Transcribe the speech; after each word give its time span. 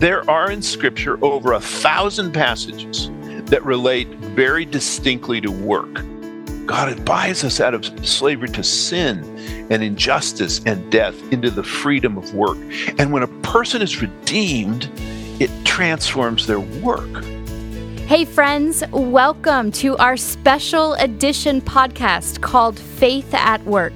there 0.00 0.28
are 0.30 0.50
in 0.50 0.62
Scripture 0.62 1.22
over 1.24 1.52
a 1.52 1.60
thousand 1.60 2.32
passages 2.32 3.10
that 3.46 3.64
relate 3.64 4.08
very 4.08 4.64
distinctly 4.64 5.40
to 5.40 5.50
work. 5.50 6.04
God 6.66 7.04
buys 7.04 7.42
us 7.42 7.60
out 7.60 7.74
of 7.74 7.84
slavery 8.06 8.48
to 8.50 8.62
sin 8.62 9.24
and 9.70 9.82
injustice 9.82 10.60
and 10.66 10.92
death 10.92 11.16
into 11.32 11.50
the 11.50 11.64
freedom 11.64 12.16
of 12.16 12.32
work. 12.34 12.58
And 12.98 13.12
when 13.12 13.22
a 13.22 13.28
person 13.42 13.82
is 13.82 14.00
redeemed, 14.00 14.88
it 15.40 15.50
transforms 15.64 16.46
their 16.46 16.60
work. 16.60 17.24
Hey, 18.08 18.24
friends, 18.24 18.82
welcome 18.90 19.70
to 19.72 19.94
our 19.98 20.16
special 20.16 20.94
edition 20.94 21.60
podcast 21.60 22.40
called 22.40 22.78
Faith 22.78 23.34
at 23.34 23.62
Work. 23.66 23.92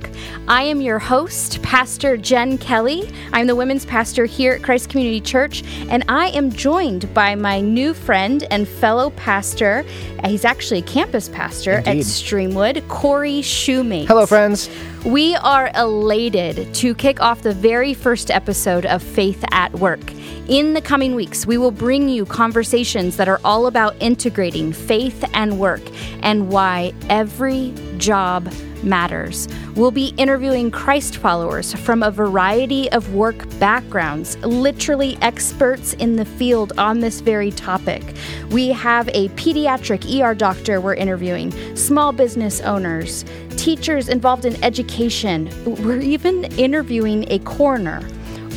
I 0.46 0.64
am 0.64 0.82
your 0.82 0.98
host, 0.98 1.62
Pastor 1.62 2.18
Jen 2.18 2.58
Kelly. 2.58 3.10
I'm 3.32 3.46
the 3.46 3.56
women's 3.56 3.86
pastor 3.86 4.26
here 4.26 4.52
at 4.52 4.62
Christ 4.62 4.90
Community 4.90 5.18
Church, 5.18 5.64
and 5.88 6.04
I 6.08 6.26
am 6.28 6.52
joined 6.52 7.12
by 7.14 7.34
my 7.36 7.62
new 7.62 7.94
friend 7.94 8.46
and 8.50 8.68
fellow 8.68 9.08
pastor. 9.12 9.82
He's 10.26 10.44
actually 10.44 10.80
a 10.80 10.82
campus 10.82 11.30
pastor 11.30 11.78
Indeed. 11.78 12.00
at 12.00 12.04
Streamwood, 12.04 12.86
Cory 12.88 13.40
Shumate. 13.40 14.08
Hello, 14.08 14.26
friends. 14.26 14.68
We 15.04 15.34
are 15.34 15.68
elated 15.74 16.72
to 16.74 16.94
kick 16.94 17.20
off 17.20 17.42
the 17.42 17.52
very 17.52 17.92
first 17.92 18.30
episode 18.30 18.86
of 18.86 19.02
Faith 19.02 19.44
at 19.50 19.72
Work. 19.72 20.12
In 20.46 20.74
the 20.74 20.80
coming 20.80 21.16
weeks, 21.16 21.44
we 21.44 21.58
will 21.58 21.72
bring 21.72 22.08
you 22.08 22.24
conversations 22.24 23.16
that 23.16 23.28
are 23.28 23.40
all 23.44 23.66
about 23.66 23.96
integrating 23.98 24.72
faith 24.72 25.24
and 25.34 25.58
work 25.58 25.82
and 26.22 26.50
why 26.50 26.92
every 27.10 27.74
job 27.98 28.48
matters. 28.82 29.48
We'll 29.74 29.90
be 29.90 30.14
interviewing 30.16 30.70
Christ 30.70 31.16
followers 31.16 31.72
from 31.74 32.02
a 32.02 32.10
variety 32.10 32.90
of 32.92 33.14
work 33.14 33.48
backgrounds, 33.58 34.36
literally 34.38 35.18
experts 35.22 35.92
in 35.94 36.16
the 36.16 36.24
field 36.24 36.72
on 36.78 37.00
this 37.00 37.20
very 37.20 37.50
topic. 37.50 38.02
We 38.50 38.68
have 38.68 39.08
a 39.08 39.28
pediatric 39.30 40.20
ER 40.20 40.34
doctor 40.34 40.80
we're 40.80 40.94
interviewing, 40.94 41.52
small 41.76 42.12
business 42.12 42.60
owners, 42.60 43.24
teachers 43.56 44.08
involved 44.08 44.44
in 44.44 44.62
education. 44.64 45.50
We're 45.64 46.00
even 46.00 46.44
interviewing 46.58 47.30
a 47.30 47.38
coroner. 47.40 48.02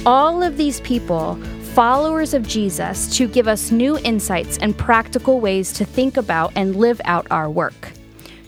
All 0.06 0.44
of 0.44 0.58
these 0.58 0.80
people 0.82 1.40
followers 1.76 2.34
of 2.34 2.48
Jesus 2.48 3.14
to 3.18 3.28
give 3.28 3.50
us 3.50 3.70
new 3.70 3.98
insights 4.00 4.58
and 4.60 4.78
practical 4.78 5.42
ways 5.42 5.74
to 5.74 5.84
think 5.84 6.16
about 6.16 6.54
and 6.56 6.78
live 6.78 7.02
out 7.04 7.28
our 7.30 7.50
work. 7.50 7.92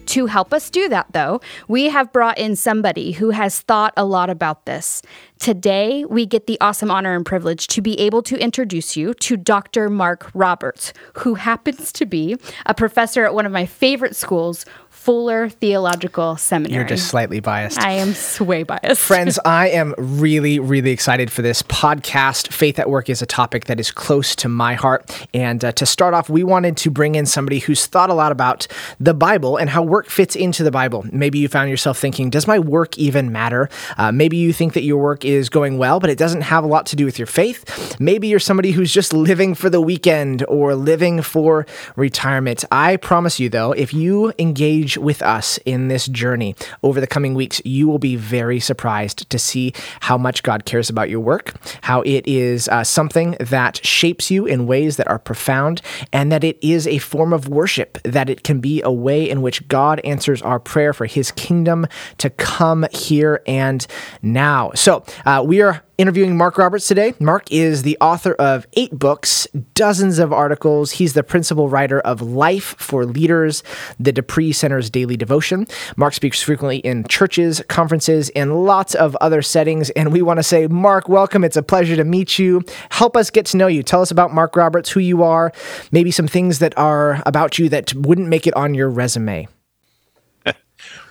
To 0.07 0.27
help 0.27 0.53
us 0.53 0.69
do 0.69 0.87
that, 0.87 1.07
though, 1.11 1.41
we 1.67 1.89
have 1.89 2.13
brought 2.13 2.37
in 2.37 2.55
somebody 2.55 3.11
who 3.11 3.31
has 3.31 3.59
thought 3.59 3.93
a 3.97 4.05
lot 4.05 4.29
about 4.29 4.65
this. 4.65 5.01
Today, 5.37 6.05
we 6.05 6.25
get 6.25 6.47
the 6.47 6.57
awesome 6.61 6.89
honor 6.89 7.13
and 7.13 7.25
privilege 7.25 7.67
to 7.67 7.81
be 7.81 7.99
able 7.99 8.23
to 8.23 8.37
introduce 8.37 8.95
you 8.95 9.13
to 9.15 9.35
Dr. 9.35 9.89
Mark 9.89 10.31
Roberts, 10.33 10.93
who 11.15 11.35
happens 11.35 11.91
to 11.91 12.05
be 12.05 12.37
a 12.65 12.73
professor 12.73 13.25
at 13.25 13.33
one 13.33 13.45
of 13.45 13.51
my 13.51 13.65
favorite 13.65 14.15
schools, 14.15 14.65
Fuller 15.07 15.47
Theological 15.47 16.35
Seminary. 16.35 16.75
You're 16.75 16.83
just 16.83 17.07
slightly 17.07 17.39
biased. 17.39 17.79
I 17.79 17.91
am 17.93 18.13
way 18.45 18.63
biased. 18.63 18.99
Friends, 18.99 19.39
I 19.45 19.69
am 19.69 19.95
really, 19.97 20.59
really 20.59 20.91
excited 20.91 21.31
for 21.31 21.41
this 21.41 21.63
podcast. 21.63 22.51
Faith 22.51 22.77
at 22.77 22.89
Work 22.89 23.09
is 23.09 23.21
a 23.21 23.25
topic 23.25 23.67
that 23.67 23.79
is 23.79 23.89
close 23.89 24.35
to 24.35 24.49
my 24.49 24.73
heart. 24.73 25.25
And 25.33 25.63
uh, 25.63 25.71
to 25.71 25.85
start 25.85 26.13
off, 26.13 26.29
we 26.29 26.43
wanted 26.43 26.75
to 26.75 26.91
bring 26.91 27.15
in 27.15 27.25
somebody 27.25 27.59
who's 27.59 27.85
thought 27.85 28.09
a 28.09 28.13
lot 28.13 28.33
about 28.33 28.67
the 28.99 29.13
Bible 29.13 29.55
and 29.55 29.69
how 29.69 29.81
work 29.81 30.09
fits 30.09 30.35
into 30.35 30.61
the 30.61 30.71
Bible. 30.71 31.05
Maybe 31.13 31.39
you 31.39 31.47
found 31.47 31.69
yourself 31.69 31.97
thinking, 31.97 32.29
does 32.29 32.45
my 32.45 32.59
work 32.59 32.97
even 32.97 33.31
matter? 33.31 33.69
Uh, 33.97 34.11
maybe 34.11 34.35
you 34.35 34.51
think 34.51 34.73
that 34.73 34.83
your 34.83 35.01
work 35.01 35.23
is 35.23 35.47
going 35.47 35.77
well, 35.77 36.01
but 36.01 36.09
it 36.09 36.17
doesn't 36.17 36.41
have 36.41 36.65
a 36.65 36.67
lot 36.67 36.85
to 36.87 36.97
do 36.97 37.05
with 37.05 37.17
your 37.17 37.27
faith. 37.27 37.97
Maybe 37.97 38.27
you're 38.27 38.41
somebody 38.41 38.71
who's 38.71 38.93
just 38.93 39.13
living 39.13 39.55
for 39.55 39.69
the 39.69 39.79
weekend 39.79 40.43
or 40.49 40.75
living 40.75 41.21
for 41.21 41.65
retirement. 41.95 42.65
I 42.73 42.97
promise 42.97 43.39
you, 43.39 43.47
though, 43.47 43.71
if 43.71 43.93
you 43.93 44.33
engage 44.37 44.96
with 44.97 45.21
us 45.21 45.57
in 45.65 45.87
this 45.87 46.07
journey 46.07 46.55
over 46.83 46.99
the 46.99 47.07
coming 47.07 47.33
weeks, 47.33 47.61
you 47.65 47.87
will 47.87 47.99
be 47.99 48.15
very 48.15 48.59
surprised 48.59 49.29
to 49.29 49.39
see 49.39 49.73
how 50.01 50.17
much 50.17 50.43
God 50.43 50.65
cares 50.65 50.89
about 50.89 51.09
your 51.09 51.19
work, 51.19 51.53
how 51.81 52.01
it 52.01 52.27
is 52.27 52.67
uh, 52.69 52.83
something 52.83 53.35
that 53.39 53.83
shapes 53.85 54.29
you 54.31 54.45
in 54.45 54.67
ways 54.67 54.97
that 54.97 55.07
are 55.07 55.19
profound, 55.19 55.81
and 56.11 56.31
that 56.31 56.43
it 56.43 56.57
is 56.61 56.87
a 56.87 56.97
form 56.99 57.33
of 57.33 57.47
worship, 57.47 57.97
that 58.03 58.29
it 58.29 58.43
can 58.43 58.59
be 58.59 58.81
a 58.81 58.91
way 58.91 59.29
in 59.29 59.41
which 59.41 59.67
God 59.67 59.99
answers 60.03 60.41
our 60.41 60.59
prayer 60.59 60.93
for 60.93 61.05
his 61.05 61.31
kingdom 61.31 61.87
to 62.17 62.29
come 62.29 62.85
here 62.91 63.41
and 63.47 63.85
now. 64.21 64.71
So, 64.75 65.03
uh, 65.25 65.43
we 65.45 65.61
are 65.61 65.83
interviewing 65.97 66.37
Mark 66.37 66.57
Roberts 66.57 66.87
today. 66.87 67.13
Mark 67.19 67.51
is 67.51 67.83
the 67.83 67.97
author 67.99 68.33
of 68.33 68.67
eight 68.73 68.91
books, 68.91 69.47
dozens 69.73 70.19
of 70.19 70.31
articles. 70.31 70.91
He's 70.91 71.13
the 71.13 71.23
principal 71.23 71.69
writer 71.69 71.99
of 72.01 72.21
Life 72.21 72.75
for 72.77 73.05
Leaders, 73.05 73.63
the 73.99 74.11
De 74.11 74.21
Pree 74.21 74.51
Center's 74.51 74.89
daily 74.89 75.17
devotion. 75.17 75.65
Mark 75.95 76.13
speaks 76.13 76.41
frequently 76.41 76.77
in 76.77 77.03
churches, 77.05 77.61
conferences, 77.67 78.29
and 78.35 78.63
lots 78.63 78.93
of 78.95 79.15
other 79.17 79.41
settings. 79.41 79.89
And 79.91 80.11
we 80.11 80.21
want 80.21 80.37
to 80.37 80.43
say, 80.43 80.67
Mark, 80.67 81.09
welcome. 81.09 81.43
It's 81.43 81.57
a 81.57 81.63
pleasure 81.63 81.95
to 81.95 82.03
meet 82.03 82.37
you. 82.37 82.63
Help 82.91 83.17
us 83.17 83.29
get 83.29 83.45
to 83.47 83.57
know 83.57 83.67
you. 83.67 83.81
Tell 83.81 84.01
us 84.01 84.11
about 84.11 84.33
Mark 84.33 84.55
Roberts, 84.55 84.91
who 84.91 84.99
you 84.99 85.23
are, 85.23 85.51
maybe 85.91 86.11
some 86.11 86.27
things 86.27 86.59
that 86.59 86.77
are 86.77 87.23
about 87.25 87.57
you 87.57 87.69
that 87.69 87.93
wouldn't 87.93 88.27
make 88.27 88.45
it 88.45 88.55
on 88.55 88.73
your 88.73 88.89
resume. 88.89 89.47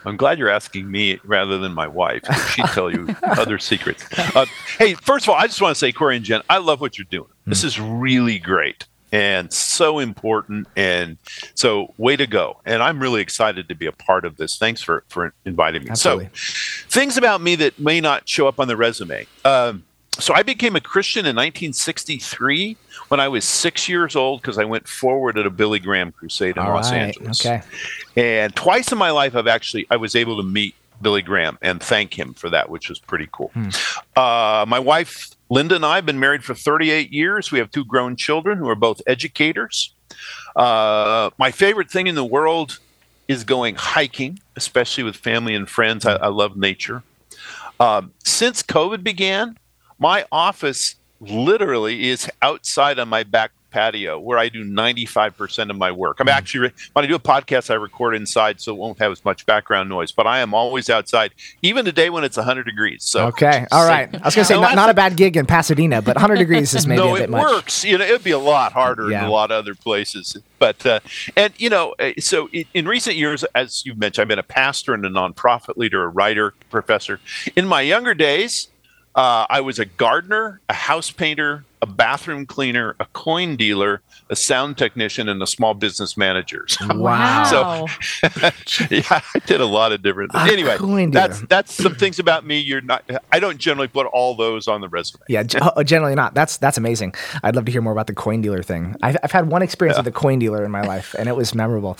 I'm 0.05 0.17
glad 0.17 0.39
you're 0.39 0.49
asking 0.49 0.91
me 0.91 1.19
rather 1.25 1.59
than 1.59 1.73
my 1.73 1.87
wife. 1.87 2.25
She'd 2.51 2.67
tell 2.67 2.91
you 2.91 3.15
other 3.23 3.59
secrets. 3.59 4.05
Uh, 4.35 4.47
hey, 4.79 4.95
first 4.95 5.25
of 5.27 5.31
all, 5.31 5.37
I 5.37 5.47
just 5.47 5.61
want 5.61 5.75
to 5.75 5.79
say, 5.79 5.93
Cory 5.93 6.17
and 6.17 6.25
Jen, 6.25 6.43
I 6.49 6.59
love 6.59 6.81
what 6.81 6.99
you're 6.99 7.07
doing. 7.11 7.29
This 7.47 7.65
is 7.65 7.81
really 7.81 8.39
great 8.39 8.87
and 9.13 9.53
so 9.53 9.99
important. 9.99 10.67
And 10.77 11.19
so, 11.55 11.95
way 11.97 12.17
to 12.17 12.27
go. 12.27 12.61
And 12.65 12.83
I'm 12.83 13.01
really 13.01 13.21
excited 13.21 13.69
to 13.69 13.75
be 13.75 13.87
a 13.87 13.93
part 13.93 14.25
of 14.25 14.37
this. 14.37 14.57
Thanks 14.59 14.83
for, 14.83 15.05
for 15.09 15.33
inviting 15.45 15.85
me. 15.85 15.91
Absolutely. 15.91 16.31
So, 16.35 16.89
things 16.89 17.17
about 17.17 17.41
me 17.41 17.55
that 17.57 17.79
may 17.79 18.01
not 18.01 18.29
show 18.29 18.49
up 18.49 18.61
on 18.61 18.69
the 18.69 18.77
resume. 18.77 19.27
Um, 19.45 19.85
so, 20.19 20.35
I 20.35 20.43
became 20.43 20.77
a 20.77 20.81
Christian 20.81 21.21
in 21.21 21.37
1963 21.37 22.77
when 23.09 23.21
I 23.21 23.29
was 23.29 23.45
six 23.45 23.89
years 23.89 24.17
old 24.17 24.43
because 24.43 24.59
I 24.59 24.65
went 24.65 24.89
forward 24.89 25.39
at 25.39 25.47
a 25.47 25.51
Billy 25.51 25.79
Graham 25.79 26.13
crusade 26.13 26.57
in 26.57 26.63
All 26.63 26.75
Los 26.75 26.91
right, 26.91 26.99
Angeles. 26.99 27.45
Okay. 27.45 27.63
And 28.17 28.55
twice 28.55 28.91
in 28.93 28.99
my 28.99 29.11
life, 29.11 29.37
I've 29.37 29.47
actually 29.47 29.87
I 29.91 29.97
was 29.97 30.15
able 30.15 30.37
to 30.37 30.43
meet 30.43 30.75
Billy 31.03 31.23
Graham 31.23 31.59
and 31.63 31.83
thank 31.83 32.19
him 32.19 32.35
for 32.35 32.51
that, 32.51 32.71
which 32.71 32.89
was 32.89 32.99
pretty 32.99 33.29
cool. 33.31 33.53
Uh, 34.17 34.65
my 34.67 34.79
wife 34.79 35.37
Linda 35.49 35.77
and 35.77 35.87
I 35.87 35.97
have 35.97 36.07
been 36.07 36.19
married 36.19 36.45
for 36.45 36.55
38 36.55 37.13
years. 37.13 37.53
We 37.53 37.59
have 37.59 37.71
two 37.71 37.85
grown 37.85 38.17
children 38.17 38.59
who 38.59 38.69
are 38.69 38.75
both 38.75 39.01
educators. 39.07 39.93
Uh, 40.55 41.31
my 41.39 41.51
favorite 41.51 41.91
thing 41.91 42.07
in 42.07 42.15
the 42.15 42.25
world 42.25 42.79
is 43.29 43.45
going 43.45 43.75
hiking, 43.77 44.41
especially 44.57 45.05
with 45.05 45.17
family 45.17 45.55
and 45.55 45.69
friends. 45.69 46.05
I, 46.05 46.15
I 46.15 46.29
love 46.29 46.57
nature. 46.57 47.03
Um, 47.79 48.13
since 48.25 48.63
COVID 48.63 49.05
began, 49.05 49.59
my 49.99 50.25
office 50.31 50.97
literally 51.21 52.09
is 52.09 52.29
outside 52.43 52.99
on 52.99 53.09
my 53.09 53.23
back 53.23 53.51
patio 53.71 54.19
where 54.19 54.39
I 54.39 54.49
do 54.49 54.65
95% 54.65 55.69
of 55.71 55.77
my 55.77 55.91
work. 55.93 56.19
I'm 56.21 56.29
actually, 56.29 56.71
when 56.95 57.05
I 57.05 57.09
do 57.09 57.15
a 57.15 57.19
podcast, 57.19 57.71
I 57.71 57.75
record 57.75 58.15
inside 58.15 58.59
so 58.61 58.73
it 58.73 58.79
won't 58.79 58.99
have 59.01 59.13
as 59.13 59.23
much 59.25 59.45
background 59.45 59.91
noise, 59.91 60.13
but 60.13 60.27
I 60.27 60.39
am 60.39 60.55
always 60.55 60.89
outside, 60.89 61.33
even 61.61 61.85
today 61.85 62.09
when 62.09 62.25
it's 62.25 62.39
100 62.39 62.65
degrees. 62.65 63.05
So 63.05 63.27
Okay. 63.27 63.67
All 63.73 63.87
right. 63.87 64.09
I 64.15 64.25
was 64.25 64.35
going 64.35 64.45
to 64.45 64.45
say, 64.45 64.55
No, 64.55 64.63
not, 64.63 64.77
not 64.77 64.89
a- 64.91 64.95
bad 64.95 65.17
gig 65.17 65.37
in 65.37 65.45
Pasadena, 65.45 66.01
but 66.01 66.17
100 66.17 66.37
degrees 66.37 66.73
is 66.75 66.87
maybe 66.87 67.03
no, 67.03 67.11
a 67.17 67.19
bit 67.19 67.23
it 67.25 67.31
much. 67.31 67.43
works. 67.43 67.85
You 67.85 67.99
know, 67.99 68.05
it'd 68.05 68.25
be 68.25 68.31
a 68.31 68.39
lot 68.39 68.73
harder 68.73 69.11
Yeah. 69.11 69.21
in 69.25 69.25
a 69.27 69.31
lot 69.33 69.51
of 69.51 69.59
other 69.59 69.75
places. 69.75 70.37
But 70.59 70.87
uh, 70.87 71.01
and 71.37 71.53
you 71.59 71.69
know, 71.69 71.95
uh, 71.99 72.13
so 72.19 72.49
in, 72.55 72.65
in 72.73 72.89
recent 72.89 73.17
years, 73.17 73.45
as 73.55 73.85
you 73.85 73.95
mentioned, 73.95 74.23
I've 74.23 74.29
been 74.29 74.39
a 74.39 74.43
pastor 74.43 74.95
and 74.95 75.05
a 75.05 75.11
nonprofit 75.11 75.77
leader, 75.77 76.03
a 76.05 76.09
writer, 76.09 76.55
professor. 76.71 77.21
In 77.57 77.67
my 77.67 77.83
younger 77.83 78.15
days, 78.15 78.69
uh, 79.17 79.47
I 79.49 79.63
was 79.63 79.79
a 79.79 79.87
gardener, 79.87 80.61
a 80.69 80.75
house 80.75 81.11
painter, 81.11 81.65
a 81.83 81.87
bathroom 81.87 82.47
cleaner, 82.47 82.97
a 83.01 83.07
coin 83.13 83.57
dealer, 83.57 84.03
a 84.31 84.37
sound 84.37 84.79
technician, 84.79 85.29
and 85.29 85.43
a 85.43 85.47
small 85.47 85.75
business 85.75 86.17
manager. 86.17 86.67
So, 86.77 86.95
Wow. 86.97 87.87
yeah, 88.91 89.21
I 89.35 89.39
did 89.47 89.61
a 89.61 89.67
lot 89.67 89.93
of 89.93 90.03
different 90.03 90.33
things. 90.33 90.49
A 90.49 90.53
Anyway, 90.53 90.77
coin 90.77 91.11
that's 91.11 91.41
that's 91.43 91.73
some 91.73 91.95
things 91.95 92.19
about 92.19 92.45
me. 92.47 92.59
You're 92.59 92.81
not. 92.81 93.05
I 93.33 93.39
don't 93.41 93.59
generally 93.59 93.89
put 93.89 94.07
all 94.07 94.35
those 94.35 94.69
on 94.69 94.81
the 94.81 94.89
resume. 94.89 95.23
Yeah, 95.29 95.45
oh, 95.61 95.83
generally 95.83 96.15
not. 96.15 96.35
That's 96.35 96.57
that's 96.57 96.79
amazing. 96.79 97.15
I'd 97.43 97.55
love 97.57 97.65
to 97.67 97.73
hear 97.73 97.83
more 97.83 97.93
about 97.93 98.07
the 98.07 98.15
coin 98.15 98.41
dealer 98.41 98.63
thing. 98.63 98.97
I've, 99.03 99.17
I've 99.23 99.33
had 99.33 99.49
one 99.51 99.63
experience 99.63 99.99
with 99.99 100.07
a 100.07 100.13
coin 100.13 100.39
dealer 100.39 100.65
in 100.65 100.71
my 100.71 100.83
life, 100.83 101.15
and 101.19 101.29
it 101.29 101.37
was 101.37 101.55
memorable. 101.55 101.97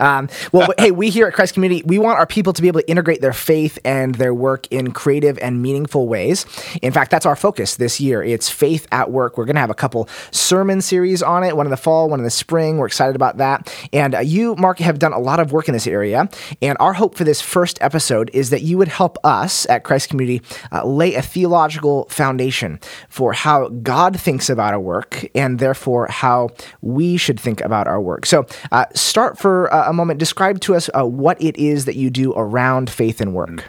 Um, 0.00 0.28
well, 0.52 0.68
hey, 0.78 0.90
we 0.90 1.10
here 1.10 1.26
at 1.26 1.34
Christ 1.34 1.54
Community, 1.54 1.82
we 1.86 1.98
want 1.98 2.18
our 2.18 2.26
people 2.26 2.52
to 2.52 2.62
be 2.62 2.68
able 2.68 2.80
to 2.80 2.90
integrate 2.90 3.20
their 3.20 3.32
faith 3.32 3.78
and 3.84 4.14
their 4.16 4.34
work 4.34 4.66
in 4.70 4.92
creative 4.92 5.38
and 5.38 5.62
meaningful 5.62 6.08
ways. 6.08 6.46
In 6.82 6.92
fact, 6.92 7.10
that's 7.10 7.26
our 7.26 7.36
focus 7.36 7.76
this 7.76 8.00
year. 8.00 8.22
It's 8.22 8.48
faith 8.48 8.86
at 8.92 9.10
work 9.10 9.19
Work. 9.20 9.36
We're 9.36 9.44
going 9.44 9.56
to 9.56 9.60
have 9.60 9.68
a 9.68 9.74
couple 9.74 10.08
sermon 10.30 10.80
series 10.80 11.22
on 11.22 11.44
it, 11.44 11.54
one 11.54 11.66
in 11.66 11.70
the 11.70 11.76
fall, 11.76 12.08
one 12.08 12.20
in 12.20 12.24
the 12.24 12.30
spring. 12.30 12.78
We're 12.78 12.86
excited 12.86 13.14
about 13.14 13.36
that. 13.36 13.70
And 13.92 14.14
uh, 14.14 14.20
you, 14.20 14.56
Mark, 14.56 14.78
have 14.78 14.98
done 14.98 15.12
a 15.12 15.18
lot 15.18 15.40
of 15.40 15.52
work 15.52 15.68
in 15.68 15.74
this 15.74 15.86
area. 15.86 16.30
And 16.62 16.78
our 16.80 16.94
hope 16.94 17.14
for 17.16 17.24
this 17.24 17.42
first 17.42 17.76
episode 17.82 18.30
is 18.32 18.48
that 18.48 18.62
you 18.62 18.78
would 18.78 18.88
help 18.88 19.18
us 19.22 19.68
at 19.68 19.84
Christ 19.84 20.08
Community 20.08 20.40
uh, 20.72 20.86
lay 20.86 21.14
a 21.14 21.22
theological 21.22 22.06
foundation 22.08 22.80
for 23.10 23.34
how 23.34 23.68
God 23.68 24.18
thinks 24.18 24.48
about 24.48 24.72
our 24.72 24.80
work 24.80 25.28
and 25.34 25.58
therefore 25.58 26.06
how 26.08 26.48
we 26.80 27.18
should 27.18 27.38
think 27.38 27.60
about 27.60 27.86
our 27.86 28.00
work. 28.00 28.24
So, 28.24 28.46
uh, 28.72 28.86
start 28.94 29.38
for 29.38 29.72
uh, 29.72 29.90
a 29.90 29.92
moment. 29.92 30.18
Describe 30.18 30.60
to 30.60 30.74
us 30.74 30.88
uh, 30.98 31.04
what 31.04 31.40
it 31.42 31.56
is 31.58 31.84
that 31.84 31.96
you 31.96 32.08
do 32.08 32.32
around 32.32 32.88
faith 32.88 33.20
and 33.20 33.34
work. 33.34 33.64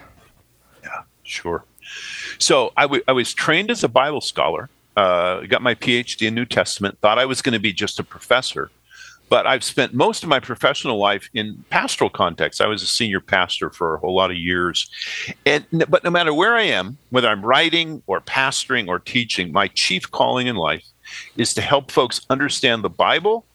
Yeah, 0.84 1.04
sure. 1.24 1.66
So, 2.38 2.72
I, 2.78 2.84
w- 2.84 3.04
I 3.08 3.12
was 3.12 3.34
trained 3.34 3.70
as 3.70 3.84
a 3.84 3.90
Bible 3.90 4.22
scholar, 4.22 4.70
uh, 4.98 5.42
got 5.42 5.62
my 5.62 5.76
PhD 5.76 6.28
in 6.28 6.36
New 6.36 6.46
Testament, 6.46 6.98
thought 7.00 7.20
I 7.20 7.26
was 7.26 7.42
going 7.42 7.54
to 7.54 7.60
be 7.60 7.74
just 7.74 8.00
a 8.00 8.04
professor. 8.04 8.70
But 9.30 9.48
I've 9.48 9.64
spent 9.64 9.94
most 9.94 10.24
of 10.24 10.30
my 10.30 10.42
professional 10.42 10.98
life 10.98 11.30
in 11.34 11.64
pastoral 11.70 12.10
context. 12.10 12.60
I 12.60 12.68
was 12.68 12.84
a 12.84 12.88
senior 12.88 13.22
pastor 13.22 13.70
for 13.70 13.96
a 13.96 14.00
whole 14.00 14.14
lot 14.14 14.30
of 14.30 14.36
years. 14.36 14.90
And 15.46 15.66
but 15.88 16.04
no 16.04 16.10
matter 16.10 16.34
where 16.34 16.56
I 16.56 16.64
am, 16.64 16.98
whether 17.12 17.30
I'm 17.30 17.46
writing 17.46 18.04
or 18.08 18.20
pastoring 18.20 18.90
or 18.90 19.00
teaching, 19.00 19.54
my 19.54 19.70
chief 19.70 20.12
calling 20.12 20.48
in 20.48 20.58
life 20.58 20.86
is 21.38 21.54
to 21.54 21.62
help 21.62 21.92
folks 21.92 22.26
understand 22.30 22.84
the 22.84 22.90
Bible 22.90 23.46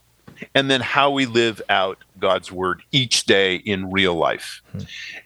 and 0.55 0.71
then 0.71 0.81
how 0.81 1.11
we 1.11 1.27
live 1.27 1.61
out 1.69 1.99
God's 2.19 2.51
word 2.51 2.83
each 2.93 3.25
day 3.25 3.57
in 3.57 3.91
real 3.91 4.15
life. 4.15 4.63
Hmm. 4.73 4.79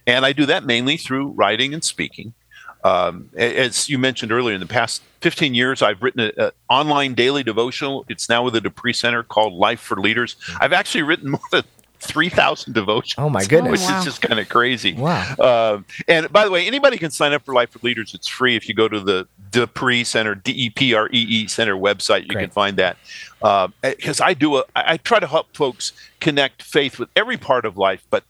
And 0.06 0.26
I 0.26 0.32
do 0.32 0.46
that 0.46 0.64
mainly 0.64 0.96
through 0.96 1.28
writing 1.28 1.74
and 1.74 1.84
speaking. 1.84 2.34
Um, 2.82 3.30
as 3.36 3.88
you 3.88 3.98
mentioned 3.98 4.32
earlier, 4.32 4.54
in 4.54 4.60
the 4.60 4.66
past 4.66 5.02
15 5.20 5.54
years, 5.54 5.82
I've 5.82 6.02
written 6.02 6.32
an 6.36 6.50
online 6.68 7.14
daily 7.14 7.42
devotional. 7.42 8.04
It's 8.08 8.28
now 8.28 8.42
with 8.42 8.54
the 8.54 8.60
De 8.60 8.70
Pree 8.70 8.92
Center 8.92 9.22
called 9.22 9.52
Life 9.52 9.80
for 9.80 9.96
Leaders. 9.98 10.36
I've 10.60 10.72
actually 10.72 11.02
written 11.02 11.30
more 11.30 11.40
than 11.50 11.64
3,000 12.00 12.72
devotions. 12.72 13.14
Oh, 13.18 13.28
my 13.28 13.44
goodness. 13.44 13.72
Which 13.72 13.80
wow. 13.82 13.98
is 13.98 14.04
just 14.04 14.22
kind 14.22 14.40
of 14.40 14.48
crazy. 14.48 14.94
Wow. 14.94 15.34
Uh, 15.38 15.80
and 16.08 16.32
by 16.32 16.44
the 16.44 16.50
way, 16.50 16.66
anybody 16.66 16.96
can 16.96 17.10
sign 17.10 17.32
up 17.32 17.44
for 17.44 17.54
Life 17.54 17.70
for 17.70 17.80
Leaders. 17.82 18.14
It's 18.14 18.26
free 18.26 18.56
if 18.56 18.68
you 18.68 18.74
go 18.74 18.88
to 18.88 19.00
the 19.00 19.28
De 19.50 19.66
Pree 19.66 20.04
Center, 20.04 20.34
D 20.34 20.52
E 20.52 20.70
P 20.70 20.94
R 20.94 21.08
E 21.08 21.18
E 21.18 21.46
Center 21.46 21.76
website. 21.76 22.22
You 22.22 22.28
Great. 22.28 22.44
can 22.44 22.50
find 22.50 22.76
that. 22.78 22.96
Because 23.82 24.20
uh, 24.20 24.24
I 24.24 24.34
do 24.34 24.56
a, 24.56 24.64
I 24.74 24.96
try 24.96 25.20
to 25.20 25.26
help 25.26 25.54
folks 25.54 25.92
connect 26.20 26.62
faith 26.62 26.98
with 26.98 27.10
every 27.14 27.36
part 27.36 27.64
of 27.64 27.76
life, 27.76 28.06
but 28.10 28.24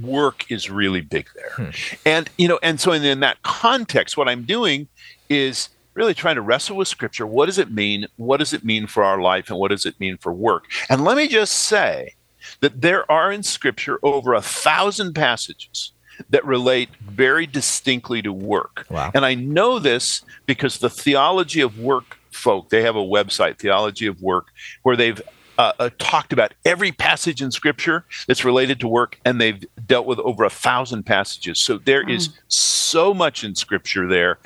work 0.00 0.50
is 0.50 0.70
really 0.70 1.00
big 1.00 1.28
there. 1.34 1.50
Hmm. 1.50 1.70
And, 2.06 2.30
you 2.38 2.48
know, 2.48 2.58
and 2.62 2.80
so 2.80 2.92
in, 2.92 3.04
in 3.04 3.20
that 3.20 3.42
context, 3.42 4.16
what 4.16 4.28
I'm 4.28 4.42
doing 4.42 4.88
is 5.28 5.68
really 5.94 6.14
trying 6.14 6.36
to 6.36 6.40
wrestle 6.42 6.76
with 6.76 6.88
scripture. 6.88 7.26
What 7.26 7.46
does 7.46 7.58
it 7.58 7.70
mean? 7.70 8.06
What 8.16 8.38
does 8.38 8.52
it 8.52 8.64
mean 8.64 8.86
for 8.86 9.04
our 9.04 9.20
life? 9.20 9.50
And 9.50 9.58
what 9.58 9.70
does 9.70 9.84
it 9.84 9.98
mean 10.00 10.16
for 10.16 10.32
work? 10.32 10.64
And 10.88 11.04
let 11.04 11.16
me 11.16 11.28
just 11.28 11.52
say 11.52 12.14
that 12.60 12.80
there 12.80 13.10
are 13.10 13.30
in 13.30 13.42
scripture 13.42 13.98
over 14.02 14.34
a 14.34 14.42
thousand 14.42 15.14
passages 15.14 15.92
that 16.30 16.44
relate 16.44 16.88
very 17.00 17.46
distinctly 17.46 18.22
to 18.22 18.32
work. 18.32 18.86
Wow. 18.90 19.10
And 19.14 19.24
I 19.24 19.34
know 19.34 19.78
this 19.78 20.22
because 20.46 20.78
the 20.78 20.90
theology 20.90 21.60
of 21.60 21.78
work 21.78 22.18
folk, 22.30 22.70
they 22.70 22.82
have 22.82 22.96
a 22.96 23.00
website, 23.00 23.58
Theology 23.58 24.06
of 24.06 24.20
Work, 24.22 24.48
where 24.82 24.96
they've 24.96 25.20
uh, 25.58 25.72
uh, 25.78 25.90
talked 25.98 26.32
about 26.32 26.54
every 26.64 26.92
passage 26.92 27.42
in 27.42 27.50
scripture 27.50 28.04
that's 28.26 28.44
related 28.44 28.80
to 28.80 28.88
work, 28.88 29.18
and 29.24 29.40
they've 29.40 29.64
dealt 29.86 30.06
with 30.06 30.18
over 30.20 30.44
a 30.44 30.50
thousand 30.50 31.04
passages. 31.04 31.60
So 31.60 31.78
there 31.78 32.08
is 32.08 32.30
so 32.48 33.12
much 33.12 33.44
in 33.44 33.54
scripture 33.54 34.06
there. 34.06 34.38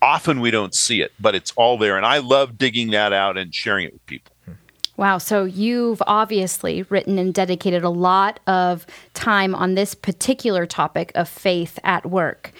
Often 0.00 0.40
we 0.40 0.50
don't 0.50 0.74
see 0.74 1.00
it, 1.00 1.12
but 1.18 1.34
it's 1.34 1.52
all 1.56 1.78
there. 1.78 1.96
And 1.96 2.06
I 2.06 2.18
love 2.18 2.56
digging 2.56 2.90
that 2.90 3.12
out 3.12 3.36
and 3.36 3.54
sharing 3.54 3.86
it 3.86 3.92
with 3.92 4.06
people. 4.06 4.32
Wow. 4.96 5.18
So 5.18 5.44
you've 5.44 6.02
obviously 6.08 6.82
written 6.82 7.18
and 7.18 7.32
dedicated 7.32 7.84
a 7.84 7.88
lot 7.88 8.40
of 8.48 8.84
time 9.14 9.54
on 9.54 9.76
this 9.76 9.94
particular 9.94 10.66
topic 10.66 11.12
of 11.14 11.28
faith 11.28 11.78
at 11.84 12.04
work. 12.04 12.52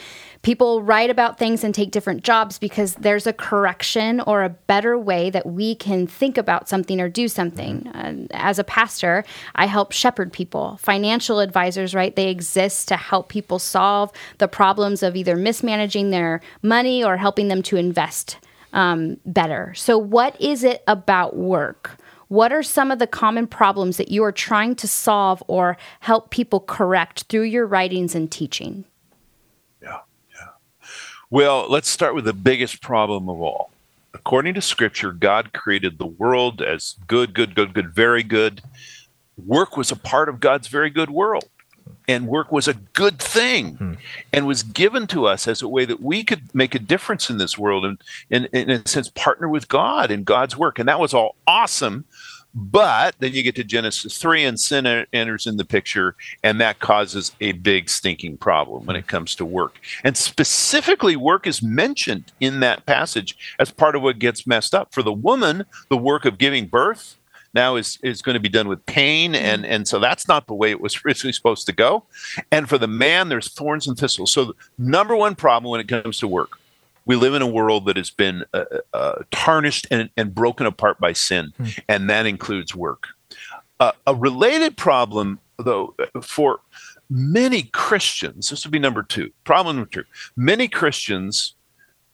People 0.43 0.83
write 0.83 1.11
about 1.11 1.39
things 1.39 1.65
and 1.65 1.75
take 1.75 1.91
different 1.91 2.23
jobs 2.23 2.59
because 2.59 2.95
there's 2.95 3.27
a 3.27 3.33
correction 3.33 4.21
or 4.21 4.43
a 4.43 4.49
better 4.49 4.99
way 4.99 5.31
that 5.31 5.47
we 5.47 5.75
can 5.75 6.07
think 6.07 6.39
about 6.39 6.69
something 6.69 7.01
or 7.01 7.09
do 7.09 7.29
something. 7.29 7.89
Uh, 7.89 8.27
as 8.31 8.59
a 8.59 8.65
pastor, 8.65 9.25
I 9.57 9.67
help 9.67 9.93
shepherd 9.93 10.33
people. 10.33 10.79
Financial 10.79 11.41
advisors, 11.41 11.95
right? 11.95 12.15
They 12.15 12.29
exist 12.29 12.89
to 12.89 12.97
help 12.97 13.29
people 13.29 13.59
solve 13.59 14.13
the 14.39 14.49
problems 14.49 15.03
of 15.03 15.17
either 15.17 15.37
mismanaging 15.37 16.11
their 16.11 16.41
money 16.63 17.03
or 17.03 17.17
helping 17.17 17.49
them 17.49 17.63
to 17.63 17.77
invest 17.77 18.39
um, 18.73 19.17
better. 19.25 19.73
So, 19.75 19.99
what 19.99 20.41
is 20.41 20.63
it 20.65 20.83
about 20.87 21.37
work? 21.37 21.99
What 22.29 22.53
are 22.53 22.63
some 22.63 22.91
of 22.91 22.99
the 22.99 23.07
common 23.07 23.47
problems 23.47 23.97
that 23.97 24.11
you 24.11 24.23
are 24.23 24.33
trying 24.33 24.77
to 24.77 24.89
solve 24.89 25.43
or 25.49 25.79
help 26.01 26.31
people 26.31 26.61
correct 26.61 27.25
through 27.25 27.45
your 27.45 27.67
writings 27.67 28.15
and 28.15 28.31
teaching? 28.31 28.85
Well, 31.31 31.67
let's 31.69 31.89
start 31.89 32.15
with 32.15 32.25
the 32.25 32.33
biggest 32.33 32.81
problem 32.81 33.29
of 33.29 33.41
all. 33.41 33.71
According 34.15 34.55
to 34.55 34.63
scripture, 34.63 35.13
God 35.13 35.53
created 35.53 35.99
the 35.99 36.07
world 36.07 36.63
as 36.63 36.97
good, 37.07 37.35
good, 37.35 37.55
good, 37.55 37.75
good, 37.75 37.91
very 37.95 38.23
good. 38.23 38.63
Work 39.47 39.77
was 39.77 39.93
a 39.93 39.97
part 39.97 40.31
of 40.31 40.41
God's 40.41 40.69
very 40.69 40.89
good 40.89 41.11
world 41.11 41.49
and 42.09 42.27
work 42.27 42.51
was 42.51 42.67
a 42.67 42.75
good 42.75 43.19
thing 43.19 43.75
hmm. 43.77 43.93
and 44.33 44.47
was 44.47 44.63
given 44.63 45.07
to 45.09 45.27
us 45.27 45.47
as 45.47 45.63
a 45.63 45.69
way 45.69 45.85
that 45.85 46.01
we 46.01 46.25
could 46.25 46.55
make 46.55 46.75
a 46.75 46.79
difference 46.79 47.29
in 47.31 47.39
this 47.39 47.59
world 47.59 47.85
and, 47.85 47.99
and, 48.31 48.47
in 48.53 48.71
a 48.71 48.89
sense 48.89 49.09
partner 49.11 49.49
with 49.49 49.69
god 49.69 50.11
in 50.11 50.25
god's 50.25 50.57
work 50.57 50.79
and 50.79 50.89
that 50.89 50.99
was 50.99 51.15
all 51.15 51.37
awesome 51.47 52.05
but 52.55 53.15
then 53.19 53.33
you 53.33 53.43
get 53.43 53.55
to 53.57 53.65
genesis 53.65 54.19
3 54.19 54.45
and 54.45 54.61
sin 54.61 54.87
enters 55.13 55.47
in 55.47 55.57
the 55.57 55.65
picture 55.65 56.17
and 56.43 56.61
that 56.61 56.79
causes 56.79 57.33
a 57.41 57.53
big 57.53 57.89
stinking 57.89 58.37
problem 58.37 58.87
when 58.87 58.97
it 58.97 59.07
comes 59.07 59.35
to 59.37 59.45
work. 59.45 59.81
And 60.05 60.17
specifically 60.17 61.17
work 61.17 61.47
is 61.47 61.63
mentioned 61.63 62.33
in 62.41 62.61
that 62.61 62.87
passage 62.87 63.37
as 63.59 63.71
part 63.71 63.95
of 63.97 64.03
what 64.03 64.19
gets 64.19 64.47
messed 64.47 64.75
up. 64.75 64.93
For 64.93 65.03
the 65.03 65.13
woman 65.13 65.65
the 65.89 65.97
work 65.97 66.25
of 66.25 66.39
giving 66.39 66.67
birth 66.67 67.17
now 67.55 67.77
is 67.77 67.99
is 68.03 68.23
going 68.23 68.35
to 68.35 68.41
be 68.41 68.49
done 68.49 68.69
with 68.69 68.85
pain 68.87 69.33
mm-hmm. 69.33 69.45
and 69.45 69.67
and 69.67 69.89
so 69.89 69.99
that's 69.99 70.29
not 70.29 70.47
the 70.47 70.55
way 70.55 70.71
it 70.71 70.81
was 70.81 71.01
originally 71.05 71.33
supposed 71.33 71.67
to 71.67 71.73
go. 71.73 72.05
And 72.51 72.69
for 72.69 72.79
the 72.79 72.89
man 72.89 73.29
there's 73.29 73.53
thorns 73.53 73.87
and 73.87 73.97
thistles. 73.97 74.33
So 74.33 74.55
number 74.79 75.15
one 75.15 75.35
problem 75.35 75.71
when 75.71 75.81
it 75.81 75.89
comes 75.89 76.19
to 76.19 76.29
work 76.29 76.59
we 77.09 77.17
live 77.17 77.35
in 77.35 77.43
a 77.43 77.47
world 77.47 77.87
that 77.87 77.97
has 77.97 78.11
been 78.11 78.45
uh, 78.55 78.65
uh, 78.93 79.23
tarnished 79.33 79.89
and, 79.91 80.11
and, 80.17 80.35
broken 80.35 80.67
apart 80.67 81.01
by 81.01 81.13
sin 81.13 81.53
mm. 81.59 81.79
and 81.89 82.09
that 82.09 82.27
includes 82.27 82.75
work 82.77 83.09
uh, 83.81 83.93
a 84.07 84.15
related 84.15 84.77
problem 84.77 85.41
though 85.59 85.97
for 86.23 86.61
many 87.11 87.65
christians 87.73 88.51
this 88.51 88.65
would 88.65 88.71
be 88.71 88.79
number 88.79 89.03
two 89.03 89.33
problem 89.43 89.77
number 89.77 89.91
two 89.91 90.05
many 90.37 90.69
christians 90.69 91.55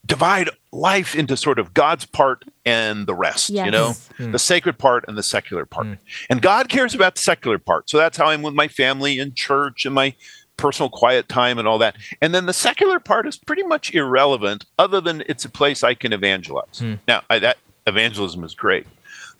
divide 0.05 0.49
life 0.71 1.15
into 1.15 1.35
sort 1.35 1.57
of 1.57 1.73
God's 1.73 2.05
part 2.05 2.45
and 2.65 3.07
the 3.07 3.15
rest, 3.15 3.49
yes. 3.49 3.65
you 3.65 3.71
know, 3.71 3.89
mm. 4.19 4.31
the 4.31 4.39
sacred 4.39 4.77
part 4.77 5.05
and 5.07 5.17
the 5.17 5.23
secular 5.23 5.65
part. 5.65 5.87
Mm. 5.87 5.97
And 6.29 6.41
God 6.41 6.69
cares 6.69 6.93
about 6.93 7.15
the 7.15 7.21
secular 7.21 7.57
part. 7.57 7.89
So 7.89 7.97
that's 7.97 8.17
how 8.17 8.27
I'm 8.27 8.41
with 8.41 8.53
my 8.53 8.67
family 8.67 9.19
and 9.19 9.35
church 9.35 9.85
and 9.85 9.95
my 9.95 10.13
personal 10.57 10.89
quiet 10.89 11.27
time 11.29 11.57
and 11.57 11.67
all 11.67 11.77
that. 11.79 11.95
And 12.21 12.33
then 12.33 12.45
the 12.45 12.53
secular 12.53 12.99
part 12.99 13.27
is 13.27 13.37
pretty 13.37 13.63
much 13.63 13.93
irrelevant 13.93 14.65
other 14.79 15.01
than 15.01 15.23
it's 15.27 15.45
a 15.45 15.49
place 15.49 15.83
I 15.83 15.93
can 15.93 16.13
evangelize. 16.13 16.79
Mm. 16.79 16.99
Now, 17.07 17.21
I, 17.29 17.39
that 17.39 17.57
evangelism 17.87 18.43
is 18.43 18.53
great, 18.53 18.87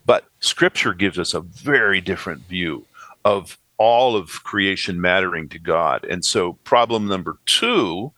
but 0.04 0.24
scripture 0.40 0.94
gives 0.94 1.18
us 1.18 1.34
a 1.34 1.40
very 1.40 2.00
different 2.00 2.42
view 2.42 2.84
of 3.24 3.58
all 3.78 4.16
of 4.16 4.44
creation 4.44 5.00
mattering 5.00 5.48
to 5.50 5.58
God. 5.58 6.04
And 6.04 6.24
so 6.24 6.54
problem 6.64 7.06
number 7.06 7.38
2 7.46 8.12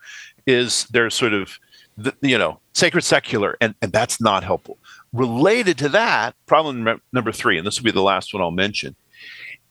is 0.47 0.85
there's 0.87 1.15
sort 1.15 1.33
of 1.33 1.59
the, 1.97 2.15
you 2.23 2.39
know, 2.39 2.61
sacred 2.75 3.03
secular, 3.03 3.57
and, 3.61 3.75
and 3.83 3.93
that's 3.93 4.21
not 4.21 4.45
helpful. 4.45 4.79
Related 5.13 5.77
to 5.79 5.89
that, 5.91 6.35
problem 6.47 7.01
number 7.13 7.33
three, 7.33 7.59
and 7.59 7.67
this 7.67 7.79
will 7.79 7.85
be 7.85 7.91
the 7.91 8.03
last 8.03 8.33
one 8.33 8.43
I'll 8.43 8.51
mention, 8.51 8.95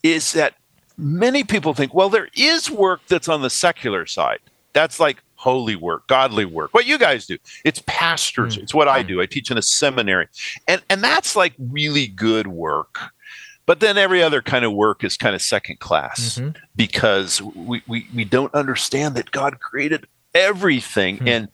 is 0.03 0.33
that 0.33 0.55
many 0.97 1.43
people 1.43 1.73
think, 1.73 1.93
well, 1.93 2.09
there 2.09 2.29
is 2.35 2.69
work 2.69 3.01
that's 3.07 3.29
on 3.29 3.41
the 3.41 3.49
secular 3.49 4.05
side. 4.05 4.39
That's 4.73 4.99
like 4.99 5.23
holy 5.35 5.75
work, 5.75 6.07
godly 6.07 6.45
work. 6.45 6.73
What 6.73 6.85
you 6.85 6.97
guys 6.97 7.25
do. 7.25 7.37
It's 7.63 7.81
pastors. 7.85 8.57
Mm. 8.57 8.63
It's 8.63 8.73
what 8.73 8.87
I 8.87 9.03
do. 9.03 9.21
I 9.21 9.25
teach 9.25 9.51
in 9.51 9.57
a 9.57 9.61
seminary. 9.61 10.27
And 10.67 10.81
and 10.89 11.03
that's 11.03 11.35
like 11.35 11.53
really 11.57 12.07
good 12.07 12.47
work. 12.47 12.99
But 13.65 13.81
then 13.81 13.97
every 13.97 14.23
other 14.23 14.41
kind 14.41 14.63
of 14.63 14.73
work 14.73 15.03
is 15.03 15.17
kind 15.17 15.35
of 15.35 15.41
second 15.41 15.79
class 15.79 16.39
mm-hmm. 16.39 16.57
because 16.75 17.41
we, 17.41 17.81
we, 17.85 18.07
we 18.15 18.23
don't 18.23 18.53
understand 18.53 19.15
that 19.15 19.31
God 19.31 19.59
created 19.59 20.07
everything. 20.33 21.17
Mm. 21.17 21.27
And 21.27 21.47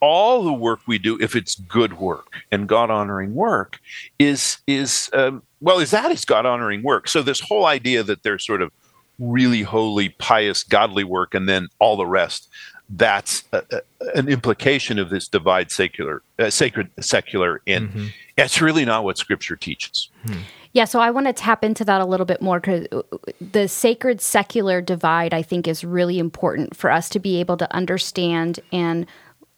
all 0.00 0.44
the 0.44 0.52
work 0.52 0.80
we 0.86 0.98
do, 0.98 1.18
if 1.18 1.34
it's 1.34 1.54
good 1.54 1.98
work 1.98 2.26
and 2.52 2.68
God 2.68 2.90
honoring 2.90 3.34
work, 3.34 3.80
is 4.18 4.58
is 4.66 5.08
um, 5.14 5.42
well, 5.60 5.78
is 5.78 5.90
that 5.90 6.02
that 6.02 6.12
is 6.12 6.24
God 6.24 6.46
honoring 6.46 6.82
work. 6.82 7.08
So 7.08 7.22
this 7.22 7.40
whole 7.40 7.66
idea 7.66 8.02
that 8.02 8.22
there's 8.22 8.44
sort 8.44 8.62
of 8.62 8.70
really 9.18 9.62
holy, 9.62 10.10
pious, 10.10 10.62
godly 10.62 11.04
work, 11.04 11.34
and 11.34 11.48
then 11.48 11.68
all 11.78 11.96
the 11.96 12.06
rest, 12.06 12.48
that's 12.90 13.44
a, 13.52 13.62
a, 13.70 13.82
an 14.14 14.28
implication 14.28 14.98
of 14.98 15.10
this 15.10 15.26
divide 15.26 15.70
secular, 15.70 16.22
uh, 16.38 16.50
sacred, 16.50 16.90
secular, 17.00 17.60
and 17.66 17.88
mm-hmm. 17.88 18.06
it's 18.36 18.60
really 18.60 18.84
not 18.84 19.04
what 19.04 19.18
Scripture 19.18 19.56
teaches. 19.56 20.10
Hmm. 20.26 20.40
Yeah, 20.72 20.84
so 20.84 21.00
I 21.00 21.10
want 21.10 21.26
to 21.26 21.32
tap 21.32 21.64
into 21.64 21.86
that 21.86 22.02
a 22.02 22.04
little 22.04 22.26
bit 22.26 22.42
more 22.42 22.60
because 22.60 22.86
uh, 22.92 23.00
the 23.40 23.66
sacred 23.66 24.20
secular 24.20 24.82
divide, 24.82 25.32
I 25.32 25.40
think, 25.40 25.66
is 25.66 25.82
really 25.82 26.18
important 26.18 26.76
for 26.76 26.90
us 26.90 27.08
to 27.10 27.18
be 27.18 27.40
able 27.40 27.56
to 27.56 27.74
understand 27.74 28.60
and 28.72 29.06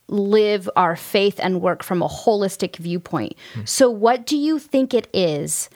live 0.07 0.71
our 0.77 0.95
faith 0.97 1.39
and 1.43 1.61
work 1.61 1.83
from 1.83 2.03
a 2.03 2.09
holistic 2.09 2.77
viewpoint. 2.77 3.35
Mm-hmm. 3.53 3.65
So, 3.65 3.91
what 3.91 4.27
do 4.27 4.37
you 4.37 4.61
think 4.61 4.95
it 4.95 5.09
is 5.13 5.69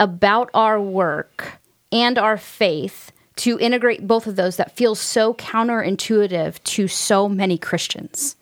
about 0.00 0.50
our 0.54 0.80
work 0.80 1.60
and 1.92 2.18
our 2.18 2.36
faith 2.36 3.12
to 3.36 3.58
integrate 3.58 4.06
both 4.06 4.26
of 4.26 4.36
those 4.36 4.56
that 4.56 4.76
feels 4.76 5.00
so 5.00 5.34
counterintuitive 5.34 6.62
to 6.64 6.88
so 6.88 7.28
many 7.28 7.58
Christians? 7.58 8.36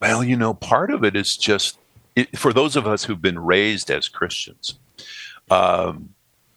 Well, 0.00 0.24
you 0.24 0.36
know, 0.36 0.54
part 0.54 0.90
of 0.90 1.04
it 1.04 1.16
is 1.16 1.36
just 1.36 1.78
it, 2.16 2.36
for 2.38 2.52
those 2.52 2.76
of 2.76 2.86
us 2.86 3.04
who've 3.04 3.22
been 3.22 3.38
raised 3.38 3.90
as 3.90 4.08
Christians, 4.08 4.78
um, 5.50 6.10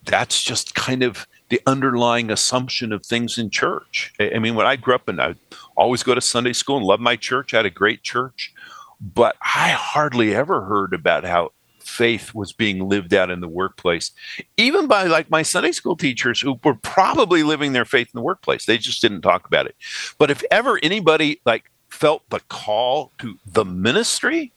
that's 0.05 0.43
just 0.43 0.75
kind 0.75 1.03
of 1.03 1.27
the 1.49 1.61
underlying 1.65 2.29
assumption 2.29 2.91
of 2.91 3.05
things 3.05 3.37
in 3.37 3.49
church. 3.49 4.13
I, 4.19 4.31
I 4.35 4.39
mean, 4.39 4.55
when 4.55 4.65
I 4.65 4.75
grew 4.75 4.95
up 4.95 5.07
and 5.07 5.21
I 5.21 5.35
always 5.75 6.03
go 6.03 6.15
to 6.15 6.21
Sunday 6.21 6.53
school 6.53 6.77
and 6.77 6.85
love 6.85 6.99
my 6.99 7.15
church, 7.15 7.53
I 7.53 7.57
had 7.57 7.65
a 7.65 7.71
great 7.71 8.03
church, 8.03 8.53
but 8.99 9.35
I 9.41 9.69
hardly 9.69 10.35
ever 10.35 10.61
heard 10.61 10.93
about 10.93 11.23
how 11.23 11.51
faith 11.87 12.33
was 12.33 12.51
being 12.51 12.87
lived 12.87 13.13
out 13.13 13.29
in 13.29 13.39
the 13.39 13.47
workplace, 13.47 14.11
even 14.57 14.87
by 14.87 15.05
like 15.05 15.29
my 15.29 15.41
Sunday 15.41 15.71
school 15.71 15.95
teachers 15.95 16.41
who 16.41 16.59
were 16.63 16.75
probably 16.75 17.43
living 17.43 17.73
their 17.73 17.85
faith 17.85 18.07
in 18.13 18.17
the 18.17 18.23
workplace. 18.23 18.65
They 18.65 18.77
just 18.77 19.01
didn't 19.01 19.21
talk 19.21 19.47
about 19.47 19.65
it. 19.65 19.75
But 20.17 20.29
if 20.29 20.43
ever 20.51 20.79
anybody 20.83 21.41
like 21.45 21.71
felt 21.89 22.29
the 22.29 22.41
call 22.49 23.11
to 23.19 23.37
the 23.45 23.65
ministry, 23.65 24.51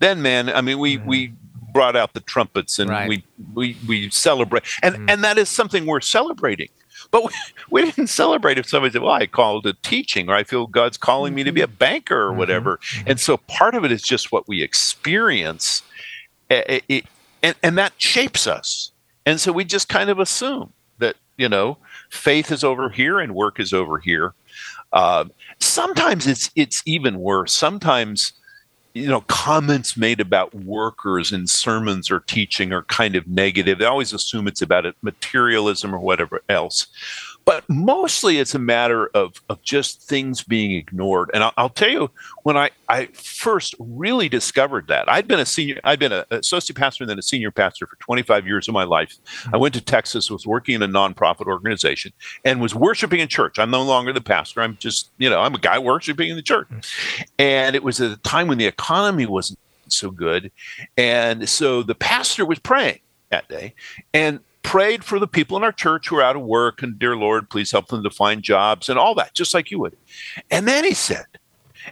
then 0.00 0.22
man, 0.22 0.48
I 0.48 0.60
mean, 0.60 0.78
we 0.78 0.98
mm-hmm. 0.98 1.08
we 1.08 1.32
brought 1.72 1.96
out 1.96 2.12
the 2.12 2.20
trumpets 2.20 2.78
and 2.78 2.90
right. 2.90 3.08
we 3.08 3.24
we 3.54 3.76
we 3.88 4.10
celebrate, 4.10 4.64
and 4.82 4.94
mm-hmm. 4.94 5.08
and 5.08 5.24
that 5.24 5.38
is 5.38 5.48
something 5.48 5.86
we're 5.86 6.00
celebrating. 6.00 6.68
But 7.10 7.24
we, 7.24 7.30
we, 7.70 7.82
didn't 7.82 8.08
celebrate 8.08 8.58
if 8.58 8.68
somebody 8.68 8.92
said, 8.92 9.02
"Well, 9.02 9.12
I 9.12 9.26
called 9.26 9.66
it 9.66 9.82
teaching," 9.82 10.28
or 10.28 10.34
"I 10.34 10.44
feel 10.44 10.66
God's 10.66 10.96
calling 10.96 11.34
me 11.34 11.44
to 11.44 11.52
be 11.52 11.60
a 11.60 11.66
mm-hmm. 11.66 11.76
banker," 11.76 12.24
or 12.24 12.28
mm-hmm. 12.30 12.38
whatever. 12.38 12.76
Mm-hmm. 12.78 13.10
And 13.10 13.20
so 13.20 13.36
part 13.36 13.74
of 13.74 13.84
it 13.84 13.92
is 13.92 14.02
just 14.02 14.32
what 14.32 14.48
we 14.48 14.62
experience 14.62 15.82
and, 17.42 17.54
and 17.62 17.78
that 17.78 17.92
shapes 17.96 18.46
us. 18.46 18.92
And 19.26 19.40
so 19.40 19.52
we 19.52 19.64
just 19.64 19.88
kind 19.88 20.10
of 20.10 20.18
assume 20.18 20.72
that, 20.98 21.16
you 21.36 21.48
know, 21.48 21.78
faith 22.10 22.50
is 22.50 22.64
over 22.64 22.88
here 22.90 23.20
and 23.20 23.34
work 23.34 23.60
is 23.60 23.72
over 23.72 23.98
here. 23.98 24.34
Uh, 24.92 25.24
sometimes 25.58 26.26
it's 26.26 26.50
it's 26.54 26.82
even 26.84 27.18
worse. 27.18 27.54
Sometimes, 27.54 28.32
you 28.94 29.06
know, 29.06 29.22
comments 29.22 29.96
made 29.96 30.20
about 30.20 30.54
workers 30.54 31.32
in 31.32 31.46
sermons 31.46 32.10
or 32.10 32.20
teaching 32.20 32.72
are 32.72 32.82
kind 32.82 33.16
of 33.16 33.26
negative. 33.26 33.78
They 33.78 33.86
always 33.86 34.12
assume 34.12 34.46
it's 34.46 34.60
about 34.60 34.84
materialism 35.00 35.94
or 35.94 35.98
whatever 35.98 36.42
else 36.48 36.88
but 37.44 37.68
mostly 37.68 38.38
it's 38.38 38.54
a 38.54 38.58
matter 38.58 39.08
of, 39.14 39.42
of 39.48 39.62
just 39.62 40.02
things 40.02 40.42
being 40.42 40.72
ignored. 40.72 41.30
And 41.34 41.42
I'll, 41.44 41.52
I'll, 41.56 41.68
tell 41.68 41.88
you, 41.88 42.10
when 42.42 42.56
I, 42.56 42.70
I 42.88 43.06
first 43.06 43.74
really 43.78 44.28
discovered 44.28 44.88
that, 44.88 45.10
I'd 45.10 45.26
been 45.26 45.40
a 45.40 45.46
senior, 45.46 45.80
I'd 45.84 45.98
been 45.98 46.12
an 46.12 46.24
associate 46.30 46.76
pastor 46.76 47.04
and 47.04 47.10
then 47.10 47.18
a 47.18 47.22
senior 47.22 47.50
pastor 47.50 47.86
for 47.86 47.96
25 47.96 48.46
years 48.46 48.68
of 48.68 48.74
my 48.74 48.84
life. 48.84 49.16
I 49.52 49.56
went 49.56 49.74
to 49.74 49.80
Texas, 49.80 50.30
was 50.30 50.46
working 50.46 50.74
in 50.74 50.82
a 50.82 50.88
nonprofit 50.88 51.46
organization, 51.46 52.12
and 52.44 52.60
was 52.60 52.74
worshiping 52.74 53.20
in 53.20 53.28
church. 53.28 53.58
I'm 53.58 53.70
no 53.70 53.82
longer 53.82 54.12
the 54.12 54.20
pastor. 54.20 54.62
I'm 54.62 54.76
just, 54.76 55.10
you 55.18 55.30
know, 55.30 55.40
I'm 55.40 55.54
a 55.54 55.58
guy 55.58 55.78
worshiping 55.78 56.28
in 56.28 56.36
the 56.36 56.42
church. 56.42 56.68
Mm. 56.68 57.24
And 57.38 57.76
it 57.76 57.82
was 57.82 58.00
at 58.00 58.10
a 58.10 58.16
time 58.18 58.48
when 58.48 58.58
the 58.58 58.66
economy 58.66 59.26
wasn't 59.26 59.58
so 59.88 60.10
good. 60.10 60.50
And 60.96 61.48
so 61.48 61.82
the 61.82 61.94
pastor 61.94 62.44
was 62.44 62.58
praying 62.58 63.00
that 63.30 63.48
day. 63.48 63.74
And 64.14 64.40
prayed 64.62 65.04
for 65.04 65.18
the 65.18 65.26
people 65.26 65.56
in 65.56 65.64
our 65.64 65.72
church 65.72 66.08
who 66.08 66.16
are 66.16 66.22
out 66.22 66.36
of 66.36 66.42
work 66.42 66.82
and 66.82 66.98
dear 66.98 67.16
Lord, 67.16 67.50
please 67.50 67.70
help 67.70 67.88
them 67.88 68.02
to 68.02 68.10
find 68.10 68.42
jobs 68.42 68.88
and 68.88 68.98
all 68.98 69.14
that, 69.16 69.34
just 69.34 69.54
like 69.54 69.70
you 69.70 69.78
would. 69.80 69.96
And 70.50 70.66
then 70.66 70.84
he 70.84 70.94
said, 70.94 71.26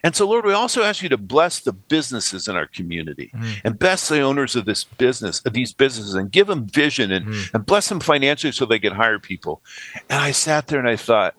and 0.03 0.15
so, 0.15 0.27
Lord, 0.29 0.45
we 0.45 0.53
also 0.53 0.83
ask 0.83 1.03
you 1.03 1.09
to 1.09 1.19
bless 1.19 1.61
the 1.61 1.73
businesses 1.73 2.47
in 2.49 2.57
our 2.57 2.67
community 2.67 3.33
mm. 3.35 3.61
and 3.65 3.79
bless 3.79 4.09
the 4.09 4.21
owners 4.21 4.55
of 4.55 4.65
this 4.65 4.85
business, 4.85 5.45
of 5.45 5.53
these 5.53 5.73
businesses, 5.73 6.15
and 6.15 6.31
give 6.31 6.47
them 6.47 6.67
vision 6.67 7.11
and, 7.11 7.27
mm. 7.27 7.55
and 7.55 7.67
bless 7.67 7.89
them 7.89 8.01
financially 8.01 8.53
so 8.53 8.65
they 8.65 8.79
can 8.79 8.95
hire 8.95 9.19
people. 9.19 9.63
And 10.09 10.21
I 10.21 10.31
sat 10.31 10.69
there 10.69 10.79
and 10.79 10.89
I 10.89 10.97
thought, 10.97 11.35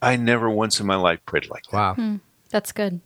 I 0.00 0.16
never 0.16 0.48
once 0.48 0.78
in 0.78 0.86
my 0.86 0.96
life 0.96 1.18
prayed 1.26 1.50
like 1.50 1.64
that. 1.64 1.76
Wow. 1.76 1.94
Mm, 1.94 2.20
that's 2.50 2.70
good. 2.70 3.00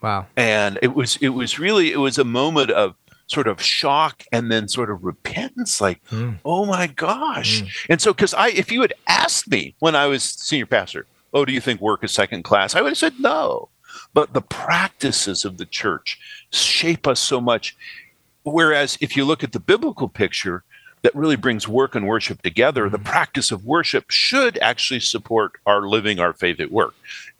Wow. 0.00 0.26
And 0.36 0.78
it 0.82 0.94
was 0.94 1.16
it 1.20 1.30
was 1.30 1.58
really 1.58 1.90
it 1.90 1.98
was 1.98 2.18
a 2.18 2.24
moment 2.24 2.70
of 2.70 2.94
sort 3.26 3.46
of 3.46 3.60
shock 3.60 4.24
and 4.32 4.50
then 4.50 4.68
sort 4.68 4.90
of 4.90 5.04
repentance 5.04 5.80
like 5.80 6.04
mm. 6.10 6.38
oh 6.44 6.64
my 6.64 6.86
gosh 6.86 7.62
mm. 7.62 7.68
and 7.88 8.00
so 8.00 8.12
because 8.12 8.34
i 8.34 8.48
if 8.50 8.70
you 8.70 8.82
had 8.82 8.94
asked 9.08 9.50
me 9.50 9.74
when 9.80 9.96
i 9.96 10.06
was 10.06 10.22
senior 10.22 10.66
pastor 10.66 11.06
oh 11.34 11.44
do 11.44 11.52
you 11.52 11.60
think 11.60 11.80
work 11.80 12.04
is 12.04 12.12
second 12.12 12.42
class 12.42 12.74
i 12.74 12.80
would 12.80 12.90
have 12.90 12.98
said 12.98 13.14
no 13.18 13.68
but 14.14 14.32
the 14.32 14.42
practices 14.42 15.44
of 15.44 15.58
the 15.58 15.66
church 15.66 16.18
shape 16.52 17.06
us 17.06 17.20
so 17.20 17.40
much 17.40 17.76
whereas 18.44 18.96
if 19.00 19.16
you 19.16 19.24
look 19.24 19.42
at 19.42 19.52
the 19.52 19.60
biblical 19.60 20.08
picture 20.08 20.62
that 21.02 21.14
really 21.14 21.36
brings 21.36 21.68
work 21.68 21.94
and 21.94 22.04
worship 22.04 22.42
together, 22.42 22.88
the 22.88 22.98
hmm. 22.98 23.04
practice 23.04 23.52
of 23.52 23.64
worship 23.64 24.10
should 24.10 24.58
actually 24.58 24.98
support 24.98 25.52
our 25.64 25.82
living 25.82 26.18
our 26.18 26.32
faith 26.32 26.58
at 26.58 26.72
work. 26.72 26.94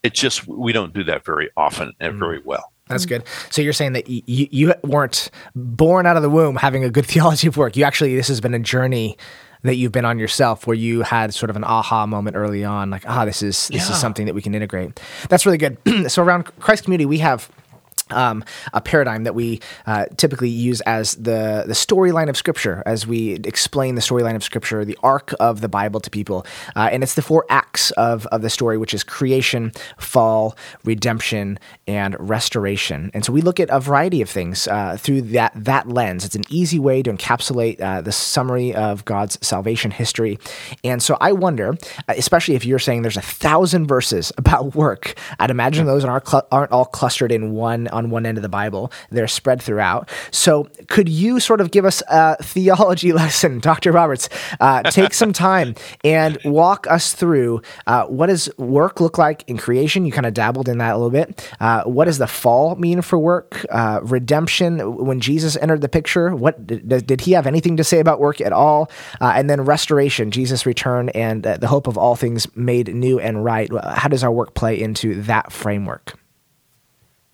It's 0.04 0.20
just 0.20 0.46
we 0.46 0.72
don't 0.72 0.94
do 0.94 1.02
that 1.02 1.24
very 1.24 1.50
often 1.56 1.92
and 1.98 2.14
mm. 2.14 2.18
very 2.20 2.40
well. 2.44 2.72
That's 2.88 3.04
mm. 3.06 3.08
good. 3.08 3.24
So 3.50 3.62
you're 3.62 3.72
saying 3.72 3.94
that 3.94 4.08
you, 4.08 4.22
you 4.26 4.74
weren't 4.82 5.30
born 5.54 6.06
out 6.06 6.16
of 6.16 6.22
the 6.22 6.30
womb 6.30 6.56
having 6.56 6.84
a 6.84 6.90
good 6.90 7.06
theology 7.06 7.48
of 7.48 7.56
work. 7.56 7.76
You 7.76 7.84
actually, 7.84 8.16
this 8.16 8.28
has 8.28 8.40
been 8.40 8.54
a 8.54 8.58
journey 8.58 9.16
that 9.62 9.76
you've 9.76 9.92
been 9.92 10.04
on 10.04 10.18
yourself 10.18 10.66
where 10.66 10.76
you 10.76 11.02
had 11.02 11.34
sort 11.34 11.50
of 11.50 11.56
an 11.56 11.64
aha 11.64 12.06
moment 12.06 12.36
early 12.36 12.64
on, 12.64 12.90
like, 12.90 13.02
ah, 13.08 13.24
this 13.24 13.42
is 13.42 13.68
this 13.68 13.86
yeah. 13.86 13.92
is 13.92 14.00
something 14.00 14.26
that 14.26 14.34
we 14.34 14.42
can 14.42 14.54
integrate. 14.54 15.00
That's 15.28 15.44
really 15.44 15.58
good. 15.58 15.78
so 16.08 16.22
around 16.22 16.44
Christ 16.60 16.84
community, 16.84 17.06
we 17.06 17.18
have 17.18 17.50
um, 18.10 18.44
a 18.72 18.80
paradigm 18.80 19.24
that 19.24 19.34
we 19.34 19.60
uh, 19.86 20.06
typically 20.16 20.48
use 20.48 20.80
as 20.82 21.14
the 21.16 21.64
the 21.66 21.74
storyline 21.74 22.28
of 22.28 22.36
Scripture, 22.36 22.82
as 22.86 23.06
we 23.06 23.34
explain 23.44 23.94
the 23.94 24.00
storyline 24.00 24.36
of 24.36 24.44
Scripture, 24.44 24.84
the 24.84 24.98
arc 25.02 25.32
of 25.40 25.60
the 25.60 25.68
Bible 25.68 26.00
to 26.00 26.10
people, 26.10 26.46
uh, 26.74 26.88
and 26.92 27.02
it's 27.02 27.14
the 27.14 27.22
four 27.22 27.44
acts 27.48 27.90
of 27.92 28.26
of 28.26 28.42
the 28.42 28.50
story, 28.50 28.78
which 28.78 28.94
is 28.94 29.02
creation, 29.02 29.72
fall, 29.98 30.56
redemption, 30.84 31.58
and 31.86 32.16
restoration. 32.18 33.10
And 33.14 33.24
so 33.24 33.32
we 33.32 33.40
look 33.40 33.58
at 33.58 33.70
a 33.70 33.80
variety 33.80 34.22
of 34.22 34.30
things 34.30 34.68
uh, 34.68 34.96
through 34.98 35.22
that 35.22 35.52
that 35.54 35.88
lens. 35.88 36.24
It's 36.24 36.36
an 36.36 36.44
easy 36.48 36.78
way 36.78 37.02
to 37.02 37.12
encapsulate 37.12 37.80
uh, 37.80 38.00
the 38.02 38.12
summary 38.12 38.74
of 38.74 39.04
God's 39.04 39.38
salvation 39.44 39.90
history. 39.90 40.38
And 40.84 41.02
so 41.02 41.16
I 41.20 41.32
wonder, 41.32 41.76
uh, 42.08 42.14
especially 42.16 42.54
if 42.54 42.64
you're 42.64 42.78
saying 42.78 43.02
there's 43.02 43.16
a 43.16 43.22
thousand 43.22 43.86
verses 43.86 44.32
about 44.38 44.74
work, 44.74 45.14
I'd 45.38 45.50
imagine 45.50 45.86
those 45.86 46.04
aren't 46.04 46.28
cl- 46.28 46.46
aren't 46.52 46.72
all 46.72 46.84
clustered 46.84 47.32
in 47.32 47.52
one 47.52 47.88
on 47.96 48.10
one 48.10 48.26
end 48.26 48.38
of 48.38 48.42
the 48.42 48.48
Bible. 48.48 48.92
They're 49.10 49.26
spread 49.28 49.62
throughout. 49.62 50.10
So, 50.30 50.68
could 50.88 51.08
you 51.08 51.40
sort 51.40 51.60
of 51.60 51.70
give 51.70 51.84
us 51.84 52.02
a 52.08 52.36
theology 52.42 53.12
lesson, 53.20 53.60
Dr. 53.60 53.92
Roberts? 53.92 54.28
Uh, 54.60 54.82
take 54.82 55.14
some 55.14 55.32
time 55.48 55.74
and 56.04 56.38
walk 56.44 56.86
us 56.86 57.14
through 57.14 57.62
uh, 57.86 58.04
what 58.06 58.26
does 58.26 58.50
work 58.58 59.00
look 59.00 59.18
like 59.18 59.44
in 59.48 59.56
creation? 59.56 60.04
You 60.04 60.12
kind 60.12 60.26
of 60.26 60.34
dabbled 60.34 60.68
in 60.68 60.78
that 60.78 60.94
a 60.94 60.98
little 60.98 61.10
bit. 61.10 61.50
Uh, 61.60 61.84
what 61.84 62.04
does 62.04 62.18
the 62.18 62.26
fall 62.26 62.76
mean 62.76 63.02
for 63.02 63.18
work? 63.18 63.64
Uh, 63.70 64.00
redemption, 64.02 64.96
when 64.96 65.20
Jesus 65.20 65.56
entered 65.56 65.80
the 65.80 65.88
picture, 65.88 66.34
what 66.34 66.66
did, 66.66 67.06
did, 67.06 67.20
he 67.20 67.32
have 67.32 67.46
anything 67.46 67.76
to 67.76 67.84
say 67.84 67.98
about 68.00 68.20
work 68.20 68.40
at 68.40 68.52
all? 68.52 68.90
Uh, 69.20 69.32
and 69.34 69.48
then 69.48 69.62
restoration, 69.62 70.30
Jesus' 70.30 70.66
return, 70.66 71.08
and 71.10 71.46
uh, 71.46 71.56
the 71.56 71.66
hope 71.66 71.86
of 71.86 71.96
all 71.96 72.16
things 72.16 72.46
made 72.56 72.94
new 72.94 73.18
and 73.18 73.44
right. 73.44 73.70
How 73.84 74.08
does 74.08 74.22
our 74.22 74.32
work 74.32 74.54
play 74.54 74.80
into 74.80 75.22
that 75.22 75.52
framework? 75.52 76.18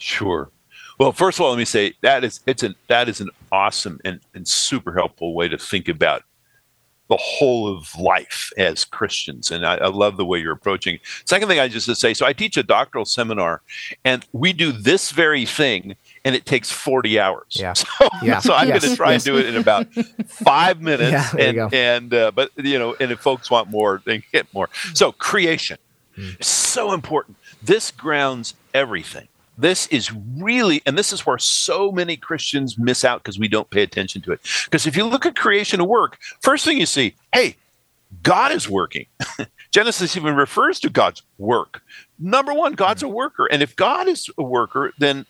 Sure. 0.02 0.50
Well, 0.98 1.12
first 1.12 1.38
of 1.38 1.44
all, 1.44 1.50
let 1.50 1.58
me 1.58 1.64
say 1.64 1.94
that 2.00 2.24
is 2.24 2.40
it's 2.46 2.62
an 2.62 2.74
that 2.88 3.08
is 3.08 3.20
an 3.20 3.30
awesome 3.50 4.00
and, 4.04 4.20
and 4.34 4.46
super 4.46 4.92
helpful 4.92 5.34
way 5.34 5.48
to 5.48 5.56
think 5.56 5.88
about 5.88 6.24
the 7.08 7.16
whole 7.16 7.68
of 7.68 7.94
life 7.98 8.50
as 8.56 8.84
Christians. 8.84 9.50
And 9.50 9.66
I, 9.66 9.74
I, 9.74 9.88
love 9.88 10.16
the 10.16 10.24
way 10.24 10.38
you're 10.38 10.52
approaching. 10.52 10.98
Second 11.26 11.48
thing 11.48 11.58
I 11.60 11.68
just 11.68 11.84
to 11.86 11.94
say, 11.94 12.14
so 12.14 12.24
I 12.24 12.32
teach 12.32 12.56
a 12.56 12.62
doctoral 12.62 13.04
seminar 13.04 13.60
and 14.02 14.24
we 14.32 14.54
do 14.54 14.72
this 14.72 15.10
very 15.10 15.44
thing 15.44 15.96
and 16.24 16.34
it 16.34 16.46
takes 16.46 16.70
40 16.70 17.20
hours. 17.20 17.44
Yeah. 17.50 17.74
So, 17.82 18.08
yeah. 18.22 18.38
so 18.38 18.54
I'm 18.54 18.68
yes. 18.68 18.80
going 18.80 18.92
to 18.92 18.96
try 18.96 19.12
yes. 19.12 19.26
and 19.26 19.34
do 19.34 19.40
it 19.40 19.46
in 19.46 19.56
about 19.56 19.92
five 20.26 20.80
minutes. 20.90 21.34
Yeah, 21.34 21.36
and, 21.38 21.74
and 21.74 22.14
uh, 22.14 22.30
but 22.30 22.50
you 22.56 22.78
know, 22.78 22.96
and 22.98 23.12
if 23.12 23.20
folks 23.20 23.50
want 23.50 23.68
more, 23.68 24.00
they 24.06 24.20
can 24.20 24.28
get 24.32 24.54
more. 24.54 24.70
So 24.94 25.12
creation, 25.12 25.78
mm. 26.16 26.42
so 26.42 26.92
important. 26.92 27.36
This 27.62 27.90
grounds 27.90 28.54
everything 28.72 29.28
this 29.58 29.86
is 29.88 30.12
really, 30.12 30.82
and 30.86 30.96
this 30.96 31.12
is 31.12 31.26
where 31.26 31.38
so 31.38 31.92
many 31.92 32.16
Christians 32.16 32.78
miss 32.78 33.04
out 33.04 33.22
because 33.22 33.38
we 33.38 33.48
don't 33.48 33.68
pay 33.70 33.82
attention 33.82 34.22
to 34.22 34.32
it. 34.32 34.40
Because 34.64 34.86
if 34.86 34.96
you 34.96 35.04
look 35.04 35.26
at 35.26 35.36
creation 35.36 35.80
of 35.80 35.88
work, 35.88 36.18
first 36.40 36.64
thing 36.64 36.78
you 36.78 36.86
see, 36.86 37.14
hey, 37.34 37.56
God 38.22 38.52
is 38.52 38.68
working. 38.68 39.06
Genesis 39.70 40.16
even 40.16 40.36
refers 40.36 40.80
to 40.80 40.90
God's 40.90 41.22
work. 41.38 41.82
Number 42.18 42.52
one, 42.52 42.74
God's 42.74 43.02
a 43.02 43.08
worker. 43.08 43.46
And 43.46 43.62
if 43.62 43.74
God 43.74 44.08
is 44.08 44.30
a 44.36 44.42
worker, 44.42 44.92
then 44.98 45.26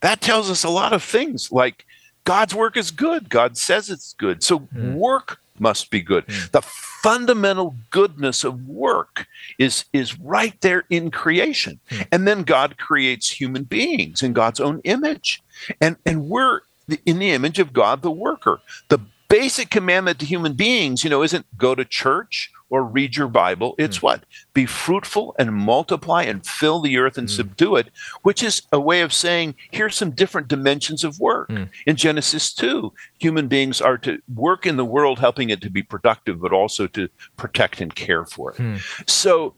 that 0.00 0.20
tells 0.20 0.50
us 0.50 0.64
a 0.64 0.68
lot 0.68 0.92
of 0.92 1.02
things 1.02 1.50
like 1.50 1.86
God's 2.24 2.54
work 2.54 2.76
is 2.76 2.90
good. 2.90 3.30
God 3.30 3.56
says 3.56 3.88
it's 3.88 4.12
good. 4.14 4.42
So 4.42 4.60
mm. 4.60 4.94
work 4.94 5.40
must 5.60 5.90
be 5.90 6.00
good. 6.00 6.26
Mm. 6.26 6.50
The 6.52 6.62
fundamental 6.62 7.74
goodness 7.90 8.44
of 8.44 8.66
work 8.66 9.26
is 9.58 9.84
is 9.92 10.18
right 10.18 10.60
there 10.60 10.84
in 10.90 11.10
creation. 11.10 11.78
Mm. 11.90 12.06
And 12.12 12.28
then 12.28 12.42
God 12.42 12.78
creates 12.78 13.30
human 13.30 13.64
beings 13.64 14.22
in 14.22 14.32
God's 14.32 14.60
own 14.60 14.80
image. 14.84 15.42
And 15.80 15.96
and 16.04 16.28
we're 16.28 16.60
in 17.04 17.18
the 17.18 17.30
image 17.30 17.58
of 17.58 17.72
God 17.72 18.02
the 18.02 18.10
worker. 18.10 18.60
The 18.88 18.98
basic 19.28 19.70
commandment 19.70 20.18
to 20.20 20.26
human 20.26 20.54
beings, 20.54 21.02
you 21.04 21.10
know, 21.10 21.22
isn't 21.22 21.46
go 21.58 21.74
to 21.74 21.84
church 21.84 22.50
or 22.70 22.84
read 22.84 23.16
your 23.16 23.28
Bible. 23.28 23.74
It's 23.78 23.98
mm. 23.98 24.02
what? 24.02 24.24
Be 24.52 24.66
fruitful 24.66 25.34
and 25.38 25.54
multiply 25.54 26.24
and 26.24 26.44
fill 26.44 26.80
the 26.80 26.98
earth 26.98 27.16
and 27.16 27.28
mm. 27.28 27.30
subdue 27.30 27.76
it, 27.76 27.88
which 28.22 28.42
is 28.42 28.62
a 28.72 28.80
way 28.80 29.02
of 29.02 29.12
saying 29.12 29.54
here's 29.70 29.94
some 29.94 30.10
different 30.10 30.48
dimensions 30.48 31.04
of 31.04 31.20
work. 31.20 31.48
Mm. 31.48 31.68
In 31.86 31.96
Genesis 31.96 32.52
2, 32.54 32.92
human 33.18 33.48
beings 33.48 33.80
are 33.80 33.98
to 33.98 34.20
work 34.34 34.66
in 34.66 34.76
the 34.76 34.84
world, 34.84 35.18
helping 35.18 35.50
it 35.50 35.60
to 35.60 35.70
be 35.70 35.82
productive, 35.82 36.40
but 36.40 36.52
also 36.52 36.86
to 36.88 37.08
protect 37.36 37.80
and 37.80 37.94
care 37.94 38.24
for 38.24 38.52
it. 38.52 38.56
Hmm. 38.56 38.76
So 39.06 39.54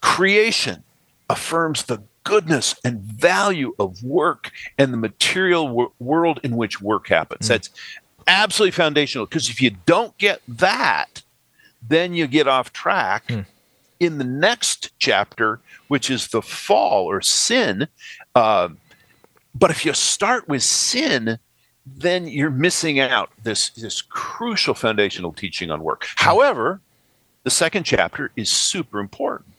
creation 0.00 0.82
affirms 1.28 1.84
the 1.84 2.02
goodness 2.24 2.74
and 2.84 3.00
value 3.00 3.74
of 3.78 4.02
work 4.02 4.50
and 4.78 4.92
the 4.92 4.96
material 4.96 5.66
w- 5.66 5.92
world 5.98 6.40
in 6.42 6.56
which 6.56 6.80
work 6.80 7.08
happens. 7.08 7.46
Hmm. 7.46 7.54
That's 7.54 7.70
absolutely 8.26 8.72
foundational 8.72 9.26
because 9.26 9.48
if 9.48 9.60
you 9.60 9.70
don't 9.86 10.16
get 10.18 10.40
that, 10.46 11.22
then 11.86 12.14
you 12.14 12.26
get 12.26 12.48
off 12.48 12.72
track. 12.72 13.30
Hmm. 13.30 13.40
In 14.00 14.18
the 14.18 14.24
next 14.24 14.90
chapter, 14.98 15.60
which 15.86 16.10
is 16.10 16.28
the 16.28 16.42
fall 16.42 17.04
or 17.04 17.20
sin, 17.20 17.86
uh, 18.34 18.70
but 19.54 19.70
if 19.70 19.84
you 19.84 19.92
start 19.92 20.48
with 20.48 20.64
sin, 20.64 21.38
then 21.86 22.26
you're 22.26 22.50
missing 22.50 22.98
out 22.98 23.30
this 23.42 23.70
this 23.70 24.02
crucial 24.02 24.74
foundational 24.74 25.32
teaching 25.32 25.70
on 25.70 25.82
work. 25.82 26.04
Hmm. 26.16 26.24
However, 26.24 26.80
the 27.44 27.50
second 27.50 27.84
chapter 27.84 28.32
is 28.36 28.48
super 28.48 28.98
important 28.98 29.54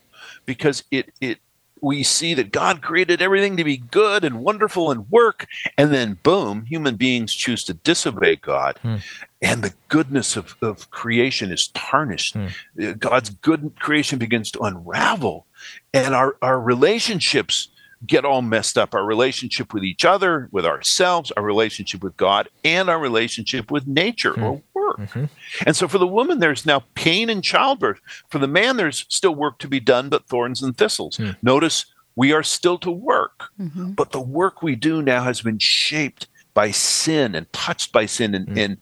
because 0.45 0.83
it 0.91 1.13
it 1.21 1.39
we 1.81 2.01
see 2.01 2.33
that 2.33 2.51
God 2.51 2.81
created 2.81 3.21
everything 3.21 3.57
to 3.57 3.63
be 3.65 3.75
good 3.75 4.23
and 4.23 4.39
wonderful 4.39 4.89
and 4.89 5.09
work, 5.11 5.47
and 5.77 5.93
then 5.93 6.17
boom, 6.23 6.65
human 6.65 6.95
beings 6.95 7.33
choose 7.33 7.65
to 7.65 7.73
disobey 7.73 8.37
God, 8.37 8.79
hmm. 8.81 8.97
And 9.43 9.61
the 9.61 9.73
goodness 9.89 10.37
of, 10.37 10.55
of 10.61 10.89
creation 10.89 11.51
is 11.51 11.67
tarnished. 11.67 12.35
Hmm. 12.35 12.93
God's 12.93 13.29
good 13.29 13.73
creation 13.79 14.17
begins 14.17 14.49
to 14.51 14.61
unravel, 14.61 15.45
and 15.93 16.15
our, 16.15 16.37
our 16.41 16.59
relationships 16.59 17.67
get 18.05 18.25
all 18.25 18.41
messed 18.41 18.77
up 18.77 18.93
our 18.93 19.05
relationship 19.05 19.73
with 19.73 19.83
each 19.83 20.03
other, 20.03 20.49
with 20.51 20.65
ourselves, 20.65 21.31
our 21.31 21.43
relationship 21.43 22.03
with 22.03 22.17
God, 22.17 22.49
and 22.63 22.89
our 22.89 22.99
relationship 22.99 23.69
with 23.69 23.85
nature 23.85 24.33
hmm. 24.33 24.43
or 24.43 24.61
work. 24.73 24.97
Mm-hmm. 24.97 25.25
And 25.65 25.75
so 25.75 25.87
for 25.87 25.97
the 25.97 26.07
woman, 26.07 26.39
there's 26.39 26.65
now 26.65 26.83
pain 26.95 27.29
in 27.29 27.41
childbirth. 27.41 27.99
For 28.29 28.39
the 28.39 28.47
man, 28.47 28.77
there's 28.77 29.05
still 29.09 29.35
work 29.35 29.59
to 29.59 29.67
be 29.67 29.79
done, 29.79 30.09
but 30.09 30.27
thorns 30.27 30.61
and 30.61 30.77
thistles. 30.77 31.17
Mm. 31.17 31.37
Notice 31.41 31.85
we 32.15 32.31
are 32.33 32.43
still 32.43 32.77
to 32.79 32.91
work, 32.91 33.45
mm-hmm. 33.59 33.91
but 33.91 34.11
the 34.11 34.21
work 34.21 34.61
we 34.61 34.75
do 34.75 35.01
now 35.01 35.23
has 35.23 35.41
been 35.41 35.59
shaped 35.59 36.27
by 36.53 36.71
sin 36.71 37.35
and 37.35 37.51
touched 37.53 37.91
by 37.91 38.05
sin 38.05 38.35
and, 38.35 38.47
mm. 38.47 38.57
and 38.57 38.77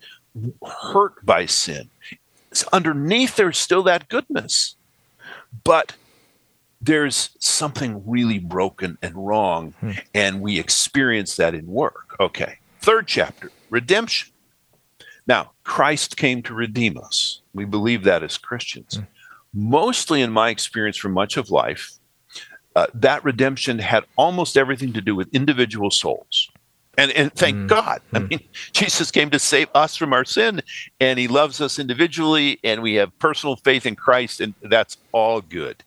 hurt 0.65 1.25
by 1.25 1.45
sin. 1.45 1.89
So 2.53 2.67
underneath, 2.73 3.35
there's 3.35 3.57
still 3.57 3.83
that 3.83 4.09
goodness, 4.09 4.75
but 5.63 5.95
there's 6.81 7.29
something 7.39 8.03
really 8.05 8.39
broken 8.39 8.97
and 9.01 9.15
wrong, 9.15 9.73
mm. 9.81 9.99
and 10.13 10.41
we 10.41 10.59
experience 10.59 11.35
that 11.35 11.53
in 11.53 11.67
work. 11.67 12.15
Okay. 12.19 12.57
Third 12.81 13.07
chapter 13.07 13.51
redemption. 13.69 14.31
Now, 15.27 15.51
Christ 15.63 16.17
came 16.17 16.41
to 16.43 16.53
redeem 16.53 16.97
us. 16.97 17.41
We 17.53 17.65
believe 17.65 18.03
that 18.03 18.23
as 18.23 18.37
Christians. 18.37 18.97
Mm. 18.97 19.07
Mostly 19.53 20.21
in 20.21 20.31
my 20.31 20.49
experience 20.49 20.97
for 20.97 21.09
much 21.09 21.37
of 21.37 21.51
life, 21.51 21.93
uh, 22.75 22.87
that 22.93 23.23
redemption 23.23 23.79
had 23.79 24.05
almost 24.15 24.57
everything 24.57 24.93
to 24.93 25.01
do 25.01 25.15
with 25.15 25.33
individual 25.33 25.91
souls. 25.91 26.49
And, 26.97 27.11
and 27.11 27.33
thank 27.33 27.55
mm. 27.55 27.67
God. 27.67 28.01
I 28.13 28.19
hmm. 28.19 28.27
mean, 28.27 28.39
Jesus 28.73 29.11
came 29.11 29.29
to 29.29 29.39
save 29.39 29.69
us 29.73 29.95
from 29.95 30.13
our 30.13 30.25
sin, 30.25 30.61
and 30.99 31.17
he 31.17 31.27
loves 31.27 31.61
us 31.61 31.79
individually, 31.79 32.59
and 32.63 32.81
we 32.81 32.95
have 32.95 33.17
personal 33.19 33.55
faith 33.55 33.85
in 33.85 33.95
Christ, 33.95 34.41
and 34.41 34.53
that's 34.61 34.97
all 35.11 35.41
good. 35.41 35.83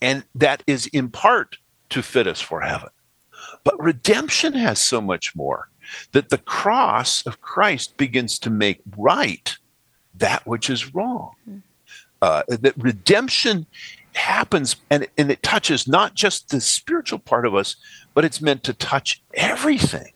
And 0.00 0.24
that 0.36 0.62
is 0.66 0.86
in 0.86 1.08
part 1.08 1.58
to 1.90 2.02
fit 2.02 2.26
us 2.26 2.40
for 2.40 2.60
heaven. 2.60 2.90
But 3.64 3.82
redemption 3.82 4.52
has 4.52 4.82
so 4.82 5.00
much 5.00 5.34
more 5.34 5.68
that 6.12 6.28
the 6.28 6.38
cross 6.38 7.26
of 7.26 7.40
Christ 7.40 7.96
begins 7.96 8.38
to 8.40 8.50
make 8.50 8.80
right 8.96 9.56
that 10.14 10.46
which 10.46 10.70
is 10.70 10.94
wrong. 10.94 11.34
Uh, 12.20 12.42
that 12.48 12.74
redemption 12.76 13.66
happens 14.12 14.76
and, 14.90 15.06
and 15.16 15.30
it 15.30 15.42
touches 15.42 15.86
not 15.86 16.14
just 16.14 16.50
the 16.50 16.60
spiritual 16.60 17.18
part 17.18 17.46
of 17.46 17.54
us, 17.54 17.76
but 18.14 18.24
it's 18.24 18.40
meant 18.40 18.64
to 18.64 18.72
touch 18.72 19.22
everything. 19.34 20.12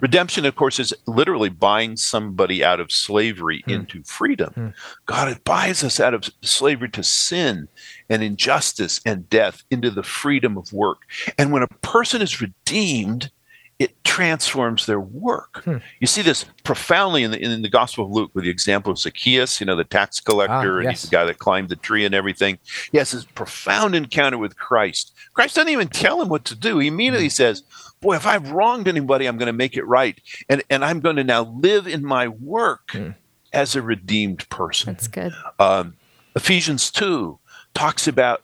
Redemption, 0.00 0.44
of 0.44 0.56
course, 0.56 0.78
is 0.78 0.94
literally 1.06 1.48
buying 1.48 1.96
somebody 1.96 2.64
out 2.64 2.80
of 2.80 2.92
slavery 2.92 3.62
hmm. 3.64 3.70
into 3.70 4.02
freedom. 4.04 4.52
Hmm. 4.54 4.68
God 5.06 5.28
it 5.28 5.44
buys 5.44 5.84
us 5.84 6.00
out 6.00 6.14
of 6.14 6.28
slavery 6.42 6.90
to 6.90 7.02
sin 7.02 7.68
and 8.08 8.22
injustice 8.22 9.00
and 9.04 9.28
death 9.28 9.64
into 9.70 9.90
the 9.90 10.02
freedom 10.02 10.56
of 10.56 10.72
work. 10.72 11.02
And 11.36 11.52
when 11.52 11.62
a 11.62 11.68
person 11.68 12.22
is 12.22 12.40
redeemed, 12.40 13.30
it 13.78 14.02
transforms 14.02 14.86
their 14.86 14.98
work. 14.98 15.62
Hmm. 15.64 15.76
You 16.00 16.08
see 16.08 16.22
this 16.22 16.44
profoundly 16.64 17.22
in 17.22 17.30
the, 17.30 17.40
in 17.40 17.62
the 17.62 17.68
Gospel 17.68 18.06
of 18.06 18.10
Luke 18.10 18.30
with 18.34 18.44
the 18.44 18.50
example 18.50 18.90
of 18.90 18.98
Zacchaeus, 18.98 19.60
you 19.60 19.66
know, 19.66 19.76
the 19.76 19.84
tax 19.84 20.18
collector, 20.18 20.78
ah, 20.78 20.80
yes. 20.80 20.84
and 20.84 20.90
he's 20.90 21.02
the 21.02 21.16
guy 21.16 21.24
that 21.24 21.38
climbed 21.38 21.68
the 21.68 21.76
tree 21.76 22.04
and 22.04 22.14
everything. 22.14 22.58
He 22.90 22.98
has 22.98 23.12
this 23.12 23.24
profound 23.24 23.94
encounter 23.94 24.36
with 24.36 24.56
Christ. 24.56 25.14
Christ 25.32 25.54
doesn't 25.54 25.72
even 25.72 25.88
tell 25.88 26.20
him 26.20 26.28
what 26.28 26.44
to 26.46 26.56
do. 26.56 26.78
He 26.80 26.88
immediately 26.88 27.26
hmm. 27.26 27.30
says, 27.32 27.62
Boy, 28.00 28.16
if 28.16 28.26
I've 28.26 28.50
wronged 28.50 28.88
anybody, 28.88 29.26
I'm 29.26 29.38
going 29.38 29.46
to 29.46 29.52
make 29.52 29.76
it 29.76 29.86
right. 29.86 30.20
And, 30.48 30.62
and 30.70 30.84
I'm 30.84 31.00
going 31.00 31.16
to 31.16 31.24
now 31.24 31.42
live 31.42 31.86
in 31.86 32.04
my 32.04 32.28
work 32.28 32.92
hmm. 32.92 33.10
as 33.52 33.74
a 33.74 33.82
redeemed 33.82 34.48
person. 34.48 34.92
That's 34.92 35.08
good. 35.08 35.32
Um, 35.58 35.94
Ephesians 36.36 36.90
2 36.90 37.38
talks 37.74 38.06
about 38.06 38.42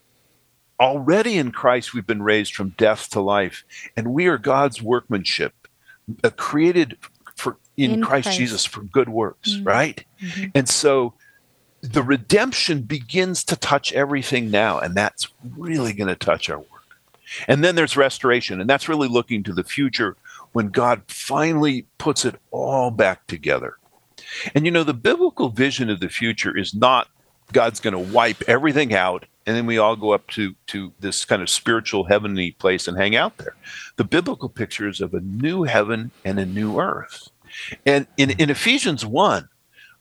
already 0.81 1.39
in 1.39 1.53
Christ 1.53 1.95
we've 1.95 2.07
been 2.07 2.23
raised 2.23 2.55
from 2.55 2.71
death 2.71 3.11
to 3.11 3.21
life, 3.21 3.65
and 3.97 4.13
we 4.13 4.27
are 4.27 4.39
God's 4.39 4.83
workmanship, 4.83 5.55
uh, 6.23 6.31
created 6.31 6.99
for 7.37 7.57
in, 7.77 7.93
in 7.93 8.03
Christ, 8.03 8.27
Christ, 8.27 8.39
Jesus 8.39 8.65
for 8.65 8.83
good 8.83 9.09
works, 9.09 9.51
mm-hmm. 9.55 9.65
right? 9.65 10.05
Mm-hmm. 10.21 10.51
And 10.55 10.69
so 10.69 11.15
the 11.81 12.03
redemption 12.03 12.83
begins 12.83 13.45
to 13.45 13.57
touch 13.57 13.93
everything 13.93 14.51
now, 14.51 14.79
and 14.79 14.95
that's 14.95 15.29
really 15.57 15.93
going 15.93 16.09
to 16.09 16.17
touch 16.17 16.49
our 16.49 16.59
work. 16.59 16.69
And 17.49 17.65
then 17.65 17.75
there's 17.75 17.97
restoration, 17.97 18.61
and 18.61 18.69
that's 18.69 18.89
really 18.89 19.09
looking 19.09 19.43
to 19.45 19.53
the 19.53 19.65
future 19.65 20.17
when 20.53 20.69
God 20.69 21.03
finally 21.09 21.87
puts 21.99 22.25
it 22.25 22.37
all 22.51 22.91
back 22.91 23.27
together. 23.27 23.77
And 24.55 24.65
you 24.65 24.71
know, 24.71 24.85
the 24.85 24.95
biblical 24.95 25.49
vision 25.49 25.91
of 25.91 26.01
the 26.01 26.09
future 26.09 26.57
is 26.57 26.75
not 26.75 27.09
God's 27.53 27.81
going 27.81 27.93
to 27.93 28.13
wipe 28.13 28.43
everything 28.49 28.95
out 28.95 29.27
and 29.47 29.57
then 29.57 29.67
we 29.67 29.79
all 29.79 29.97
go 29.97 30.13
up 30.13 30.27
to 30.29 30.55
to 30.69 30.93
this 31.01 31.25
kind 31.25 31.43
of 31.43 31.51
spiritual 31.51 32.05
heavenly 32.05 32.53
place 32.53 32.89
and 32.89 32.97
hang 32.97 33.17
out 33.17 33.37
there. 33.39 33.55
The 33.97 34.05
biblical 34.05 34.49
picture 34.49 34.89
is 34.89 35.01
of 35.01 35.15
a 35.15 35.21
new 35.21 35.65
heaven 35.65 36.11
and 36.25 36.39
a 36.39 36.47
new 36.47 36.81
earth. 36.81 37.31
And 37.87 38.07
in, 38.17 38.31
in 38.31 38.51
Ephesians 38.51 39.07
1, 39.07 39.49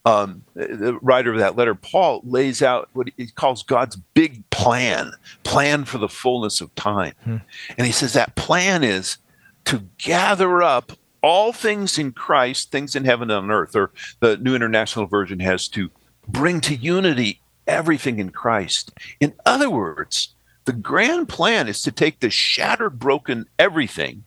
um, 0.05 0.43
the 0.53 0.99
writer 1.01 1.31
of 1.31 1.39
that 1.39 1.55
letter, 1.55 1.75
Paul, 1.75 2.21
lays 2.25 2.61
out 2.61 2.89
what 2.93 3.09
he 3.15 3.27
calls 3.27 3.63
God's 3.63 3.95
big 3.95 4.49
plan, 4.49 5.13
plan 5.43 5.85
for 5.85 5.97
the 5.97 6.09
fullness 6.09 6.59
of 6.59 6.73
time. 6.75 7.13
Hmm. 7.23 7.37
And 7.77 7.87
he 7.87 7.93
says 7.93 8.13
that 8.13 8.35
plan 8.35 8.83
is 8.83 9.17
to 9.65 9.83
gather 9.97 10.61
up 10.61 10.91
all 11.21 11.53
things 11.53 11.97
in 11.97 12.11
Christ, 12.11 12.69
things 12.69 12.95
in 12.95 13.05
heaven 13.05 13.31
and 13.31 13.45
on 13.45 13.51
earth, 13.51 13.75
or 13.75 13.91
the 14.19 14.35
New 14.37 14.55
International 14.55 15.05
Version 15.05 15.39
has 15.39 15.69
to 15.69 15.89
bring 16.27 16.59
to 16.61 16.75
unity 16.75 17.39
everything 17.65 18.19
in 18.19 18.29
Christ. 18.29 18.91
In 19.21 19.33
other 19.45 19.69
words, 19.69 20.33
the 20.65 20.73
grand 20.73 21.29
plan 21.29 21.69
is 21.69 21.81
to 21.83 21.91
take 21.93 22.19
the 22.19 22.29
shattered, 22.29 22.99
broken 22.99 23.47
everything 23.57 24.25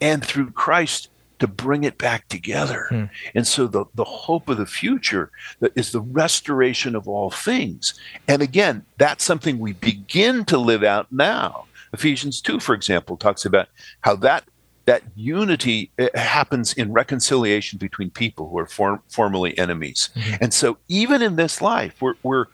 and 0.00 0.24
through 0.24 0.50
Christ 0.50 1.08
to 1.38 1.46
bring 1.46 1.84
it 1.84 1.98
back 1.98 2.28
together. 2.28 2.86
Hmm. 2.88 3.04
And 3.34 3.46
so 3.46 3.66
the, 3.66 3.84
the 3.94 4.04
hope 4.04 4.48
of 4.48 4.58
the 4.58 4.66
future 4.66 5.30
is 5.74 5.92
the 5.92 6.00
restoration 6.00 6.94
of 6.94 7.08
all 7.08 7.30
things. 7.30 7.98
And 8.26 8.42
again, 8.42 8.84
that's 8.96 9.24
something 9.24 9.58
we 9.58 9.72
begin 9.72 10.44
to 10.46 10.58
live 10.58 10.82
out 10.82 11.12
now. 11.12 11.66
Ephesians 11.92 12.40
2, 12.40 12.60
for 12.60 12.74
example, 12.74 13.16
talks 13.16 13.44
about 13.44 13.68
how 14.00 14.16
that 14.16 14.44
that 14.88 15.02
unity 15.16 15.90
eh, 15.98 16.08
happens 16.14 16.72
in 16.72 16.90
reconciliation 16.92 17.78
between 17.78 18.08
people 18.08 18.48
who 18.48 18.58
are 18.58 18.66
form, 18.66 19.02
formerly 19.08 19.56
enemies. 19.58 20.08
Mm-hmm. 20.14 20.36
And 20.40 20.54
so, 20.54 20.78
even 20.88 21.20
in 21.20 21.36
this 21.36 21.60
life, 21.60 22.00
we're, 22.00 22.14
we're, 22.22 22.46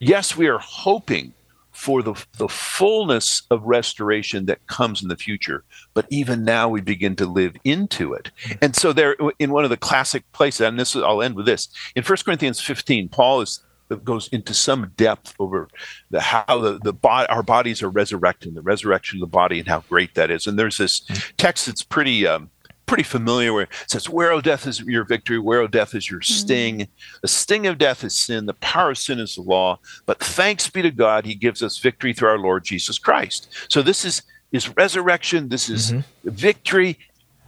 yes, 0.00 0.36
we 0.36 0.48
are 0.48 0.58
hoping 0.58 1.32
for 1.80 2.02
the, 2.02 2.12
the 2.36 2.46
fullness 2.48 3.42
of 3.50 3.62
restoration 3.62 4.44
that 4.44 4.66
comes 4.66 5.02
in 5.02 5.08
the 5.08 5.16
future. 5.16 5.64
But 5.94 6.06
even 6.10 6.44
now, 6.44 6.68
we 6.68 6.82
begin 6.82 7.16
to 7.16 7.24
live 7.24 7.56
into 7.64 8.12
it. 8.12 8.30
And 8.60 8.76
so, 8.76 8.92
there, 8.92 9.16
in 9.38 9.50
one 9.50 9.64
of 9.64 9.70
the 9.70 9.78
classic 9.78 10.30
places, 10.32 10.60
and 10.60 10.78
this 10.78 10.94
I'll 10.94 11.22
end 11.22 11.36
with 11.36 11.46
this 11.46 11.70
in 11.96 12.04
1 12.04 12.18
Corinthians 12.22 12.60
15, 12.60 13.08
Paul 13.08 13.40
is 13.40 13.62
goes 14.04 14.28
into 14.28 14.54
some 14.54 14.92
depth 14.96 15.34
over 15.40 15.68
the 16.10 16.20
how 16.20 16.60
the, 16.60 16.78
the 16.78 16.92
body 16.92 17.26
our 17.28 17.42
bodies 17.42 17.82
are 17.82 17.88
resurrecting 17.88 18.54
the 18.54 18.62
resurrection 18.62 19.16
of 19.16 19.20
the 19.20 19.26
body 19.26 19.58
and 19.58 19.66
how 19.66 19.80
great 19.88 20.14
that 20.14 20.30
is 20.30 20.46
and 20.46 20.56
there's 20.56 20.78
this 20.78 21.00
text 21.38 21.66
that's 21.66 21.82
pretty 21.82 22.24
um, 22.24 22.48
pretty 22.90 23.02
familiar 23.02 23.52
where 23.52 23.62
it 23.62 23.68
says 23.86 24.08
where 24.08 24.32
o 24.32 24.40
death 24.40 24.66
is 24.66 24.80
your 24.80 25.04
victory 25.04 25.38
where 25.38 25.60
o 25.60 25.66
death 25.66 25.94
is 25.94 26.10
your 26.10 26.20
sting 26.20 26.80
mm-hmm. 26.80 27.18
the 27.22 27.28
sting 27.28 27.66
of 27.66 27.78
death 27.78 28.04
is 28.04 28.16
sin 28.16 28.46
the 28.46 28.54
power 28.54 28.90
of 28.90 28.98
sin 28.98 29.18
is 29.18 29.36
the 29.36 29.42
law 29.42 29.78
but 30.06 30.18
thanks 30.18 30.68
be 30.68 30.82
to 30.82 30.90
god 30.90 31.24
he 31.24 31.34
gives 31.34 31.62
us 31.62 31.78
victory 31.78 32.12
through 32.12 32.28
our 32.28 32.38
lord 32.38 32.64
jesus 32.64 32.98
christ 32.98 33.48
so 33.68 33.80
this 33.80 34.04
is 34.04 34.22
is 34.52 34.76
resurrection 34.76 35.48
this 35.48 35.68
is 35.68 35.92
mm-hmm. 35.92 36.30
victory 36.30 36.98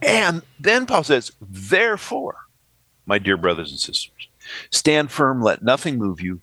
and 0.01 0.41
then 0.59 0.85
paul 0.85 1.03
says 1.03 1.31
therefore 1.41 2.35
my 3.05 3.19
dear 3.19 3.37
brothers 3.37 3.69
and 3.69 3.79
sisters 3.79 4.29
Stand 4.69 5.11
firm, 5.11 5.41
let 5.41 5.63
nothing 5.63 5.97
move 5.97 6.21
you. 6.21 6.41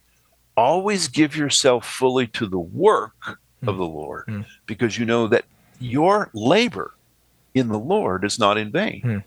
Always 0.56 1.08
give 1.08 1.36
yourself 1.36 1.86
fully 1.86 2.26
to 2.28 2.46
the 2.46 2.58
work 2.58 3.14
mm. 3.24 3.68
of 3.68 3.76
the 3.76 3.86
Lord, 3.86 4.26
mm. 4.26 4.44
because 4.66 4.98
you 4.98 5.04
know 5.04 5.26
that 5.28 5.44
your 5.78 6.30
labor 6.34 6.94
in 7.54 7.68
the 7.68 7.78
Lord 7.78 8.24
is 8.24 8.38
not 8.38 8.58
in 8.58 8.70
vain. 8.70 9.02
Mm. 9.04 9.24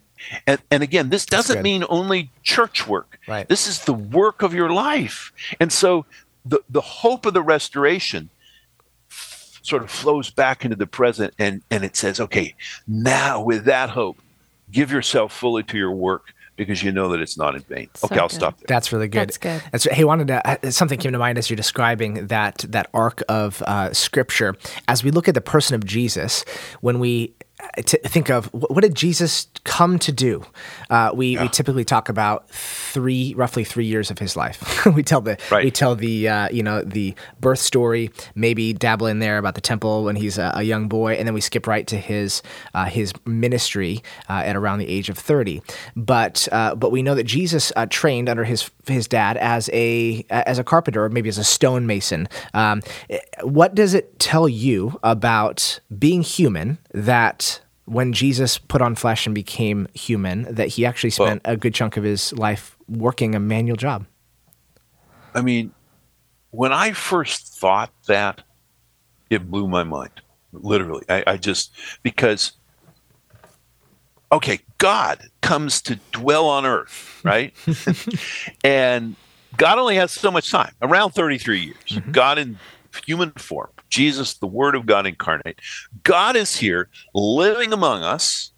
And, 0.47 0.62
and, 0.71 0.83
again, 0.83 1.09
this 1.09 1.25
doesn't 1.25 1.62
mean 1.62 1.83
only 1.89 2.29
church 2.43 2.88
work. 2.88 3.19
Right. 3.27 3.47
This 3.47 3.67
is 3.67 3.83
the 3.83 3.93
work 3.93 4.41
of 4.41 4.53
your 4.53 4.69
life. 4.69 5.33
And 5.59 5.71
so 5.71 6.05
the, 6.45 6.59
the 6.69 6.81
hope 6.81 7.25
of 7.25 7.33
the 7.33 7.41
restoration 7.41 8.29
f- 9.09 9.59
sort 9.63 9.83
of 9.83 9.91
flows 9.91 10.29
back 10.29 10.63
into 10.63 10.77
the 10.77 10.88
present 10.88 11.33
and, 11.38 11.62
and 11.69 11.83
it 11.83 11.97
says, 11.97 12.19
okay, 12.21 12.55
now 12.88 13.41
with 13.41 13.65
that 13.65 13.89
hope, 13.89 14.17
give 14.71 14.91
yourself 14.91 15.33
fully 15.33 15.63
to 15.63 15.77
your 15.77 15.91
work 15.91 16.33
because 16.55 16.83
you 16.83 16.91
know 16.91 17.09
that 17.09 17.19
it's 17.19 17.38
not 17.38 17.55
in 17.55 17.62
vain. 17.62 17.89
So 17.95 18.05
okay, 18.05 18.19
I'll 18.19 18.27
good. 18.27 18.36
stop 18.36 18.57
there. 18.59 18.65
That's 18.67 18.91
really 18.91 19.07
good. 19.07 19.29
That's 19.29 19.38
good. 19.38 19.63
That's, 19.71 19.86
hey, 19.86 20.03
wanted 20.03 20.27
to 20.27 20.67
uh, 20.67 20.71
something 20.71 20.99
came 20.99 21.12
to 21.12 21.17
mind 21.17 21.38
as 21.38 21.49
you're 21.49 21.57
describing 21.57 22.27
that 22.27 22.65
that 22.69 22.89
arc 22.93 23.23
of 23.27 23.62
uh, 23.63 23.93
scripture. 23.93 24.55
As 24.88 25.03
we 25.03 25.12
look 25.12 25.27
at 25.27 25.33
the 25.33 25.41
person 25.41 25.75
of 25.75 25.86
Jesus, 25.86 26.45
when 26.81 26.99
we 26.99 27.33
to 27.78 27.97
think 27.99 28.30
of 28.30 28.45
what 28.54 28.82
did 28.82 28.95
Jesus 28.95 29.47
come 29.63 29.97
to 29.99 30.12
do? 30.12 30.45
Uh, 30.89 31.12
we 31.13 31.30
yeah. 31.30 31.43
we 31.43 31.49
typically 31.49 31.86
talk 31.86 32.10
about 32.10 32.49
three, 32.49 33.34
roughly 33.36 33.63
three 33.63 33.86
years 33.86 34.12
of 34.12 34.19
his 34.19 34.36
life. 34.36 34.86
we 34.93 35.04
tell 35.04 35.21
the 35.21 35.38
right. 35.52 35.63
we 35.63 35.71
tell 35.71 35.95
the 35.95 36.28
uh, 36.28 36.49
you 36.52 36.63
know 36.63 36.84
the 36.84 37.15
birth 37.39 37.60
story, 37.60 38.12
maybe 38.36 38.73
dabble 38.73 39.08
in 39.08 39.19
there 39.19 39.38
about 39.38 39.56
the 39.56 39.62
temple 39.62 40.04
when 40.04 40.15
he's 40.15 40.38
a, 40.38 40.52
a 40.56 40.63
young 40.63 40.88
boy, 40.88 41.13
and 41.13 41.28
then 41.28 41.34
we 41.34 41.41
skip 41.41 41.67
right 41.67 41.88
to 41.88 41.97
his 41.97 42.41
uh, 42.73 42.86
his 42.86 43.13
ministry 43.26 44.04
uh, 44.30 44.43
at 44.45 44.56
around 44.56 44.80
the 44.80 44.88
age 44.88 45.10
of 45.10 45.17
thirty. 45.17 45.62
But 45.95 46.47
uh, 46.52 46.76
but 46.76 46.91
we 46.91 47.02
know 47.02 47.15
that 47.15 47.26
Jesus 47.26 47.71
uh, 47.76 47.88
trained 47.89 48.30
under 48.30 48.43
his 48.43 48.69
his 48.88 49.08
dad 49.08 49.38
as 49.38 49.69
a 49.73 50.26
as 50.30 50.60
a 50.60 50.63
carpenter 50.63 51.04
or 51.04 51.10
maybe 51.10 51.30
as 51.30 51.38
a 51.38 51.43
stonemason. 51.43 52.28
Um, 52.54 52.82
what 53.41 53.73
does 53.73 53.93
it 53.93 54.19
tell 54.19 54.47
you 54.47 54.99
about 55.04 55.80
being 55.97 56.21
human 56.21 56.78
that 56.93 57.62
when 57.86 58.13
Jesus 58.13 58.58
put 58.58 58.82
on 58.82 58.95
flesh 58.95 59.25
and 59.25 59.36
became 59.36 59.88
human, 59.93 60.43
that 60.53 60.69
he 60.69 60.86
actually 60.86 61.10
spent 61.10 61.41
well, 61.43 61.53
a 61.53 61.58
good 61.58 61.73
chunk 61.73 61.97
of 61.97 62.03
his 62.03 62.32
life 62.34 62.77
working 62.88 63.36
a 63.36 63.39
manual 63.39 63.75
job. 63.75 64.06
I 65.36 65.41
mean, 65.41 65.73
when 66.51 66.71
I 66.71 66.91
first 66.91 67.47
thought 67.47 67.91
that, 68.08 68.43
it 69.29 69.49
blew 69.49 69.67
my 69.67 69.84
mind. 69.84 70.21
Literally. 70.53 71.03
I, 71.10 71.23
I 71.25 71.38
just, 71.38 71.71
because, 72.03 72.53
okay, 74.32 74.60
God 74.77 75.19
comes 75.41 75.82
to 75.84 75.99
dwell 76.12 76.45
on 76.45 76.65
earth, 76.65 77.21
right? 77.23 77.53
and 78.63 79.15
God 79.58 79.79
only 79.79 79.95
has 79.95 80.12
so 80.12 80.32
much 80.32 80.51
time, 80.51 80.73
around 80.82 81.12
33 81.12 81.60
years. 81.60 81.75
Mm-hmm. 81.89 82.12
God 82.12 82.38
in 82.38 82.60
human 83.06 83.32
form. 83.32 83.69
Jesus, 83.93 84.34
the 84.34 84.47
Word 84.47 84.73
of 84.73 84.88
God 84.88 85.06
incarnate. 85.06 85.60
God 86.01 86.36
is 86.36 86.56
here 86.56 86.89
living 87.13 87.71
among 87.71 88.01
us 88.01 88.51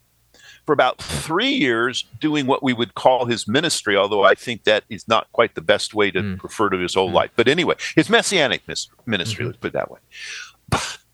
for 0.64 0.72
about 0.72 0.96
three 0.96 1.50
years 1.50 2.06
doing 2.18 2.46
what 2.46 2.62
we 2.62 2.72
would 2.72 2.94
call 2.94 3.26
his 3.26 3.46
ministry, 3.46 3.98
although 3.98 4.24
I 4.24 4.34
think 4.34 4.64
that 4.64 4.84
is 4.88 5.06
not 5.06 5.30
quite 5.32 5.54
the 5.54 5.60
best 5.60 5.92
way 5.92 6.10
to 6.10 6.20
mm. 6.20 6.42
refer 6.42 6.70
to 6.70 6.78
his 6.78 6.94
whole 6.94 7.10
mm. 7.10 7.14
life. 7.14 7.32
But 7.36 7.48
anyway, 7.48 7.74
his 7.94 8.08
messianic 8.08 8.66
ministry, 8.66 8.94
mm-hmm. 9.06 9.46
let's 9.46 9.58
put 9.58 9.68
it 9.68 9.72
that 9.74 9.90
way. 9.90 10.00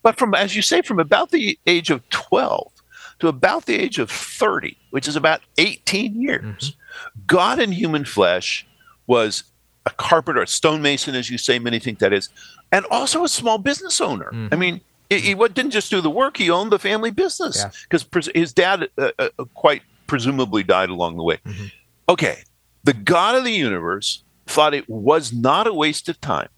But 0.01 0.17
from, 0.17 0.33
as 0.33 0.55
you 0.55 0.61
say, 0.61 0.81
from 0.81 0.99
about 0.99 1.31
the 1.31 1.59
age 1.67 1.89
of 1.89 2.07
12 2.09 2.71
to 3.19 3.27
about 3.27 3.65
the 3.65 3.75
age 3.75 3.99
of 3.99 4.09
30, 4.09 4.77
which 4.91 5.07
is 5.07 5.17
about 5.17 5.41
18 5.57 6.21
years, 6.21 6.71
mm-hmm. 6.71 7.19
God 7.27 7.59
in 7.59 7.73
human 7.73 8.05
flesh 8.05 8.65
was 9.05 9.43
a 9.85 9.89
carpenter, 9.91 10.41
a 10.41 10.47
stonemason, 10.47 11.15
as 11.15 11.29
you 11.29 11.37
say, 11.37 11.59
many 11.59 11.79
think 11.79 11.99
that 11.99 12.13
is, 12.13 12.29
and 12.71 12.85
also 12.89 13.23
a 13.23 13.29
small 13.29 13.57
business 13.57 13.99
owner. 13.99 14.31
Mm-hmm. 14.31 14.53
I 14.53 14.57
mean, 14.57 14.81
he, 15.09 15.19
he, 15.19 15.33
didn't 15.35 15.71
just 15.71 15.89
do 15.89 16.01
the 16.01 16.09
work; 16.09 16.37
he 16.37 16.49
owned 16.49 16.71
the 16.71 16.79
family 16.79 17.11
business 17.11 17.65
because 17.83 18.27
yeah. 18.27 18.39
his 18.39 18.53
dad 18.53 18.89
uh, 18.97 19.11
uh, 19.19 19.29
uh, 19.37 19.45
quite 19.53 19.81
presumably 20.07 20.63
died 20.63 20.89
along 20.89 21.17
the 21.17 21.23
way. 21.23 21.37
Mm-hmm. 21.45 21.65
Okay, 22.09 22.43
the 22.83 22.93
God 22.93 23.35
of 23.35 23.43
the 23.43 23.51
universe 23.51 24.23
thought 24.45 24.73
it 24.73 24.89
was 24.89 25.33
not 25.33 25.67
a 25.67 25.73
waste 25.73 26.09
of 26.09 26.19
time 26.19 26.49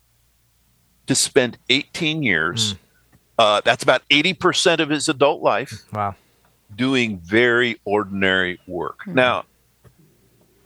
to 1.07 1.15
spend 1.15 1.57
18 1.69 2.23
years. 2.23 2.73
Mm. 2.73 2.77
Uh, 3.37 3.61
that's 3.63 3.83
about 3.83 4.01
80% 4.09 4.79
of 4.79 4.89
his 4.89 5.09
adult 5.09 5.41
life. 5.41 5.83
Wow. 5.93 6.15
Doing 6.75 7.19
very 7.19 7.79
ordinary 7.85 8.59
work. 8.65 9.01
Mm. 9.05 9.13
Now, 9.13 9.45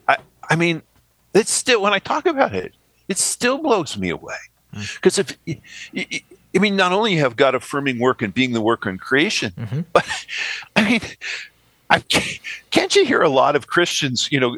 I, 0.08 0.18
I 0.50 0.56
mean, 0.56 0.82
it's 1.34 1.52
still, 1.52 1.82
when 1.82 1.94
I 1.94 2.00
talk 2.00 2.26
about 2.26 2.54
it, 2.54 2.74
it 3.08 3.18
still 3.18 3.58
blows 3.58 3.98
me 3.98 4.10
away. 4.10 4.38
Because 4.72 5.18
mm. 5.18 5.38
if 5.94 6.24
I 6.56 6.60
mean, 6.60 6.76
not 6.76 6.92
only 6.92 7.16
have 7.18 7.36
God 7.36 7.56
affirming 7.56 8.00
work 8.00 8.22
and 8.22 8.34
being 8.34 8.54
the 8.54 8.62
worker 8.62 8.90
in 8.90 8.98
creation, 8.98 9.52
mm-hmm. 9.58 9.82
but 9.94 10.06
I 10.76 10.90
mean, 10.90 11.02
I 11.90 12.00
can't 12.72 12.96
you 12.96 13.06
hear 13.06 13.22
a 13.22 13.30
lot 13.30 13.56
of 13.56 13.68
Christians, 13.68 14.32
you 14.32 14.40
know, 14.40 14.58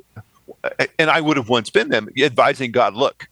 and 0.98 1.10
I 1.10 1.22
would 1.22 1.38
have 1.38 1.50
once 1.50 1.70
been 1.70 1.90
them, 1.90 2.10
advising 2.18 2.72
God, 2.72 2.94
look, 2.94 3.28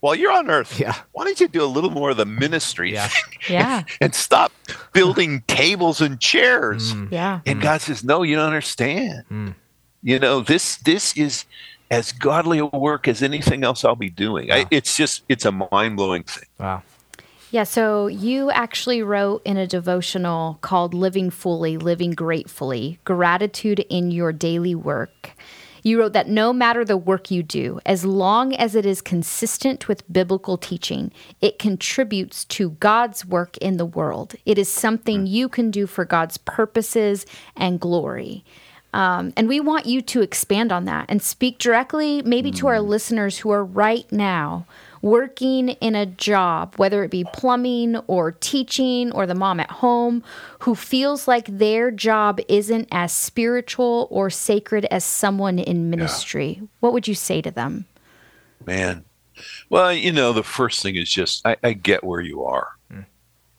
while 0.00 0.14
you're 0.14 0.32
on 0.32 0.50
earth, 0.50 0.78
yeah. 0.78 0.94
why 1.12 1.24
don't 1.24 1.40
you 1.40 1.48
do 1.48 1.64
a 1.64 1.66
little 1.66 1.90
more 1.90 2.10
of 2.10 2.18
the 2.18 2.26
ministry 2.26 2.92
yeah. 2.92 3.08
yeah. 3.48 3.84
and 4.00 4.14
stop 4.14 4.52
building 4.92 5.42
tables 5.46 6.00
and 6.00 6.20
chairs? 6.20 6.92
Mm. 6.92 7.10
Yeah. 7.10 7.40
And 7.46 7.58
mm. 7.58 7.62
God 7.62 7.80
says, 7.80 8.04
no, 8.04 8.22
you 8.22 8.36
don't 8.36 8.46
understand. 8.46 9.24
Mm. 9.30 9.54
You 10.02 10.18
know, 10.18 10.40
this 10.40 10.76
this 10.76 11.16
is 11.16 11.46
as 11.90 12.12
godly 12.12 12.58
a 12.58 12.66
work 12.66 13.06
as 13.08 13.22
anything 13.22 13.64
else 13.64 13.84
I'll 13.84 13.96
be 13.96 14.10
doing. 14.10 14.48
Wow. 14.48 14.56
I, 14.56 14.66
it's 14.70 14.96
just, 14.96 15.22
it's 15.28 15.44
a 15.44 15.52
mind 15.52 15.96
blowing 15.96 16.24
thing. 16.24 16.48
Wow. 16.58 16.82
Yeah, 17.50 17.62
so 17.62 18.08
you 18.08 18.50
actually 18.50 19.00
wrote 19.02 19.42
in 19.44 19.56
a 19.56 19.66
devotional 19.66 20.58
called 20.60 20.92
Living 20.92 21.30
Fully, 21.30 21.76
Living 21.76 22.10
Gratefully 22.10 22.98
Gratitude 23.04 23.78
in 23.88 24.10
Your 24.10 24.32
Daily 24.32 24.74
Work. 24.74 25.36
You 25.84 26.00
wrote 26.00 26.14
that 26.14 26.28
no 26.28 26.52
matter 26.52 26.82
the 26.82 26.96
work 26.96 27.30
you 27.30 27.42
do, 27.42 27.78
as 27.84 28.06
long 28.06 28.54
as 28.56 28.74
it 28.74 28.86
is 28.86 29.02
consistent 29.02 29.86
with 29.86 30.10
biblical 30.10 30.56
teaching, 30.56 31.12
it 31.42 31.58
contributes 31.58 32.46
to 32.46 32.70
God's 32.70 33.26
work 33.26 33.58
in 33.58 33.76
the 33.76 33.84
world. 33.84 34.34
It 34.46 34.58
is 34.58 34.68
something 34.68 35.20
hmm. 35.20 35.26
you 35.26 35.48
can 35.48 35.70
do 35.70 35.86
for 35.86 36.06
God's 36.06 36.38
purposes 36.38 37.26
and 37.54 37.78
glory. 37.78 38.44
Um, 38.94 39.32
and 39.36 39.48
we 39.48 39.58
want 39.58 39.86
you 39.86 40.00
to 40.02 40.22
expand 40.22 40.70
on 40.70 40.84
that 40.84 41.06
and 41.08 41.20
speak 41.20 41.58
directly, 41.58 42.22
maybe 42.22 42.52
mm. 42.52 42.56
to 42.58 42.68
our 42.68 42.76
mm. 42.76 42.86
listeners 42.86 43.38
who 43.38 43.50
are 43.50 43.64
right 43.64 44.10
now 44.12 44.66
working 45.02 45.70
in 45.70 45.96
a 45.96 46.06
job, 46.06 46.74
whether 46.76 47.02
it 47.02 47.10
be 47.10 47.24
plumbing 47.34 47.96
or 48.06 48.30
teaching 48.30 49.10
or 49.10 49.26
the 49.26 49.34
mom 49.34 49.58
at 49.58 49.70
home, 49.70 50.22
who 50.60 50.76
feels 50.76 51.26
like 51.26 51.46
their 51.46 51.90
job 51.90 52.40
isn't 52.48 52.86
as 52.92 53.12
spiritual 53.12 54.06
or 54.10 54.30
sacred 54.30 54.84
as 54.92 55.04
someone 55.04 55.58
in 55.58 55.90
ministry. 55.90 56.58
Yeah. 56.60 56.66
What 56.78 56.92
would 56.92 57.08
you 57.08 57.16
say 57.16 57.42
to 57.42 57.50
them? 57.50 57.86
Man, 58.64 59.04
well, 59.70 59.92
you 59.92 60.12
know, 60.12 60.32
the 60.32 60.44
first 60.44 60.82
thing 60.82 60.94
is 60.94 61.10
just 61.10 61.44
I, 61.44 61.56
I 61.64 61.72
get 61.72 62.04
where 62.04 62.20
you 62.20 62.44
are. 62.44 62.68
Mm. 62.92 63.06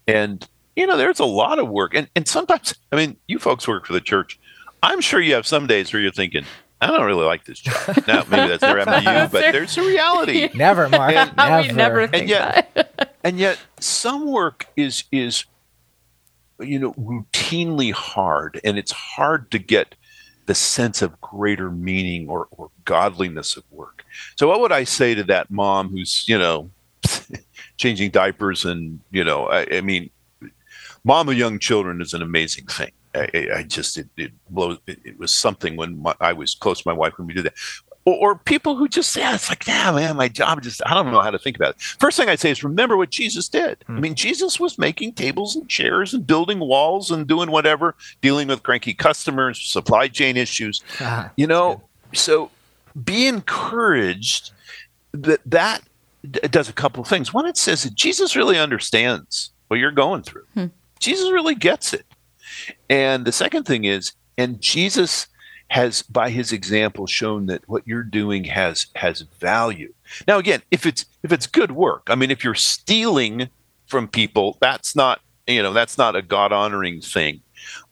And, 0.08 0.48
you 0.78 0.88
know, 0.88 0.96
there's 0.96 1.20
a 1.20 1.26
lot 1.26 1.60
of 1.60 1.68
work. 1.68 1.94
And, 1.94 2.08
and 2.16 2.26
sometimes, 2.26 2.74
I 2.94 2.96
mean, 2.96 3.18
you 3.28 3.38
folks 3.38 3.68
work 3.68 3.86
for 3.86 3.92
the 3.92 4.00
church 4.00 4.40
I'm 4.86 5.02
sure 5.02 5.20
you 5.20 5.34
have 5.34 5.48
some 5.48 5.66
days 5.66 5.92
where 5.92 6.02
you're 6.02 6.12
thinking, 6.12 6.46
I 6.80 6.88
don't 6.88 7.06
really 7.06 7.26
like 7.26 7.44
this 7.46 7.60
job. 7.60 7.76
Now, 8.08 8.24
maybe 8.30 8.50
that's 8.50 8.62
never 8.62 8.80
happened 8.80 9.06
to 9.06 9.24
you, 9.24 9.28
but 9.32 9.52
there's 9.52 9.78
a 9.78 9.82
reality. 9.82 10.50
Never, 10.56 10.88
Mark. 10.90 11.16
And, 11.16 11.36
never. 11.36 11.74
never 11.74 12.08
think 12.08 12.22
and 12.22 12.30
yet, 12.30 12.72
that. 12.76 13.16
and 13.24 13.40
yet, 13.40 13.58
some 13.80 14.32
work 14.32 14.68
is 14.76 15.06
is 15.12 15.46
you 16.60 16.78
know 16.78 16.94
routinely 16.94 17.92
hard, 17.92 18.62
and 18.64 18.78
it's 18.78 18.92
hard 18.92 19.50
to 19.52 19.60
get 19.60 19.96
the 20.46 20.54
sense 20.54 21.02
of 21.02 21.20
greater 21.20 21.72
meaning 21.72 22.30
or, 22.30 22.48
or 22.52 22.70
godliness 22.84 23.58
of 23.58 23.64
work. 23.72 24.06
So, 24.36 24.48
what 24.48 24.60
would 24.60 24.72
I 24.72 24.84
say 24.84 25.16
to 25.16 25.24
that 25.24 25.50
mom 25.50 25.90
who's 25.90 26.28
you 26.28 26.38
know 26.38 26.70
changing 27.78 28.12
diapers 28.12 28.66
and 28.66 29.00
you 29.12 29.24
know 29.24 29.48
I, 29.48 29.78
I 29.78 29.82
mean 29.82 30.10
mom 31.04 31.30
of 31.30 31.38
young 31.38 31.58
children 31.60 32.02
is 32.02 32.14
an 32.14 32.22
amazing 32.22 32.68
thing 32.68 32.92
I, 33.16 33.48
I 33.56 33.64
just 33.64 33.98
it, 33.98 34.08
it 34.18 34.32
blows 34.50 34.78
it, 34.88 35.00
it, 35.04 35.20
was 35.20 35.34
something 35.34 35.76
when 35.76 36.02
my, 36.02 36.16
I 36.20 36.34
was 36.34 36.56
close 36.56 36.82
to 36.82 36.88
my 36.88 36.94
wife 36.94 37.18
when 37.18 37.28
we 37.28 37.34
did 37.34 37.46
that 37.46 37.54
or, 38.06 38.14
or 38.32 38.36
people 38.36 38.76
who 38.76 38.88
just 38.88 39.12
say 39.12 39.22
yeah, 39.22 39.36
it's 39.36 39.50
like 39.50 39.68
yeah 39.68 39.92
man 39.92 40.18
my 40.18 40.28
job 40.28 40.62
just 40.62 40.82
I 40.86 40.94
don't 40.94 41.12
know 41.12 41.22
how 41.22 41.32
to 41.32 41.40
think 41.40 41.56
about 41.56 41.76
it 41.76 41.82
first 41.82 42.18
thing 42.18 42.30
I'd 42.30 42.40
say 42.40 42.52
is 42.52 42.64
remember 42.64 42.98
what 42.98 43.10
Jesus 43.10 43.48
did 43.48 43.84
hmm. 43.88 43.98
I 43.98 44.00
mean 44.00 44.16
Jesus 44.16 44.60
was 44.60 44.78
making 44.78 45.14
tables 45.14 45.56
and 45.56 45.68
chairs 45.70 46.14
and 46.14 46.26
building 46.26 46.60
walls 46.60 47.12
and 47.12 47.28
doing 47.28 47.52
whatever 47.52 47.96
dealing 48.22 48.48
with 48.48 48.64
cranky 48.64 48.94
customers 48.94 49.62
supply 49.62 50.08
chain 50.08 50.38
issues 50.38 50.84
uh-huh. 51.00 51.30
you 51.38 51.48
know 51.48 51.82
so 52.14 52.52
be 53.04 53.28
encouraged 53.28 54.52
that 55.14 55.42
that 55.46 55.82
does 56.32 56.70
a 56.70 56.74
couple 56.74 57.02
of 57.02 57.08
things. 57.08 57.34
One, 57.34 57.46
it 57.46 57.58
says 57.58 57.84
that 57.84 57.96
Jesus 57.96 58.36
really 58.36 58.58
understands 58.58 59.52
what 59.68 59.80
you're 59.80 59.92
going 59.92 60.24
through. 60.24 60.46
Hmm. 60.54 60.66
Jesus 61.00 61.32
really 61.32 61.56
gets 61.56 61.94
it. 61.94 62.06
And 62.90 63.26
the 63.26 63.32
second 63.32 63.64
thing 63.64 63.86
is, 63.86 64.14
and 64.38 64.62
Jesus 64.62 65.28
has, 65.70 66.02
by 66.04 66.30
his 66.30 66.52
example, 66.52 67.08
shown 67.08 67.48
that 67.48 67.68
what 67.68 67.88
you're 67.88 68.04
doing 68.04 68.44
has 68.46 68.88
has 68.96 69.22
value. 69.40 69.94
Now, 70.28 70.38
again, 70.38 70.62
if 70.72 70.86
it's 70.86 71.06
if 71.24 71.32
it's 71.32 71.48
good 71.48 71.72
work, 71.72 72.04
I 72.08 72.16
mean, 72.16 72.32
if 72.32 72.44
you're 72.44 72.56
stealing 72.56 73.50
from 73.88 74.08
people, 74.08 74.58
that's 74.62 74.96
not 74.96 75.22
you 75.48 75.64
know 75.64 75.74
that's 75.74 75.98
not 75.98 76.16
a 76.16 76.22
God 76.22 76.52
honoring 76.52 77.02
thing. 77.02 77.42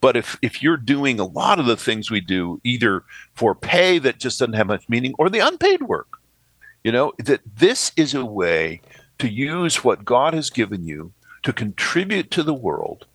But 0.02 0.16
if 0.16 0.38
if 0.42 0.62
you're 0.62 0.78
doing 0.78 1.20
a 1.20 1.26
lot 1.26 1.60
of 1.60 1.66
the 1.66 1.78
things 1.78 2.12
we 2.12 2.22
do, 2.22 2.62
either 2.64 3.04
for 3.34 3.56
pay 3.56 4.00
that 4.00 4.20
just 4.20 4.40
doesn't 4.40 4.54
have 4.54 4.68
much 4.68 4.88
meaning, 4.88 5.16
or 5.18 5.30
the 5.30 5.40
unpaid 5.40 5.84
work, 5.84 6.20
you 6.84 6.92
know, 6.92 7.14
that 7.18 7.42
this 7.56 7.92
is 7.96 8.14
a 8.14 8.26
way 8.26 8.82
to 9.20 9.28
use 9.28 9.84
what 9.84 10.06
God 10.06 10.34
has 10.34 10.50
given 10.50 10.86
you 10.86 11.12
to 11.44 11.54
contribute 11.54 12.32
to 12.32 12.44
the 12.44 12.54
world. 12.54 13.06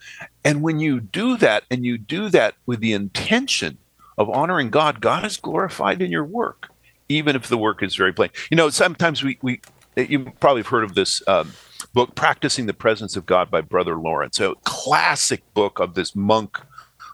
And 0.44 0.62
when 0.62 0.80
you 0.80 1.00
do 1.00 1.36
that, 1.38 1.64
and 1.70 1.84
you 1.84 1.98
do 1.98 2.28
that 2.30 2.54
with 2.66 2.80
the 2.80 2.92
intention 2.92 3.78
of 4.16 4.30
honoring 4.30 4.70
God, 4.70 5.00
God 5.00 5.24
is 5.24 5.36
glorified 5.36 6.02
in 6.02 6.10
your 6.10 6.24
work, 6.24 6.70
even 7.08 7.36
if 7.36 7.48
the 7.48 7.58
work 7.58 7.82
is 7.82 7.96
very 7.96 8.12
plain. 8.12 8.30
You 8.50 8.56
know, 8.56 8.70
sometimes 8.70 9.22
we, 9.22 9.38
we 9.42 9.60
you 9.96 10.32
probably 10.40 10.60
have 10.60 10.68
heard 10.68 10.84
of 10.84 10.94
this 10.94 11.22
um, 11.26 11.52
book, 11.92 12.14
Practicing 12.14 12.66
the 12.66 12.74
Presence 12.74 13.16
of 13.16 13.26
God 13.26 13.50
by 13.50 13.60
Brother 13.60 13.96
Lawrence, 13.96 14.38
a 14.40 14.54
classic 14.64 15.42
book 15.54 15.80
of 15.80 15.94
this 15.94 16.14
monk 16.14 16.58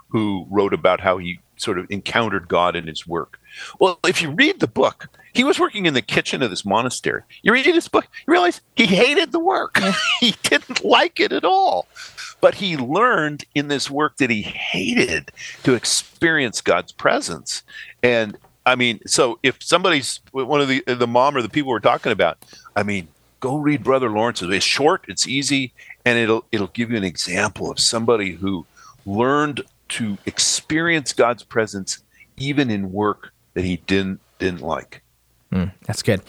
who 0.09 0.47
wrote 0.51 0.75
about 0.75 1.01
how 1.01 1.19
he 1.19 1.41
sort 1.57 1.79
of 1.79 1.87
encountered 1.91 2.49
God 2.49 2.77
in 2.77 2.87
his 2.87 3.07
work. 3.07 3.41
Well, 3.79 3.99
if 4.07 4.21
you 4.21 4.31
read 4.31 4.61
the 4.61 4.67
book, 4.67 5.09
he 5.35 5.45
was 5.45 5.59
working 5.59 5.87
in 5.87 5.95
the 5.95 6.03
kitchen 6.03 6.43
of 6.43 6.51
this 6.51 6.65
monastery. 6.65 7.23
You 7.43 7.53
read 7.53 7.67
this 7.67 7.89
book, 7.89 8.07
you 8.27 8.33
realize 8.33 8.61
he 8.77 8.87
hated 8.87 9.33
the 9.33 9.41
work. 9.41 9.79
he 10.21 10.35
didn't 10.43 10.85
like 10.85 11.21
it 11.21 11.33
at 11.33 11.45
all. 11.45 11.87
But 12.41 12.55
he 12.55 12.77
learned 12.77 13.45
in 13.55 13.69
this 13.69 13.91
work 13.91 14.19
that 14.19 14.31
he 14.31 14.43
hated 14.43 15.33
to 15.65 15.75
experience 15.75 16.61
God's 16.61 16.93
presence. 16.93 17.63
And 18.03 18.39
I 18.67 18.77
mean, 18.77 19.01
so 19.07 19.39
if 19.43 19.63
somebody's 19.63 20.21
one 20.31 20.61
of 20.61 20.69
the 20.69 20.83
the 20.87 21.07
mom 21.07 21.37
or 21.37 21.43
the 21.43 21.49
people 21.49 21.71
we're 21.71 21.81
talking 21.81 22.13
about, 22.13 22.39
I 22.77 22.83
mean, 22.83 23.09
go 23.41 23.57
read 23.57 23.85
Brother 23.85 24.11
Lawrence. 24.11 24.41
It's 24.43 24.65
short, 24.65 25.05
it's 25.09 25.27
easy, 25.27 25.73
and 26.05 26.19
it'll 26.19 26.45
it'll 26.53 26.69
give 26.69 26.91
you 26.91 26.97
an 26.97 27.05
example 27.05 27.71
of 27.71 27.79
somebody 27.79 28.33
who 28.33 28.67
learned 29.05 29.63
to 29.91 30.17
experience 30.25 31.13
God's 31.13 31.43
presence 31.43 32.03
even 32.37 32.71
in 32.71 32.93
work 32.93 33.33
that 33.55 33.65
he 33.65 33.77
didn't 33.79 34.21
didn't 34.39 34.63
like. 34.63 35.03
Mm, 35.55 35.73
that's 35.87 36.03
good. 36.03 36.21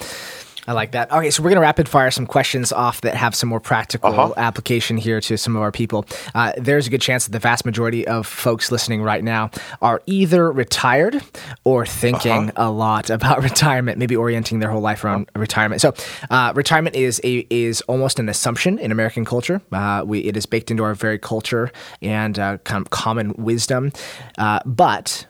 I 0.68 0.74
like 0.74 0.92
that. 0.92 1.12
Okay, 1.12 1.30
so 1.30 1.44
we're 1.44 1.50
going 1.50 1.58
to 1.58 1.62
rapid 1.62 1.88
fire 1.88 2.10
some 2.10 2.26
questions 2.26 2.72
off 2.72 3.02
that 3.02 3.16
have 3.16 3.36
some 3.36 3.50
more 3.50 3.60
practical 3.60 4.10
uh-huh. 4.10 4.34
application 4.38 4.98
here 4.98 5.22
to 5.22 5.38
some 5.38 5.56
of 5.56 5.62
our 5.62 5.72
people. 5.72 6.06
Uh, 6.34 6.54
there's 6.58 6.88
a 6.88 6.90
good 6.90 7.02
chance 7.02 7.26
that 7.26 7.32
the 7.32 7.40
vast 7.40 7.66
majority 7.66 8.08
of 8.08 8.26
folks 8.26 8.72
listening 8.72 9.04
right 9.04 9.24
now 9.24 9.52
are 9.82 10.02
either 10.08 10.52
retired 10.52 11.22
or 11.64 11.86
thinking 11.86 12.50
uh-huh. 12.50 12.68
a 12.68 12.70
lot 12.72 13.10
about 13.10 13.44
retirement, 13.44 14.00
maybe 14.00 14.16
orienting 14.16 14.60
their 14.60 14.72
whole 14.72 14.82
life 14.82 15.04
around 15.04 15.24
uh-huh. 15.24 15.42
retirement. 15.42 15.82
So, 15.82 15.94
uh, 16.32 16.52
retirement 16.56 16.96
is 16.96 17.22
a 17.24 17.46
is 17.50 17.82
almost 17.82 18.18
an 18.18 18.28
assumption 18.28 18.80
in 18.80 18.92
American 18.92 19.24
culture. 19.24 19.62
Uh, 19.72 20.04
we 20.06 20.22
it 20.22 20.36
is 20.36 20.46
baked 20.46 20.72
into 20.72 20.84
our 20.84 20.96
very 20.96 21.20
culture 21.20 21.72
and 22.02 22.40
uh, 22.40 22.58
kind 22.60 22.84
of 22.84 22.90
common 22.90 23.34
wisdom, 23.38 23.92
uh, 24.40 24.60
but 24.66 25.28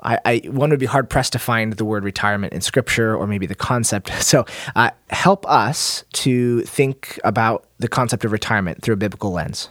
I, 0.00 0.18
I, 0.24 0.36
one 0.48 0.70
would 0.70 0.78
be 0.78 0.86
hard 0.86 1.10
pressed 1.10 1.32
to 1.32 1.38
find 1.38 1.72
the 1.72 1.84
word 1.84 2.04
retirement 2.04 2.52
in 2.52 2.60
scripture 2.60 3.16
or 3.16 3.26
maybe 3.26 3.46
the 3.46 3.54
concept. 3.54 4.12
So, 4.28 4.44
uh, 4.76 4.90
help 5.08 5.48
us 5.48 6.04
to 6.14 6.60
think 6.62 7.18
about 7.24 7.66
the 7.78 7.88
concept 7.88 8.26
of 8.26 8.32
retirement 8.32 8.82
through 8.82 8.92
a 8.92 8.96
biblical 8.98 9.32
lens. 9.32 9.70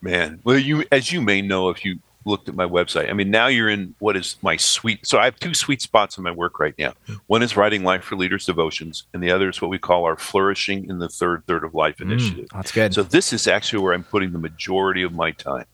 Man, 0.00 0.40
well, 0.44 0.58
you 0.58 0.84
as 0.90 1.12
you 1.12 1.20
may 1.20 1.42
know 1.42 1.68
if 1.68 1.84
you 1.84 1.98
looked 2.26 2.48
at 2.48 2.54
my 2.54 2.66
website. 2.66 3.08
I 3.08 3.12
mean, 3.12 3.30
now 3.30 3.46
you're 3.46 3.68
in 3.68 3.94
what 4.00 4.16
is 4.16 4.36
my 4.42 4.56
sweet. 4.56 5.06
So 5.06 5.18
I 5.18 5.24
have 5.24 5.38
two 5.38 5.54
sweet 5.54 5.80
spots 5.80 6.18
in 6.18 6.24
my 6.24 6.32
work 6.32 6.58
right 6.58 6.74
now. 6.76 6.92
One 7.28 7.42
is 7.42 7.56
writing 7.56 7.84
Life 7.84 8.04
for 8.04 8.16
Leaders 8.16 8.44
devotions, 8.44 9.04
and 9.14 9.22
the 9.22 9.30
other 9.30 9.48
is 9.48 9.62
what 9.62 9.70
we 9.70 9.78
call 9.78 10.04
our 10.04 10.16
Flourishing 10.16 10.90
in 10.90 10.98
the 10.98 11.08
Third 11.08 11.44
Third 11.46 11.64
of 11.64 11.74
Life 11.74 11.98
mm, 11.98 12.10
initiative. 12.10 12.46
Mm, 12.46 12.56
that's 12.56 12.72
good. 12.72 12.92
So 12.92 13.02
this 13.02 13.32
is 13.32 13.46
actually 13.46 13.82
where 13.82 13.94
I'm 13.94 14.04
putting 14.04 14.32
the 14.32 14.38
majority 14.38 15.02
of 15.02 15.12
my 15.12 15.30
time. 15.30 15.66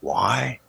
Why? 0.00 0.60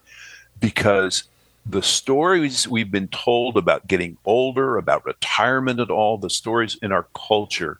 Because 0.59 1.23
the 1.65 1.81
stories 1.81 2.67
we've 2.67 2.91
been 2.91 3.07
told 3.07 3.57
about 3.57 3.87
getting 3.87 4.17
older, 4.25 4.77
about 4.77 5.05
retirement 5.05 5.79
at 5.79 5.91
all, 5.91 6.17
the 6.17 6.29
stories 6.29 6.77
in 6.81 6.91
our 6.91 7.07
culture 7.13 7.79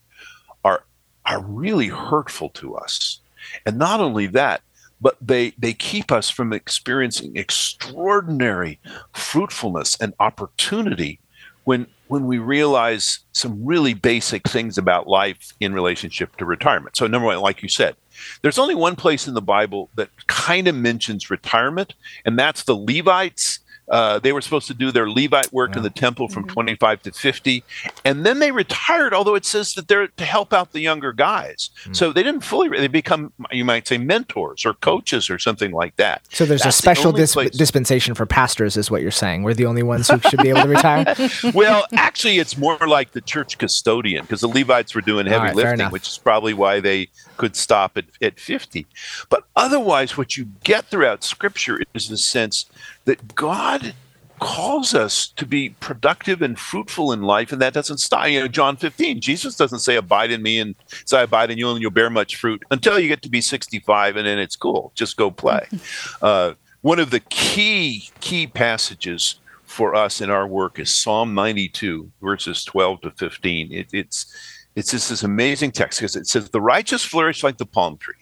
are 0.63 0.83
are 1.25 1.41
really 1.41 1.87
hurtful 1.87 2.49
to 2.49 2.75
us. 2.75 3.19
And 3.65 3.77
not 3.77 3.99
only 3.99 4.27
that, 4.27 4.61
but 4.99 5.17
they 5.19 5.53
they 5.57 5.73
keep 5.73 6.11
us 6.11 6.29
from 6.29 6.53
experiencing 6.53 7.35
extraordinary 7.35 8.79
fruitfulness 9.13 9.97
and 9.99 10.13
opportunity 10.19 11.19
when 11.63 11.87
when 12.07 12.27
we 12.27 12.37
realize 12.37 13.19
some 13.31 13.65
really 13.65 13.93
basic 13.93 14.47
things 14.47 14.77
about 14.77 15.07
life 15.07 15.53
in 15.59 15.73
relationship 15.73 16.35
to 16.35 16.45
retirement. 16.45 16.97
So 16.97 17.07
number 17.07 17.27
one, 17.27 17.39
like 17.39 17.63
you 17.63 17.69
said, 17.69 17.95
there's 18.41 18.59
only 18.59 18.75
one 18.75 18.95
place 18.97 19.27
in 19.27 19.33
the 19.33 19.41
Bible 19.41 19.89
that 19.95 20.09
kind 20.27 20.67
of 20.67 20.75
mentions 20.75 21.29
retirement, 21.31 21.93
and 22.25 22.37
that's 22.37 22.63
the 22.63 22.75
Levites 22.75 23.59
uh, 23.91 24.19
they 24.19 24.31
were 24.31 24.41
supposed 24.41 24.67
to 24.67 24.73
do 24.73 24.91
their 24.91 25.09
Levite 25.09 25.51
work 25.51 25.71
yeah. 25.71 25.77
in 25.77 25.83
the 25.83 25.89
temple 25.89 26.29
from 26.29 26.43
mm-hmm. 26.43 26.53
25 26.53 27.03
to 27.03 27.11
50. 27.11 27.63
And 28.05 28.25
then 28.25 28.39
they 28.39 28.51
retired, 28.51 29.13
although 29.13 29.35
it 29.35 29.45
says 29.45 29.73
that 29.73 29.89
they're 29.89 30.07
to 30.07 30.25
help 30.25 30.53
out 30.53 30.71
the 30.71 30.79
younger 30.79 31.11
guys. 31.11 31.69
Mm. 31.83 31.95
So 31.95 32.13
they 32.13 32.23
didn't 32.23 32.41
fully, 32.41 32.69
they 32.69 32.87
become, 32.87 33.33
you 33.51 33.65
might 33.65 33.87
say, 33.87 33.97
mentors 33.97 34.65
or 34.65 34.75
coaches 34.75 35.29
or 35.29 35.37
something 35.37 35.71
like 35.71 35.97
that. 35.97 36.21
So 36.31 36.45
there's 36.45 36.61
That's 36.61 36.77
a 36.77 36.81
special 36.81 37.11
the 37.11 37.17
dis- 37.19 37.57
dispensation 37.57 38.15
for 38.15 38.25
pastors, 38.25 38.77
is 38.77 38.89
what 38.89 39.01
you're 39.01 39.11
saying. 39.11 39.43
We're 39.43 39.53
the 39.53 39.65
only 39.65 39.83
ones 39.83 40.07
who 40.07 40.19
should 40.19 40.41
be 40.41 40.49
able 40.49 40.61
to 40.61 40.69
retire? 40.69 41.13
well, 41.53 41.85
actually, 41.93 42.39
it's 42.39 42.57
more 42.57 42.77
like 42.87 43.11
the 43.11 43.21
church 43.21 43.57
custodian 43.57 44.23
because 44.23 44.39
the 44.39 44.47
Levites 44.47 44.95
were 44.95 45.01
doing 45.01 45.25
heavy 45.25 45.47
right, 45.47 45.55
lifting, 45.55 45.87
which 45.87 46.07
is 46.07 46.17
probably 46.17 46.53
why 46.53 46.79
they 46.79 47.09
could 47.41 47.55
stop 47.55 47.97
at, 47.97 48.05
at 48.21 48.39
50. 48.39 48.85
But 49.27 49.45
otherwise, 49.55 50.15
what 50.15 50.37
you 50.37 50.45
get 50.63 50.85
throughout 50.85 51.23
Scripture 51.23 51.79
is 51.95 52.07
the 52.07 52.17
sense 52.17 52.67
that 53.05 53.33
God 53.33 53.95
calls 54.39 54.93
us 54.93 55.27
to 55.27 55.45
be 55.47 55.69
productive 55.79 56.43
and 56.43 56.59
fruitful 56.59 57.11
in 57.11 57.23
life, 57.23 57.51
and 57.51 57.59
that 57.59 57.73
doesn't 57.73 57.97
stop. 57.97 58.27
You 58.27 58.41
know, 58.41 58.47
John 58.47 58.77
15, 58.77 59.21
Jesus 59.21 59.55
doesn't 59.55 59.79
say, 59.79 59.95
Abide 59.95 60.29
in 60.29 60.43
me, 60.43 60.59
and 60.59 60.75
say, 61.05 61.17
I 61.17 61.23
abide 61.23 61.49
in 61.49 61.57
you, 61.57 61.71
and 61.71 61.81
you'll 61.81 61.89
bear 61.89 62.11
much 62.11 62.35
fruit 62.35 62.61
until 62.69 62.99
you 62.99 63.07
get 63.07 63.23
to 63.23 63.29
be 63.29 63.41
65, 63.41 64.17
and 64.17 64.27
then 64.27 64.37
it's 64.37 64.55
cool. 64.55 64.91
Just 64.93 65.17
go 65.17 65.31
play. 65.31 65.67
uh, 66.21 66.53
one 66.81 66.99
of 66.99 67.09
the 67.09 67.21
key, 67.21 68.11
key 68.19 68.45
passages 68.45 69.39
for 69.65 69.95
us 69.95 70.21
in 70.21 70.29
our 70.29 70.45
work 70.45 70.77
is 70.77 70.93
Psalm 70.93 71.33
92, 71.33 72.11
verses 72.21 72.63
12 72.65 73.01
to 73.01 73.11
15. 73.11 73.71
It, 73.71 73.87
it's 73.93 74.60
it's 74.75 74.91
just 74.91 75.09
this 75.09 75.23
amazing 75.23 75.71
text 75.71 75.99
because 75.99 76.15
it 76.15 76.27
says, 76.27 76.49
The 76.49 76.61
righteous 76.61 77.03
flourish 77.03 77.43
like 77.43 77.57
the 77.57 77.65
palm 77.65 77.97
tree 77.97 78.15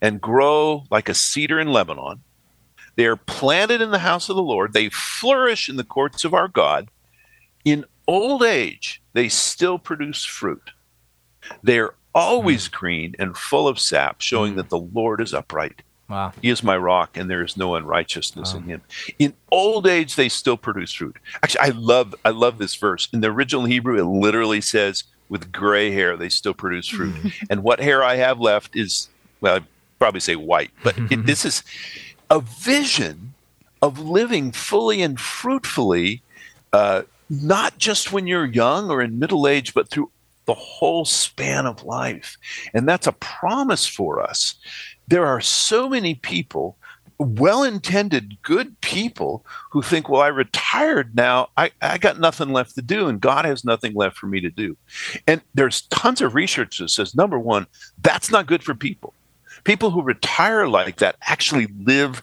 and 0.00 0.20
grow 0.20 0.84
like 0.90 1.08
a 1.08 1.14
cedar 1.14 1.60
in 1.60 1.68
Lebanon. 1.68 2.22
They 2.96 3.06
are 3.06 3.16
planted 3.16 3.80
in 3.80 3.90
the 3.90 3.98
house 3.98 4.28
of 4.28 4.36
the 4.36 4.42
Lord. 4.42 4.72
They 4.72 4.88
flourish 4.88 5.68
in 5.68 5.76
the 5.76 5.84
courts 5.84 6.24
of 6.24 6.32
our 6.32 6.48
God. 6.48 6.88
In 7.64 7.84
old 8.06 8.42
age, 8.42 9.02
they 9.14 9.28
still 9.28 9.78
produce 9.78 10.24
fruit. 10.24 10.70
They 11.62 11.78
are 11.78 11.94
always 12.14 12.66
hmm. 12.66 12.76
green 12.76 13.16
and 13.18 13.36
full 13.36 13.66
of 13.66 13.80
sap, 13.80 14.20
showing 14.20 14.52
hmm. 14.52 14.58
that 14.58 14.70
the 14.70 14.78
Lord 14.78 15.20
is 15.20 15.34
upright. 15.34 15.82
Wow. 16.08 16.32
He 16.42 16.50
is 16.50 16.62
my 16.62 16.76
rock, 16.76 17.16
and 17.16 17.30
there 17.30 17.42
is 17.42 17.56
no 17.56 17.76
unrighteousness 17.76 18.52
wow. 18.52 18.60
in 18.60 18.66
him. 18.66 18.82
In 19.18 19.34
old 19.50 19.86
age, 19.86 20.16
they 20.16 20.28
still 20.28 20.58
produce 20.58 20.92
fruit. 20.92 21.16
Actually, 21.42 21.60
I 21.60 21.68
love 21.70 22.14
I 22.24 22.30
love 22.30 22.58
this 22.58 22.74
verse. 22.74 23.08
In 23.12 23.20
the 23.20 23.30
original 23.30 23.64
Hebrew, 23.64 23.98
it 23.98 24.04
literally 24.04 24.60
says, 24.60 25.04
"With 25.34 25.50
gray 25.50 25.90
hair, 25.90 26.16
they 26.16 26.28
still 26.28 26.54
produce 26.54 26.88
fruit." 26.88 27.14
and 27.50 27.64
what 27.64 27.80
hair 27.80 28.04
I 28.04 28.14
have 28.14 28.38
left 28.38 28.76
is, 28.76 29.08
well, 29.40 29.56
I'd 29.56 29.64
probably 29.98 30.20
say 30.20 30.36
white, 30.36 30.70
but 30.84 30.94
it, 31.10 31.26
this 31.26 31.44
is 31.44 31.64
a 32.30 32.40
vision 32.40 33.34
of 33.82 33.98
living 33.98 34.52
fully 34.52 35.02
and 35.02 35.18
fruitfully, 35.18 36.22
uh, 36.72 37.02
not 37.28 37.78
just 37.78 38.12
when 38.12 38.28
you're 38.28 38.46
young 38.46 38.90
or 38.90 39.02
in 39.02 39.18
middle 39.18 39.48
age, 39.48 39.74
but 39.74 39.88
through 39.88 40.10
the 40.46 40.54
whole 40.54 41.04
span 41.04 41.66
of 41.66 41.82
life. 41.82 42.36
And 42.72 42.88
that's 42.88 43.06
a 43.06 43.12
promise 43.12 43.86
for 43.86 44.22
us. 44.22 44.54
There 45.08 45.26
are 45.26 45.40
so 45.40 45.88
many 45.88 46.14
people 46.14 46.76
well 47.18 47.62
intended, 47.62 48.40
good 48.42 48.80
people 48.80 49.44
who 49.70 49.82
think, 49.82 50.08
well, 50.08 50.22
I 50.22 50.28
retired 50.28 51.14
now. 51.14 51.48
I, 51.56 51.70
I 51.80 51.98
got 51.98 52.18
nothing 52.18 52.52
left 52.52 52.74
to 52.74 52.82
do, 52.82 53.06
and 53.06 53.20
God 53.20 53.44
has 53.44 53.64
nothing 53.64 53.94
left 53.94 54.16
for 54.16 54.26
me 54.26 54.40
to 54.40 54.50
do. 54.50 54.76
And 55.26 55.40
there's 55.54 55.82
tons 55.82 56.20
of 56.20 56.34
research 56.34 56.78
that 56.78 56.90
says, 56.90 57.14
number 57.14 57.38
one, 57.38 57.66
that's 58.02 58.30
not 58.30 58.46
good 58.46 58.62
for 58.62 58.74
people. 58.74 59.14
People 59.64 59.90
who 59.90 60.02
retire 60.02 60.68
like 60.68 60.96
that 60.96 61.16
actually 61.22 61.68
live 61.84 62.22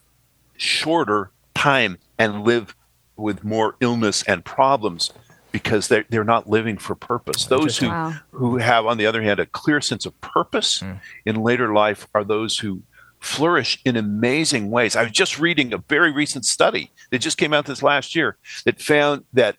shorter 0.58 1.32
time 1.56 1.98
and 2.20 2.44
live 2.44 2.76
with 3.16 3.44
more 3.44 3.76
illness 3.80 4.24
and 4.24 4.44
problems 4.44 5.12
because 5.52 5.88
they're, 5.88 6.06
they're 6.10 6.24
not 6.24 6.50
living 6.50 6.78
for 6.78 6.96
purpose. 6.96 7.46
Those 7.46 7.78
who, 7.78 7.88
wow. 7.88 8.14
who 8.32 8.58
have, 8.58 8.86
on 8.86 8.98
the 8.98 9.06
other 9.06 9.22
hand, 9.22 9.40
a 9.40 9.46
clear 9.46 9.82
sense 9.82 10.06
of 10.06 10.20
purpose 10.22 10.80
mm. 10.80 11.00
in 11.26 11.36
later 11.36 11.74
life 11.74 12.08
are 12.14 12.24
those 12.24 12.58
who 12.58 12.82
flourish 13.22 13.80
in 13.86 13.96
amazing 13.96 14.70
ways. 14.70 14.96
I 14.96 15.04
was 15.04 15.12
just 15.12 15.40
reading 15.40 15.74
a 15.74 15.78
very 15.78 16.12
recent 16.12 16.44
study 16.44 16.92
that 17.12 17.20
just 17.20 17.38
came 17.38 17.54
out 17.54 17.68
this 17.68 17.84
last 17.84 18.16
year 18.16 18.36
that 18.66 18.82
found 18.82 19.24
that 19.32 19.56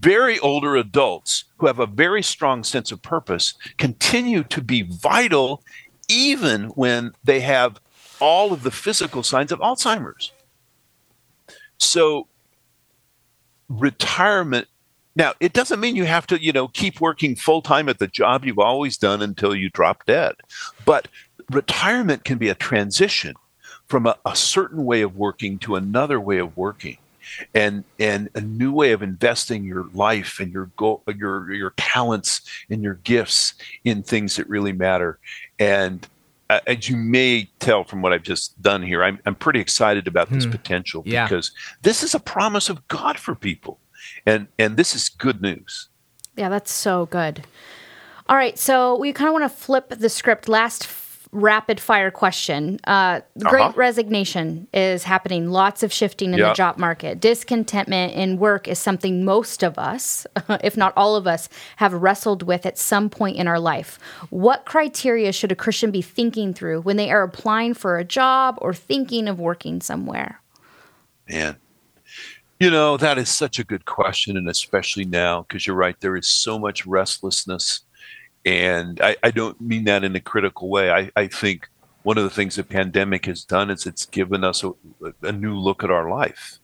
very 0.00 0.38
older 0.40 0.76
adults 0.76 1.44
who 1.56 1.66
have 1.66 1.78
a 1.78 1.86
very 1.86 2.22
strong 2.22 2.62
sense 2.64 2.92
of 2.92 3.00
purpose 3.00 3.54
continue 3.78 4.42
to 4.44 4.60
be 4.60 4.82
vital 4.82 5.62
even 6.08 6.64
when 6.70 7.12
they 7.24 7.40
have 7.40 7.80
all 8.20 8.52
of 8.52 8.64
the 8.64 8.70
physical 8.70 9.22
signs 9.22 9.52
of 9.52 9.60
Alzheimer's. 9.60 10.32
So 11.78 12.26
retirement 13.68 14.68
now 15.14 15.34
it 15.40 15.52
doesn't 15.52 15.80
mean 15.80 15.96
you 15.96 16.04
have 16.04 16.26
to, 16.28 16.42
you 16.42 16.52
know, 16.52 16.68
keep 16.68 17.00
working 17.00 17.36
full 17.36 17.62
time 17.62 17.88
at 17.88 17.98
the 17.98 18.06
job 18.06 18.44
you've 18.44 18.58
always 18.58 18.96
done 18.96 19.22
until 19.22 19.54
you 19.54 19.68
drop 19.70 20.04
dead. 20.06 20.34
But 20.84 21.08
retirement 21.54 22.24
can 22.24 22.38
be 22.38 22.48
a 22.48 22.54
transition 22.54 23.34
from 23.86 24.06
a, 24.06 24.16
a, 24.24 24.34
certain 24.34 24.84
way 24.84 25.02
of 25.02 25.16
working 25.16 25.58
to 25.58 25.76
another 25.76 26.18
way 26.20 26.38
of 26.38 26.56
working 26.56 26.98
and 27.54 27.84
and 27.98 28.28
a 28.34 28.40
new 28.40 28.72
way 28.72 28.92
of 28.92 29.02
investing 29.02 29.64
your 29.64 29.86
life 29.94 30.40
and 30.40 30.52
your 30.52 30.70
go 30.76 31.02
your 31.16 31.52
your 31.52 31.70
talents 31.76 32.40
and 32.68 32.82
your 32.82 32.94
gifts 32.94 33.54
in 33.84 34.02
things 34.02 34.36
that 34.36 34.48
really 34.48 34.72
matter 34.72 35.18
and 35.58 36.08
uh, 36.52 36.60
as 36.66 36.86
you 36.86 36.96
may 36.96 37.48
tell 37.60 37.82
from 37.82 38.02
what 38.02 38.12
I've 38.12 38.22
just 38.22 38.60
done 38.60 38.82
here, 38.82 39.02
I'm, 39.02 39.18
I'm 39.24 39.34
pretty 39.34 39.58
excited 39.58 40.06
about 40.06 40.28
this 40.28 40.44
hmm. 40.44 40.50
potential 40.50 41.02
yeah. 41.06 41.24
because 41.24 41.50
this 41.80 42.02
is 42.02 42.14
a 42.14 42.20
promise 42.20 42.68
of 42.68 42.86
God 42.88 43.18
for 43.18 43.34
people, 43.34 43.78
and 44.26 44.48
and 44.58 44.76
this 44.76 44.94
is 44.94 45.08
good 45.08 45.40
news. 45.40 45.88
Yeah, 46.36 46.50
that's 46.50 46.70
so 46.70 47.06
good. 47.06 47.46
All 48.28 48.36
right, 48.36 48.58
so 48.58 48.98
we 48.98 49.14
kind 49.14 49.28
of 49.28 49.32
want 49.32 49.50
to 49.50 49.56
flip 49.56 49.88
the 49.90 50.10
script. 50.10 50.46
Last 50.46 50.86
rapid 51.32 51.80
fire 51.80 52.10
question. 52.10 52.78
Uh, 52.84 53.20
the 53.34 53.46
Great 53.46 53.62
uh-huh. 53.62 53.72
Resignation 53.74 54.68
is 54.72 55.02
happening. 55.02 55.50
Lots 55.50 55.82
of 55.82 55.92
shifting 55.92 56.34
in 56.34 56.40
the 56.40 56.52
job 56.52 56.76
market. 56.76 57.20
Discontentment 57.20 58.12
in 58.12 58.38
work 58.38 58.68
is 58.68 58.78
something 58.78 59.24
most 59.24 59.62
of 59.62 59.78
us, 59.78 60.26
if 60.62 60.76
not 60.76 60.92
all 60.96 61.16
of 61.16 61.26
us, 61.26 61.48
have 61.76 61.94
wrestled 61.94 62.42
with 62.42 62.66
at 62.66 62.78
some 62.78 63.08
point 63.08 63.36
in 63.36 63.48
our 63.48 63.58
life. 63.58 63.98
What 64.30 64.66
criteria 64.66 65.32
should 65.32 65.50
a 65.50 65.56
Christian 65.56 65.90
be 65.90 66.02
thinking 66.02 66.52
through 66.52 66.82
when 66.82 66.98
they 66.98 67.10
are 67.10 67.22
applying 67.22 67.74
for 67.74 67.96
a 67.96 68.04
job 68.04 68.58
or 68.60 68.74
thinking 68.74 69.26
of 69.26 69.40
working 69.40 69.80
somewhere? 69.80 70.40
Man, 71.28 71.56
you 72.60 72.70
know, 72.70 72.98
that 72.98 73.16
is 73.16 73.30
such 73.30 73.58
a 73.58 73.64
good 73.64 73.86
question. 73.86 74.36
And 74.36 74.48
especially 74.48 75.06
now, 75.06 75.42
because 75.42 75.66
you're 75.66 75.76
right, 75.76 75.98
there 76.00 76.16
is 76.16 76.26
so 76.26 76.58
much 76.58 76.86
restlessness 76.86 77.80
and 78.44 79.00
I, 79.00 79.16
I 79.22 79.30
don't 79.30 79.60
mean 79.60 79.84
that 79.84 80.04
in 80.04 80.16
a 80.16 80.20
critical 80.20 80.68
way. 80.68 80.90
I, 80.90 81.10
I 81.16 81.26
think 81.28 81.68
one 82.02 82.18
of 82.18 82.24
the 82.24 82.30
things 82.30 82.56
the 82.56 82.64
pandemic 82.64 83.26
has 83.26 83.44
done 83.44 83.70
is 83.70 83.86
it's 83.86 84.06
given 84.06 84.42
us 84.44 84.64
a, 84.64 84.72
a 85.22 85.32
new 85.32 85.56
look 85.56 85.84
at 85.84 85.90
our 85.90 86.10
life. 86.10 86.58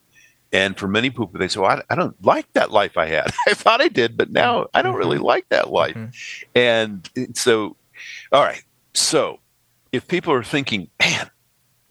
And 0.53 0.79
for 0.79 0.89
many 0.89 1.11
people, 1.11 1.31
they 1.35 1.47
say, 1.47 1.61
well, 1.61 1.71
I, 1.71 1.93
I, 1.93 1.95
don't 1.95 2.17
like 2.25 2.51
that 2.55 2.71
life 2.71 2.97
I 2.97 3.07
had. 3.07 3.33
I 3.47 3.55
thought 3.55 3.83
I 3.83 3.89
did, 3.89 4.17
but 4.17 4.31
now 4.31 4.67
I 4.73 4.83
don't 4.83 4.97
really 4.97 5.19
mm-hmm. 5.19 5.27
like 5.27 5.49
that 5.51 5.71
life. 5.71 5.95
Mm-hmm. 5.95 6.59
And 6.59 7.37
so, 7.37 7.77
all 8.33 8.43
right. 8.43 8.63
So 8.95 9.41
if 9.93 10.09
people 10.09 10.33
are 10.33 10.43
thinking, 10.43 10.89
man, 10.99 11.31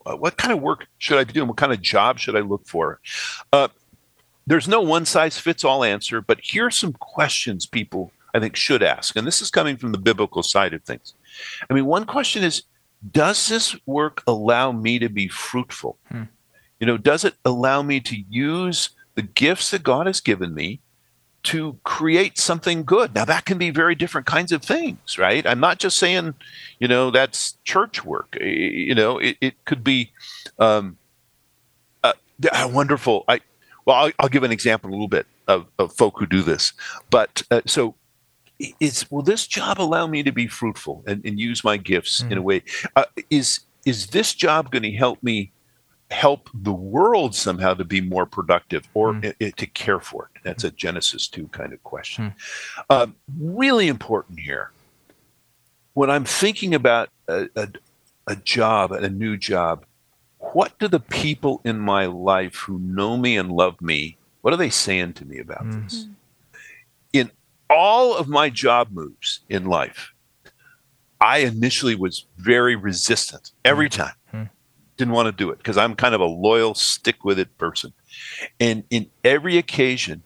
what 0.04 0.36
kind 0.36 0.52
of 0.52 0.60
work 0.60 0.86
should 0.98 1.18
I 1.18 1.24
be 1.24 1.32
doing? 1.32 1.48
What 1.48 1.56
kind 1.56 1.72
of 1.72 1.80
job 1.80 2.18
should 2.18 2.36
I 2.36 2.40
look 2.40 2.66
for? 2.66 3.00
Uh, 3.52 3.68
there's 4.46 4.66
no 4.66 4.80
one 4.80 5.04
size 5.04 5.38
fits 5.38 5.64
all 5.64 5.84
answer, 5.84 6.20
but 6.20 6.40
here 6.42 6.66
are 6.66 6.70
some 6.70 6.94
questions 6.94 7.66
people 7.66 8.10
I 8.34 8.40
think, 8.40 8.56
should 8.56 8.82
ask. 8.82 9.16
And 9.16 9.26
this 9.26 9.40
is 9.40 9.50
coming 9.50 9.76
from 9.76 9.92
the 9.92 9.98
biblical 9.98 10.42
side 10.42 10.74
of 10.74 10.82
things. 10.82 11.14
I 11.68 11.74
mean, 11.74 11.86
one 11.86 12.04
question 12.04 12.42
is 12.42 12.62
Does 13.10 13.48
this 13.48 13.76
work 13.86 14.22
allow 14.26 14.72
me 14.72 14.98
to 14.98 15.08
be 15.08 15.28
fruitful? 15.28 15.98
Hmm. 16.08 16.24
You 16.80 16.86
know, 16.86 16.96
does 16.96 17.24
it 17.24 17.34
allow 17.44 17.82
me 17.82 18.00
to 18.00 18.16
use 18.28 18.90
the 19.14 19.22
gifts 19.22 19.70
that 19.72 19.82
God 19.82 20.06
has 20.06 20.20
given 20.20 20.54
me 20.54 20.80
to 21.44 21.78
create 21.82 22.38
something 22.38 22.84
good? 22.84 23.14
Now, 23.14 23.24
that 23.24 23.44
can 23.44 23.58
be 23.58 23.70
very 23.70 23.94
different 23.94 24.26
kinds 24.26 24.52
of 24.52 24.62
things, 24.62 25.18
right? 25.18 25.44
I'm 25.46 25.60
not 25.60 25.78
just 25.78 25.98
saying, 25.98 26.34
you 26.78 26.86
know, 26.86 27.10
that's 27.10 27.58
church 27.64 28.04
work. 28.04 28.36
You 28.40 28.94
know, 28.94 29.18
it, 29.18 29.36
it 29.40 29.64
could 29.64 29.82
be 29.82 30.12
um, 30.58 30.98
uh, 32.04 32.12
wonderful. 32.70 33.24
I, 33.26 33.40
well, 33.84 33.96
I'll, 33.96 34.12
I'll, 34.18 34.28
give 34.28 34.42
an 34.42 34.52
example 34.52 34.90
a 34.90 34.92
little 34.92 35.08
bit 35.08 35.26
of, 35.48 35.66
of 35.78 35.92
folk 35.92 36.18
who 36.18 36.26
do 36.26 36.42
this. 36.42 36.72
But 37.10 37.42
uh, 37.50 37.62
so 37.66 37.94
is 38.80 39.10
will 39.10 39.22
this 39.22 39.46
job 39.46 39.80
allow 39.80 40.06
me 40.06 40.22
to 40.22 40.32
be 40.32 40.46
fruitful 40.46 41.04
and, 41.06 41.24
and 41.24 41.38
use 41.38 41.62
my 41.62 41.76
gifts 41.76 42.22
mm. 42.22 42.32
in 42.32 42.38
a 42.38 42.40
mm. 42.40 42.44
way? 42.44 42.62
Uh, 42.96 43.04
is 43.30 43.60
is 43.84 44.08
this 44.08 44.34
job 44.34 44.70
going 44.70 44.82
to 44.82 44.92
help 44.92 45.22
me 45.22 45.52
help 46.10 46.48
the 46.54 46.72
world 46.72 47.34
somehow 47.34 47.74
to 47.74 47.84
be 47.84 48.00
more 48.00 48.26
productive 48.26 48.88
or 48.94 49.12
mm. 49.12 49.24
it, 49.24 49.36
it, 49.40 49.56
to 49.58 49.66
care 49.66 50.00
for 50.00 50.30
it? 50.34 50.40
That's 50.42 50.64
a 50.64 50.70
Genesis 50.70 51.28
two 51.28 51.48
kind 51.48 51.72
of 51.72 51.82
question. 51.84 52.34
Mm. 52.78 52.84
Uh, 52.90 53.06
really 53.38 53.88
important 53.88 54.40
here. 54.40 54.72
When 55.94 56.10
I'm 56.10 56.24
thinking 56.24 56.74
about 56.74 57.10
a, 57.28 57.48
a, 57.56 57.68
a 58.26 58.36
job, 58.36 58.92
a 58.92 59.08
new 59.08 59.36
job, 59.36 59.84
what 60.38 60.78
do 60.78 60.86
the 60.86 61.00
people 61.00 61.60
in 61.64 61.78
my 61.78 62.06
life 62.06 62.56
who 62.56 62.78
know 62.78 63.16
me 63.16 63.36
and 63.36 63.50
love 63.50 63.80
me? 63.80 64.16
What 64.42 64.54
are 64.54 64.58
they 64.58 64.70
saying 64.70 65.14
to 65.14 65.24
me 65.24 65.38
about 65.38 65.64
mm. 65.64 65.84
this? 65.84 66.06
In 67.12 67.30
all 67.70 68.16
of 68.16 68.28
my 68.28 68.50
job 68.50 68.88
moves 68.90 69.40
in 69.48 69.66
life, 69.66 70.12
I 71.20 71.38
initially 71.38 71.94
was 71.94 72.26
very 72.36 72.76
resistant 72.76 73.52
every 73.64 73.88
mm-hmm. 73.88 74.02
time. 74.02 74.14
Mm-hmm. 74.32 74.52
Didn't 74.96 75.14
want 75.14 75.26
to 75.26 75.32
do 75.32 75.50
it 75.50 75.58
because 75.58 75.76
I'm 75.76 75.94
kind 75.94 76.14
of 76.14 76.20
a 76.20 76.26
loyal, 76.26 76.74
stick 76.74 77.24
with 77.24 77.38
it 77.38 77.56
person. 77.58 77.92
And 78.58 78.84
in 78.90 79.08
every 79.24 79.58
occasion, 79.58 80.22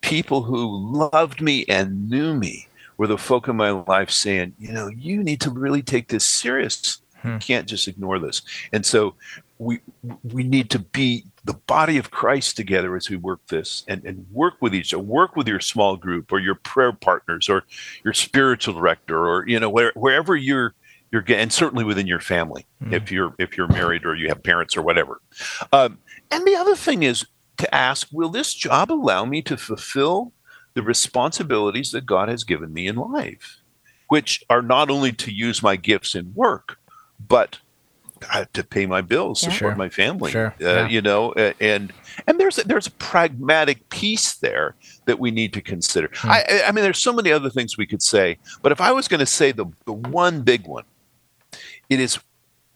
people 0.00 0.42
who 0.42 0.66
loved 1.12 1.40
me 1.40 1.64
and 1.68 2.08
knew 2.08 2.34
me 2.34 2.68
were 2.96 3.06
the 3.06 3.18
folk 3.18 3.48
in 3.48 3.56
my 3.56 3.70
life 3.70 4.10
saying, 4.10 4.54
you 4.58 4.72
know, 4.72 4.88
you 4.88 5.22
need 5.22 5.40
to 5.42 5.50
really 5.50 5.82
take 5.82 6.08
this 6.08 6.26
serious. 6.26 7.02
Hmm. 7.22 7.34
You 7.34 7.38
can't 7.38 7.66
just 7.66 7.88
ignore 7.88 8.18
this. 8.18 8.42
And 8.72 8.86
so 8.86 9.14
we 9.58 9.80
we 10.22 10.44
need 10.44 10.70
to 10.70 10.78
be 10.78 11.24
the 11.46 11.54
body 11.54 11.96
of 11.96 12.10
Christ 12.10 12.56
together 12.56 12.96
as 12.96 13.08
we 13.08 13.16
work 13.16 13.40
this 13.46 13.84
and, 13.86 14.04
and 14.04 14.26
work 14.32 14.54
with 14.60 14.74
each 14.74 14.92
other, 14.92 15.02
work 15.02 15.36
with 15.36 15.46
your 15.46 15.60
small 15.60 15.96
group 15.96 16.32
or 16.32 16.40
your 16.40 16.56
prayer 16.56 16.92
partners 16.92 17.48
or 17.48 17.64
your 18.04 18.12
spiritual 18.12 18.74
director 18.74 19.26
or 19.26 19.46
you 19.48 19.58
know 19.60 19.70
where, 19.70 19.92
wherever 19.94 20.34
you're 20.34 20.74
you're 21.12 21.24
and 21.28 21.52
certainly 21.52 21.84
within 21.84 22.08
your 22.08 22.18
family 22.18 22.66
mm. 22.82 22.92
if 22.92 23.12
you're 23.12 23.32
if 23.38 23.56
you're 23.56 23.68
married 23.68 24.04
or 24.04 24.16
you 24.16 24.28
have 24.28 24.42
parents 24.42 24.76
or 24.76 24.82
whatever. 24.82 25.20
Um, 25.72 25.98
and 26.32 26.44
the 26.44 26.56
other 26.56 26.74
thing 26.74 27.04
is 27.04 27.24
to 27.58 27.72
ask, 27.74 28.08
will 28.10 28.28
this 28.28 28.52
job 28.52 28.90
allow 28.90 29.24
me 29.24 29.40
to 29.42 29.56
fulfill 29.56 30.32
the 30.74 30.82
responsibilities 30.82 31.92
that 31.92 32.06
God 32.06 32.28
has 32.28 32.44
given 32.44 32.72
me 32.72 32.88
in 32.88 32.96
life, 32.96 33.60
which 34.08 34.44
are 34.50 34.62
not 34.62 34.90
only 34.90 35.12
to 35.12 35.32
use 35.32 35.62
my 35.62 35.76
gifts 35.76 36.14
in 36.14 36.34
work, 36.34 36.78
but 37.24 37.60
to 38.52 38.64
pay 38.64 38.86
my 38.86 39.00
bills, 39.00 39.42
yeah. 39.42 39.50
support 39.50 39.72
sure. 39.72 39.76
my 39.76 39.88
family. 39.88 40.30
Sure. 40.32 40.54
Uh, 40.60 40.64
yeah. 40.64 40.88
You 40.88 41.02
know, 41.02 41.32
and 41.32 41.92
and 42.26 42.40
there's 42.40 42.58
a, 42.58 42.64
there's 42.64 42.86
a 42.86 42.92
pragmatic 42.92 43.88
piece 43.90 44.34
there 44.34 44.74
that 45.04 45.18
we 45.18 45.30
need 45.30 45.52
to 45.54 45.60
consider. 45.60 46.10
Hmm. 46.14 46.30
I, 46.30 46.62
I 46.66 46.72
mean, 46.72 46.82
there's 46.82 46.98
so 46.98 47.12
many 47.12 47.32
other 47.32 47.50
things 47.50 47.76
we 47.76 47.86
could 47.86 48.02
say, 48.02 48.38
but 48.62 48.72
if 48.72 48.80
I 48.80 48.92
was 48.92 49.08
going 49.08 49.20
to 49.20 49.26
say 49.26 49.52
the 49.52 49.66
the 49.84 49.92
one 49.92 50.42
big 50.42 50.66
one, 50.66 50.84
it 51.88 52.00
is 52.00 52.18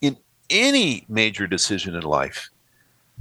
in 0.00 0.16
any 0.48 1.05
major 1.09 1.47
decision 1.47 1.95
in 1.95 2.03
life, 2.03 2.51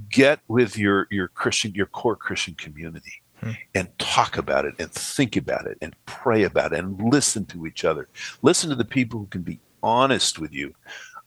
get 0.10 0.40
with 0.48 0.78
your 0.78 1.08
your 1.10 1.28
Christian 1.30 1.74
your 1.74 1.88
core 1.88 2.16
Christian 2.16 2.56
community. 2.56 3.22
Hmm. 3.42 3.52
And 3.74 4.00
talk 4.00 4.38
about 4.38 4.66
it 4.66 4.76
and 4.80 4.92
think 4.92 5.38
about 5.38 5.66
it 5.66 5.78
and 5.82 5.96
pray 6.06 6.44
about 6.44 6.74
it 6.74 6.80
and 6.80 7.02
listen 7.02 7.46
to 7.46 7.66
each 7.66 7.86
other. 7.86 8.10
Listen 8.42 8.70
to 8.70 8.76
the 8.76 8.84
people 8.84 9.18
who 9.18 9.28
can 9.28 9.44
be 9.44 9.62
honest 9.82 10.40
with 10.40 10.54
you 10.54 10.76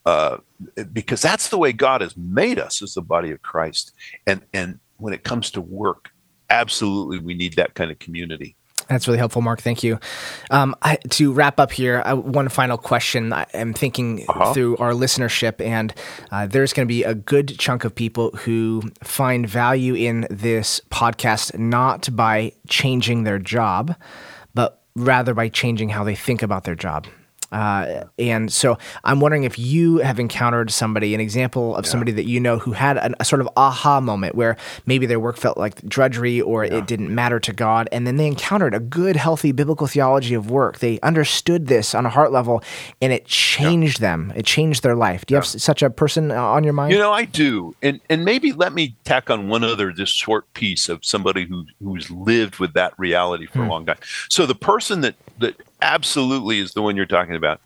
uh, 0.05 0.39
because 0.93 1.23
that's 1.23 1.49
the 1.49 1.59
way 1.59 1.73
God 1.73 2.01
has 2.01 2.17
made 2.17 2.59
us 2.59 2.83
as 2.83 2.95
the 2.95 3.03
body 3.03 3.31
of 3.31 3.43
Christ. 3.43 3.93
And 4.27 4.43
and 4.53 4.79
when 4.97 5.13
it 5.13 5.25
comes 5.25 5.51
to 5.53 5.61
work, 5.61 6.11
absolutely 6.51 7.19
we 7.19 7.35
need 7.35 7.55
that 7.55 7.75
kind 7.75 7.91
of 7.91 7.99
community. 7.99 8.57
That's 8.89 9.07
really 9.07 9.19
helpful, 9.19 9.43
Mark. 9.43 9.63
Thank 9.63 9.83
you. 9.83 9.99
Um, 10.51 10.75
I, 10.83 10.97
to 10.97 11.33
wrap 11.33 11.59
up 11.59 11.73
here, 11.73 12.03
uh, 12.05 12.17
one 12.17 12.49
final 12.49 12.77
question. 12.77 13.33
I 13.33 13.47
am 13.55 13.73
thinking 13.73 14.25
uh-huh. 14.29 14.53
through 14.53 14.77
our 14.79 14.93
listenership, 14.93 15.65
and 15.65 15.95
uh, 16.31 16.47
there's 16.47 16.73
going 16.73 16.87
to 16.87 16.93
be 16.93 17.05
a 17.05 17.15
good 17.15 17.59
chunk 17.59 17.85
of 17.85 17.95
people 17.95 18.31
who 18.33 18.83
find 19.03 19.49
value 19.49 19.95
in 19.95 20.27
this 20.31 20.81
podcast 20.91 21.59
not 21.59 22.15
by 22.15 22.53
changing 22.69 23.25
their 23.25 23.39
job, 23.39 23.95
but 24.53 24.83
rather 24.95 25.33
by 25.33 25.49
changing 25.49 25.89
how 25.89 26.05
they 26.05 26.15
think 26.15 26.43
about 26.43 26.65
their 26.65 26.75
job. 26.75 27.07
Uh, 27.53 28.05
and 28.19 28.53
so 28.53 28.79
I'm 29.05 29.21
wondering 29.21 29.45
if 29.45 29.59
you 29.59 29.99
have 29.99 30.19
encountered 30.19 30.71
somebody, 30.71 31.15
an 31.15 31.21
example 31.21 31.77
of 31.77 31.85
yeah. 31.85 31.91
somebody 31.91 32.13
that 32.13 32.25
you 32.25 32.41
know 32.41 32.59
who 32.59 32.73
had 32.73 32.97
an, 32.97 33.15
a 33.21 33.25
sort 33.25 33.41
of 33.41 33.49
aha 33.57 34.01
moment 34.01 34.35
where 34.35 34.57
maybe 34.87 35.07
their 35.07 35.21
work 35.21 35.37
felt 35.37 35.59
like 35.59 35.87
drudgery 35.87 36.41
or 36.41 36.65
yeah. 36.65 36.79
it 36.79 36.87
didn't 36.87 37.15
matter 37.15 37.39
to 37.41 37.53
God. 37.53 37.89
And 37.93 38.07
then 38.07 38.17
they 38.17 38.27
encountered 38.27 38.75
a 38.75 38.81
good, 38.81 39.17
healthy 39.17 39.53
biblical 39.53 39.87
theology 39.87 40.35
of 40.35 40.51
work. 40.51 40.79
They 40.79 40.99
understood 41.01 41.67
this 41.67 41.95
on 41.95 42.07
a 42.07 42.11
heart 42.11 42.33
level 42.33 42.63
and 43.01 43.13
it 43.13 43.27
changed 43.27 44.01
yeah. 44.01 44.09
them. 44.09 44.33
It 44.35 44.47
changed 44.47 44.83
their 44.83 44.97
life. 44.97 45.27
Do 45.27 45.35
you 45.35 45.37
have 45.37 45.47
such 45.47 45.83
a 45.83 45.91
person 45.91 46.31
uh, 46.31 46.43
on 46.43 46.65
your 46.65 46.73
mind? 46.73 46.93
You 46.93 46.99
know, 46.99 47.13
I 47.13 47.27
do. 47.27 47.77
And, 47.83 48.01
and 48.09 48.25
maybe 48.25 48.53
let 48.53 48.73
me 48.73 48.97
tack 49.05 49.29
on 49.29 49.49
one 49.49 49.63
other, 49.63 49.93
just 49.93 50.15
short 50.15 50.53
piece 50.55 50.89
of 50.89 51.05
somebody 51.05 51.45
who, 51.45 51.67
who's 51.83 52.11
lived 52.11 52.59
with 52.59 52.73
that 52.75 52.99
reality 52.99 53.47
for 53.47 53.59
hmm. 53.59 53.67
a 53.67 53.69
long 53.69 53.87
time. 53.87 53.99
So 54.29 54.47
the 54.47 54.55
person 54.55 55.03
that, 55.03 55.17
that 55.39 55.61
absolutely 55.83 56.59
is 56.61 56.73
the 56.73 56.83
one 56.83 56.97
you're 56.97 57.07
talking 57.07 57.35
about. 57.35 57.61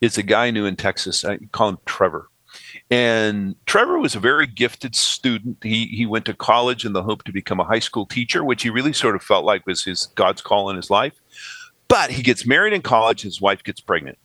It's 0.00 0.18
a 0.18 0.22
guy 0.22 0.46
I 0.46 0.50
knew 0.50 0.66
in 0.66 0.76
Texas. 0.76 1.24
I 1.24 1.38
call 1.50 1.70
him 1.70 1.78
Trevor. 1.86 2.28
And 2.90 3.56
Trevor 3.66 3.98
was 3.98 4.14
a 4.14 4.20
very 4.20 4.46
gifted 4.46 4.94
student. 4.94 5.56
He 5.62 5.86
he 5.86 6.04
went 6.04 6.26
to 6.26 6.34
college 6.34 6.84
in 6.84 6.92
the 6.92 7.02
hope 7.02 7.24
to 7.24 7.32
become 7.32 7.58
a 7.58 7.64
high 7.64 7.78
school 7.78 8.04
teacher, 8.04 8.44
which 8.44 8.62
he 8.62 8.70
really 8.70 8.92
sort 8.92 9.16
of 9.16 9.22
felt 9.22 9.44
like 9.44 9.66
was 9.66 9.84
his 9.84 10.08
God's 10.14 10.42
call 10.42 10.68
in 10.68 10.76
his 10.76 10.90
life. 10.90 11.14
But 11.88 12.10
he 12.10 12.22
gets 12.22 12.46
married 12.46 12.74
in 12.74 12.82
college, 12.82 13.22
his 13.22 13.40
wife 13.40 13.62
gets 13.62 13.80
pregnant. 13.80 14.18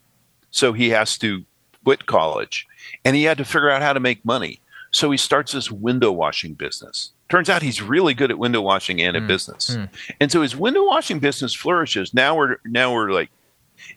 So 0.52 0.74
he 0.74 0.90
has 0.90 1.18
to 1.20 1.44
quit 1.84 2.06
college 2.06 2.68
and 3.06 3.16
he 3.16 3.24
had 3.24 3.38
to 3.38 3.46
figure 3.46 3.70
out 3.70 3.82
how 3.82 3.94
to 3.94 4.00
make 4.00 4.24
money. 4.26 4.60
So 4.92 5.12
he 5.12 5.18
starts 5.18 5.54
this 5.54 5.72
window 5.72 6.12
washing 6.12 6.54
business. 6.54 7.12
Turns 7.30 7.50
out 7.50 7.62
he's 7.62 7.82
really 7.82 8.14
good 8.14 8.32
at 8.32 8.40
window 8.40 8.62
washing 8.62 9.02
and 9.02 9.16
at 9.18 9.24
mm. 9.24 9.28
business. 9.28 9.76
Mm. 9.76 9.90
And 10.20 10.32
so 10.32 10.42
his 10.42 10.56
window 10.56 10.86
washing 10.86 11.20
business 11.20 11.54
flourishes. 11.54 12.14
Now 12.14 12.36
we're 12.36 12.58
now 12.66 12.94
we're 12.94 13.12
like 13.12 13.30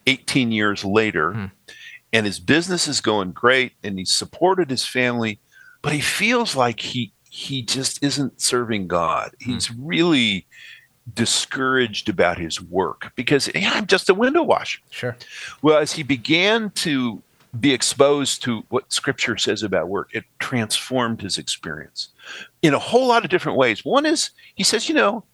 18 0.06 0.52
years 0.52 0.84
later, 0.84 1.32
mm. 1.32 1.50
and 2.12 2.26
his 2.26 2.40
business 2.40 2.88
is 2.88 3.00
going 3.00 3.32
great, 3.32 3.72
and 3.82 3.98
he's 3.98 4.12
supported 4.12 4.70
his 4.70 4.86
family, 4.86 5.38
but 5.82 5.92
he 5.92 6.00
feels 6.00 6.56
like 6.56 6.80
he 6.80 7.12
he 7.30 7.62
just 7.62 8.02
isn't 8.02 8.40
serving 8.40 8.88
God. 8.88 9.34
Hmm. 9.44 9.52
He's 9.52 9.70
really 9.70 10.46
discouraged 11.14 12.08
about 12.08 12.38
his 12.38 12.60
work 12.60 13.12
because 13.14 13.48
yeah, 13.54 13.72
I'm 13.74 13.86
just 13.86 14.10
a 14.10 14.14
window 14.14 14.42
washer. 14.42 14.80
Sure. 14.90 15.16
Well, 15.62 15.78
as 15.78 15.92
he 15.92 16.02
began 16.02 16.70
to 16.70 17.22
be 17.58 17.72
exposed 17.72 18.42
to 18.42 18.64
what 18.68 18.92
scripture 18.92 19.36
says 19.36 19.62
about 19.62 19.88
work, 19.88 20.10
it 20.12 20.24
transformed 20.38 21.22
his 21.22 21.38
experience 21.38 22.08
in 22.62 22.74
a 22.74 22.78
whole 22.78 23.08
lot 23.08 23.24
of 23.24 23.30
different 23.30 23.58
ways. 23.58 23.84
One 23.84 24.06
is 24.06 24.30
he 24.54 24.62
says, 24.62 24.88
you 24.88 24.94
know, 24.94 25.24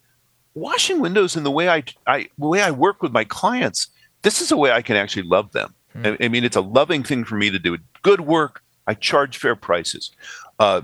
washing 0.55 0.99
windows 0.99 1.35
in 1.35 1.43
the 1.43 1.51
way 1.51 1.69
I, 1.69 1.83
I 2.05 2.29
the 2.37 2.47
way 2.47 2.61
I 2.61 2.71
work 2.71 3.01
with 3.01 3.11
my 3.11 3.23
clients 3.23 3.87
this 4.27 4.41
is 4.41 4.51
a 4.51 4.57
way 4.57 4.71
I 4.71 4.81
can 4.81 4.97
actually 4.97 5.23
love 5.23 5.53
them. 5.53 5.73
Mm. 5.95 6.17
I, 6.19 6.25
I, 6.25 6.27
mean, 6.27 6.43
it's 6.43 6.57
a 6.57 6.61
loving 6.61 7.01
thing 7.01 7.23
for 7.23 7.35
me 7.35 7.49
to 7.49 7.57
do. 7.57 7.77
Good 8.01 8.19
work. 8.19 8.61
I 8.85 8.93
charge 8.93 9.37
fair 9.37 9.55
prices. 9.55 10.11
Uh, 10.59 10.81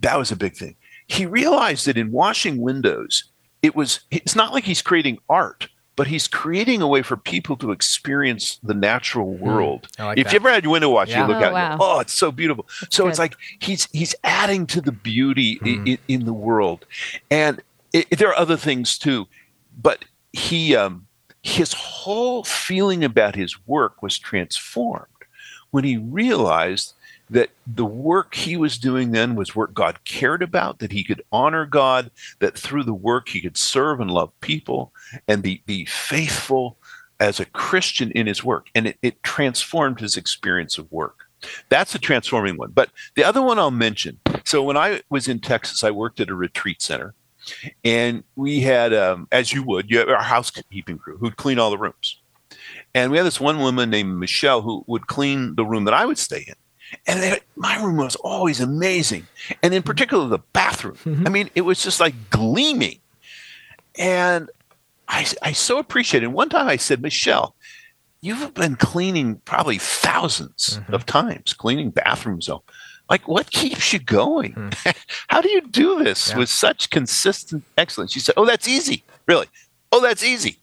that 0.00 0.18
was 0.18 0.32
a 0.32 0.36
big 0.36 0.56
thing. 0.56 0.74
He 1.06 1.24
realized 1.24 1.86
that 1.86 1.96
in 1.96 2.10
washing 2.10 2.60
windows, 2.60 3.30
it 3.62 3.76
was. 3.76 4.00
It's 4.10 4.34
not 4.34 4.52
like 4.52 4.64
he's 4.64 4.82
creating 4.82 5.18
art, 5.28 5.68
but 5.94 6.08
he's 6.08 6.26
creating 6.26 6.82
a 6.82 6.88
way 6.88 7.02
for 7.02 7.16
people 7.16 7.56
to 7.58 7.70
experience 7.70 8.58
the 8.64 8.74
natural 8.74 9.36
hmm. 9.36 9.44
world. 9.44 9.88
Mm, 9.96 10.06
like 10.06 10.18
if 10.18 10.24
that. 10.24 10.32
you 10.32 10.36
ever 10.36 10.50
had 10.50 10.64
your 10.64 10.72
window 10.72 10.90
washed, 10.90 11.12
yeah. 11.12 11.22
you 11.22 11.32
look 11.32 11.42
oh, 11.42 11.46
out, 11.46 11.52
wow. 11.52 11.76
go, 11.76 11.84
oh, 11.84 12.00
it's 12.00 12.12
so 12.12 12.32
beautiful. 12.32 12.66
That's 12.80 12.96
so 12.96 13.04
good. 13.04 13.10
it's 13.10 13.18
like 13.20 13.36
he's 13.60 13.86
he's 13.92 14.16
adding 14.24 14.66
to 14.66 14.80
the 14.80 14.92
beauty 14.92 15.60
mm. 15.60 15.86
in, 15.86 15.98
in, 16.08 16.24
the 16.24 16.32
world, 16.32 16.86
and 17.30 17.60
it, 17.92 18.18
there 18.18 18.30
are 18.30 18.36
other 18.36 18.56
things 18.56 18.98
too, 18.98 19.28
but 19.80 20.04
he 20.32 20.74
um, 20.74 21.06
his 21.42 21.72
whole 21.72 22.44
feeling 22.44 23.04
about 23.04 23.34
his 23.34 23.66
work 23.66 24.02
was 24.02 24.18
transformed 24.18 25.06
when 25.70 25.84
he 25.84 25.96
realized 25.96 26.94
that 27.30 27.50
the 27.66 27.84
work 27.84 28.34
he 28.34 28.56
was 28.56 28.76
doing 28.76 29.12
then 29.12 29.36
was 29.36 29.54
work 29.54 29.72
God 29.72 30.02
cared 30.04 30.42
about, 30.42 30.80
that 30.80 30.90
he 30.90 31.04
could 31.04 31.22
honor 31.30 31.64
God, 31.64 32.10
that 32.40 32.58
through 32.58 32.82
the 32.82 32.94
work 32.94 33.28
he 33.28 33.40
could 33.40 33.56
serve 33.56 34.00
and 34.00 34.10
love 34.10 34.32
people 34.40 34.92
and 35.28 35.42
be, 35.42 35.62
be 35.64 35.84
faithful 35.84 36.76
as 37.20 37.38
a 37.38 37.44
Christian 37.44 38.10
in 38.12 38.26
his 38.26 38.42
work. 38.42 38.68
And 38.74 38.88
it, 38.88 38.98
it 39.00 39.22
transformed 39.22 40.00
his 40.00 40.16
experience 40.16 40.76
of 40.76 40.90
work. 40.90 41.26
That's 41.68 41.94
a 41.94 41.98
transforming 41.98 42.56
one. 42.56 42.72
But 42.72 42.90
the 43.14 43.24
other 43.24 43.40
one 43.40 43.58
I'll 43.58 43.70
mention 43.70 44.18
so 44.44 44.62
when 44.62 44.76
I 44.76 45.02
was 45.10 45.28
in 45.28 45.38
Texas, 45.38 45.84
I 45.84 45.92
worked 45.92 46.18
at 46.18 46.28
a 46.28 46.34
retreat 46.34 46.82
center 46.82 47.14
and 47.84 48.24
we 48.36 48.60
had, 48.60 48.92
um, 48.94 49.28
as 49.32 49.52
you 49.52 49.62
would, 49.62 49.90
you 49.90 49.98
have 49.98 50.08
our 50.08 50.22
housekeeping 50.22 50.98
crew 50.98 51.16
who'd 51.18 51.36
clean 51.36 51.58
all 51.58 51.70
the 51.70 51.78
rooms. 51.78 52.20
And 52.94 53.10
we 53.10 53.16
had 53.16 53.26
this 53.26 53.40
one 53.40 53.58
woman 53.60 53.90
named 53.90 54.18
Michelle 54.18 54.62
who 54.62 54.84
would 54.86 55.06
clean 55.06 55.54
the 55.54 55.64
room 55.64 55.84
that 55.84 55.94
I 55.94 56.04
would 56.04 56.18
stay 56.18 56.44
in. 56.46 56.54
And 57.06 57.22
they, 57.22 57.40
my 57.56 57.80
room 57.82 57.96
was 57.96 58.16
always 58.16 58.60
amazing. 58.60 59.26
And 59.62 59.72
in 59.72 59.82
particular, 59.82 60.26
the 60.26 60.40
bathroom. 60.52 60.96
Mm-hmm. 61.04 61.26
I 61.26 61.30
mean, 61.30 61.50
it 61.54 61.60
was 61.60 61.82
just 61.82 62.00
like 62.00 62.14
gleaming. 62.30 62.98
And 63.96 64.50
I, 65.08 65.26
I 65.42 65.52
so 65.52 65.78
appreciated 65.78 66.26
it. 66.26 66.32
One 66.32 66.48
time 66.48 66.68
I 66.68 66.76
said, 66.76 67.00
Michelle, 67.00 67.54
you've 68.20 68.54
been 68.54 68.76
cleaning 68.76 69.36
probably 69.44 69.78
1000s 69.78 70.78
mm-hmm. 70.78 70.94
of 70.94 71.06
times, 71.06 71.52
cleaning 71.52 71.90
bathrooms. 71.90 72.46
So 72.46 72.62
like 73.10 73.26
what 73.26 73.50
keeps 73.50 73.92
you 73.92 73.98
going? 73.98 74.54
Mm. 74.54 74.96
how 75.28 75.42
do 75.42 75.50
you 75.50 75.60
do 75.62 76.02
this 76.02 76.30
yeah. 76.30 76.38
with 76.38 76.48
such 76.48 76.88
consistent 76.90 77.64
excellence? 77.76 78.12
She 78.12 78.20
said 78.20 78.34
oh 78.38 78.46
that's 78.46 78.68
easy. 78.68 79.02
Really? 79.26 79.48
Oh 79.92 80.00
that's 80.00 80.24
easy. 80.24 80.58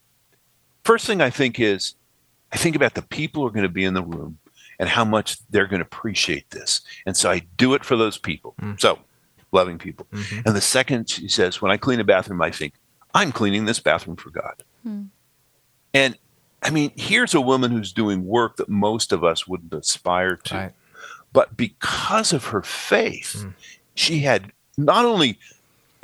First 0.84 1.06
thing 1.06 1.22
i 1.22 1.30
think 1.30 1.60
is 1.60 1.96
i 2.54 2.58
think 2.58 2.76
about 2.76 2.94
the 2.96 3.02
people 3.02 3.44
who 3.44 3.48
are 3.48 3.52
going 3.52 3.64
to 3.64 3.70
be 3.70 3.84
in 3.84 3.94
the 3.94 4.02
room 4.02 4.40
and 4.80 4.88
how 4.88 5.04
much 5.04 5.38
they're 5.50 5.68
going 5.68 5.80
to 5.82 5.86
appreciate 5.86 6.50
this. 6.52 6.82
And 7.06 7.16
so 7.16 7.30
i 7.30 7.40
do 7.58 7.74
it 7.74 7.84
for 7.84 7.98
those 7.98 8.18
people. 8.18 8.56
Mm. 8.62 8.80
so 8.80 8.98
loving 9.52 9.78
people. 9.78 10.08
Mm-hmm. 10.12 10.42
and 10.46 10.56
the 10.56 10.62
second 10.62 11.10
she 11.10 11.28
says 11.28 11.62
when 11.62 11.72
i 11.72 11.78
clean 11.78 12.00
a 12.00 12.04
bathroom 12.04 12.42
i 12.42 12.52
think 12.52 12.74
i'm 13.14 13.32
cleaning 13.32 13.66
this 13.66 13.80
bathroom 13.80 14.18
for 14.18 14.30
god 14.30 14.62
mm. 14.86 15.08
and 15.94 16.18
i 16.62 16.70
mean 16.70 16.92
here's 16.96 17.34
a 17.34 17.40
woman 17.40 17.72
who's 17.72 17.94
doing 17.94 18.26
work 18.26 18.58
that 18.58 18.68
most 18.68 19.14
of 19.14 19.24
us 19.24 19.48
wouldn't 19.48 19.74
aspire 19.74 20.36
to. 20.36 20.56
Right 20.56 20.74
but 21.38 21.56
because 21.56 22.34
of 22.34 22.46
her 22.46 22.64
faith, 22.64 23.44
mm. 23.46 23.54
she 23.94 24.22
had 24.22 24.52
not 24.76 25.06
only 25.06 25.38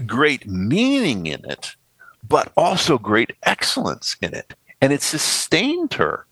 great 0.06 0.46
meaning 0.46 1.26
in 1.26 1.44
it, 1.50 1.76
but 2.30 2.52
also 2.56 3.00
great 3.00 3.32
excellence 3.42 4.16
in 4.22 4.36
it. 4.36 4.54
And 4.80 4.94
it 4.94 5.02
sustained 5.02 5.94
her. 5.94 6.28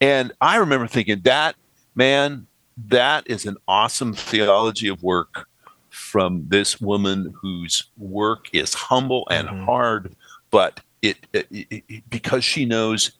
And 0.00 0.30
I 0.40 0.58
remember 0.58 0.86
thinking, 0.86 1.22
that, 1.24 1.56
man, 1.96 2.46
that 2.86 3.28
is 3.28 3.44
an 3.44 3.56
awesome 3.66 4.12
theology 4.12 4.86
of 4.86 5.02
work 5.02 5.48
from 5.90 6.44
this 6.46 6.80
woman 6.80 7.34
whose 7.36 7.82
work 7.96 8.46
is 8.52 8.72
humble 8.72 9.26
and 9.32 9.48
mm-hmm. 9.48 9.64
hard, 9.64 10.14
but 10.52 10.78
it, 11.02 11.16
it, 11.32 11.48
it, 11.50 12.08
because 12.08 12.44
she 12.44 12.66
knows 12.66 13.10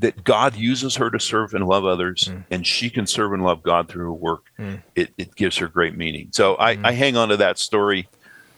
that 0.00 0.24
God 0.24 0.56
uses 0.56 0.96
her 0.96 1.10
to 1.10 1.20
serve 1.20 1.54
and 1.54 1.66
love 1.66 1.84
others, 1.84 2.24
mm. 2.24 2.42
and 2.50 2.66
she 2.66 2.90
can 2.90 3.06
serve 3.06 3.32
and 3.32 3.44
love 3.44 3.62
God 3.62 3.88
through 3.88 4.04
her 4.04 4.12
work. 4.12 4.46
Mm. 4.58 4.82
It, 4.94 5.12
it, 5.16 5.34
gives 5.36 5.56
her 5.58 5.68
great 5.68 5.96
meaning. 5.96 6.28
So 6.32 6.56
I, 6.58 6.76
mm. 6.76 6.86
I 6.86 6.92
hang 6.92 7.16
on 7.16 7.28
to 7.28 7.36
that 7.36 7.58
story. 7.58 8.08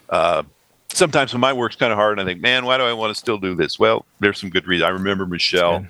Uh, 0.08 0.44
sometimes 0.92 1.32
when 1.32 1.40
my 1.40 1.52
work's 1.52 1.76
kind 1.76 1.92
of 1.92 1.98
hard, 1.98 2.18
and 2.18 2.28
I 2.28 2.30
think, 2.30 2.40
man, 2.40 2.64
why 2.64 2.78
do 2.78 2.84
I 2.84 2.92
want 2.92 3.10
to 3.10 3.18
still 3.18 3.38
do 3.38 3.54
this? 3.54 3.78
Well, 3.78 4.06
there's 4.20 4.40
some 4.40 4.50
good 4.50 4.66
reason. 4.66 4.86
I 4.86 4.90
remember 4.90 5.26
Michelle, 5.26 5.86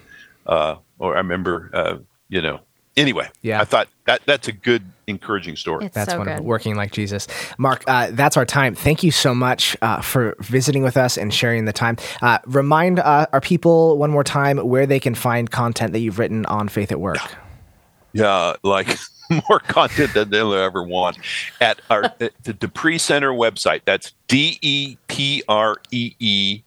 uh, 0.47 0.77
or 0.99 1.15
I 1.15 1.19
remember, 1.19 1.71
uh, 1.73 1.99
you 2.29 2.41
know, 2.41 2.61
anyway, 2.97 3.29
yeah, 3.43 3.61
I 3.61 3.65
thought 3.65 3.89
that 4.07 4.23
that's 4.25 4.49
a 4.49 4.53
good, 4.53 4.83
encouraging 5.13 5.57
story. 5.57 5.87
It's 5.87 5.95
that's 5.95 6.11
so 6.11 6.19
wonderful. 6.19 6.43
Good. 6.43 6.49
Working 6.49 6.77
like 6.77 6.93
Jesus, 6.93 7.29
Mark. 7.59 7.85
Uh, 7.87 8.09
that's 8.11 8.37
our 8.37 8.45
time. 8.45 8.75
Thank 8.75 9.03
you 9.03 9.11
so 9.11 9.35
much 9.35 9.77
uh, 9.83 10.01
for 10.01 10.35
visiting 10.41 10.83
with 10.83 10.97
us 10.97 11.17
and 11.17 11.33
sharing 11.33 11.65
the 11.65 11.73
time. 11.73 11.97
Uh, 12.21 12.39
remind 12.47 12.99
uh, 12.99 13.27
our 13.33 13.41
people 13.41 13.97
one 13.99 14.11
more 14.11 14.25
time 14.25 14.59
where 14.59 14.87
they 14.87 15.01
can 15.01 15.15
find 15.15 15.51
content 15.51 15.93
that 15.93 16.01
you've 16.01 16.19
written 16.19 16.45
on 16.47 16.69
Faith 16.69 16.91
at 16.91 17.01
Work. 17.01 17.19
Yeah, 18.13 18.55
like 18.63 18.99
more 19.49 19.61
content 19.61 20.15
than 20.15 20.31
they'll 20.31 20.55
ever 20.55 20.83
want 20.83 21.19
at 21.61 21.81
our 21.91 22.13
the 22.19 22.53
De 22.53 22.69
Pree 22.69 22.99
Center 22.99 23.33
website. 23.33 23.83
That's 23.85 24.13
d 24.29 24.59
e 24.63 24.97
p 25.09 25.43
r 25.49 25.77
e 25.91 26.15
e 26.19 26.63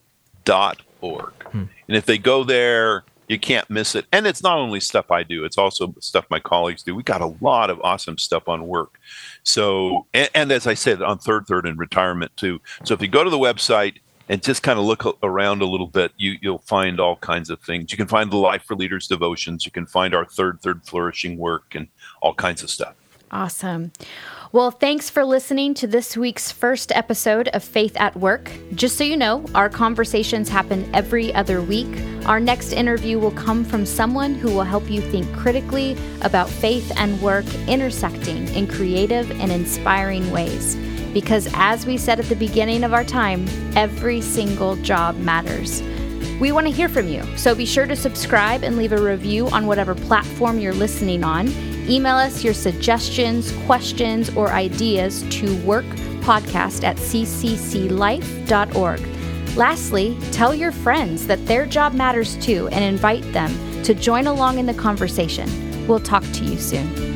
dot 0.46 0.82
org. 1.02 1.34
Hmm. 1.52 1.66
And 1.88 1.98
if 1.98 2.06
they 2.06 2.18
go 2.18 2.44
there 2.44 3.04
you 3.28 3.40
can't 3.40 3.70
miss 3.70 3.96
it. 3.96 4.06
And 4.12 4.28
it's 4.28 4.44
not 4.44 4.58
only 4.58 4.80
stuff 4.80 5.12
I 5.12 5.24
do, 5.24 5.46
it's 5.46 5.58
also 5.58 5.94
stuff 6.00 6.26
my 6.30 6.40
colleagues 6.40 6.84
do. 6.84 6.96
We 6.96 7.04
got 7.04 7.22
a 7.22 7.36
lot 7.42 7.70
of 7.70 7.80
awesome 7.82 8.18
stuff 8.18 8.48
on 8.48 8.68
work. 8.68 9.00
So, 9.44 10.06
and, 10.14 10.30
and, 10.34 10.52
as 10.52 10.68
I 10.68 10.74
said, 10.74 11.02
on 11.02 11.18
third, 11.18 11.48
third, 11.48 11.66
and 11.66 11.78
retirement 11.78 12.36
too. 12.38 12.62
So 12.84 12.94
if 12.94 13.02
you 13.02 13.08
go 13.08 13.24
to 13.24 13.30
the 13.30 13.40
website, 13.40 14.00
and 14.28 14.42
just 14.42 14.64
kind 14.64 14.80
of 14.80 14.86
look 14.86 15.06
around 15.24 15.62
a 15.62 15.66
little 15.66 15.88
bit, 15.88 16.12
you, 16.18 16.38
you'll 16.42 16.58
find 16.58 17.00
all 17.00 17.16
kinds 17.18 17.50
of 17.50 17.60
things. 17.62 17.92
You 17.92 17.98
can 17.98 18.08
find 18.08 18.32
the 18.32 18.38
Life 18.38 18.64
for 18.64 18.76
Leaders 18.76 19.08
devotions. 19.08 19.66
You 19.66 19.72
can 19.72 19.86
find 19.86 20.16
our 20.16 20.26
third, 20.26 20.62
third 20.62 20.84
flourishing 20.84 21.38
work 21.38 21.76
and 21.76 21.88
all 22.22 22.34
kinds 22.34 22.64
of 22.64 22.70
stuff. 22.72 22.96
Awesome. 23.32 23.92
Well, 24.56 24.72
thanks 24.72 25.10
for 25.10 25.26
listening 25.26 25.74
to 25.74 25.86
this 25.86 26.16
week's 26.16 26.50
first 26.50 26.94
episode 26.96 27.50
of 27.50 27.62
Faith 27.62 27.98
at 28.00 28.16
Work. 28.16 28.50
Just 28.74 28.98
so 28.98 29.04
you 29.04 29.18
know, 29.18 29.44
our 29.54 29.68
conversations 29.68 30.48
happen 30.48 30.90
every 30.96 31.34
other 31.34 31.62
week. 31.62 31.90
Our 32.26 32.40
next 32.40 32.72
interview 32.72 33.20
will 33.20 33.32
come 33.32 33.66
from 33.66 33.86
someone 33.86 34.34
who 34.34 34.48
will 34.48 34.64
help 34.64 34.90
you 34.90 35.02
think 35.02 35.30
critically 35.36 35.98
about 36.22 36.50
faith 36.50 36.90
and 36.96 37.22
work 37.22 37.44
intersecting 37.68 38.48
in 38.56 38.66
creative 38.68 39.30
and 39.42 39.52
inspiring 39.52 40.32
ways. 40.32 40.78
Because 41.12 41.50
as 41.56 41.86
we 41.86 41.98
said 41.98 42.22
at 42.22 42.30
the 42.30 42.36
beginning 42.38 42.86
of 42.86 42.94
our 42.94 43.04
time, 43.04 43.46
every 43.76 44.22
single 44.22 44.78
job 44.78 45.18
matters. 45.18 45.82
We 46.40 46.54
want 46.54 46.66
to 46.68 46.72
hear 46.72 46.88
from 46.88 47.10
you, 47.10 47.24
so 47.36 47.56
be 47.56 47.66
sure 47.66 47.88
to 47.88 47.96
subscribe 47.98 48.64
and 48.64 48.78
leave 48.78 48.94
a 48.94 49.02
review 49.02 49.50
on 49.50 49.68
whatever 49.68 49.96
platform 49.96 50.60
you're 50.60 50.74
listening 50.74 51.26
on. 51.26 51.50
Email 51.88 52.16
us 52.16 52.44
your 52.44 52.54
suggestions, 52.54 53.52
questions, 53.66 54.36
or 54.36 54.50
ideas 54.50 55.22
to 55.24 55.46
workpodcast 55.58 56.84
at 56.84 56.98
ccclife.org. 56.98 59.00
Lastly, 59.56 60.18
tell 60.32 60.54
your 60.54 60.72
friends 60.72 61.28
that 61.28 61.46
their 61.46 61.66
job 61.66 61.94
matters 61.94 62.36
too 62.38 62.68
and 62.70 62.84
invite 62.84 63.32
them 63.32 63.84
to 63.84 63.94
join 63.94 64.28
along 64.28 64.58
in 64.58 64.66
the 64.66 64.74
conversation. 64.74 65.88
We'll 65.88 66.00
talk 66.00 66.24
to 66.24 66.44
you 66.44 66.58
soon. 66.58 67.15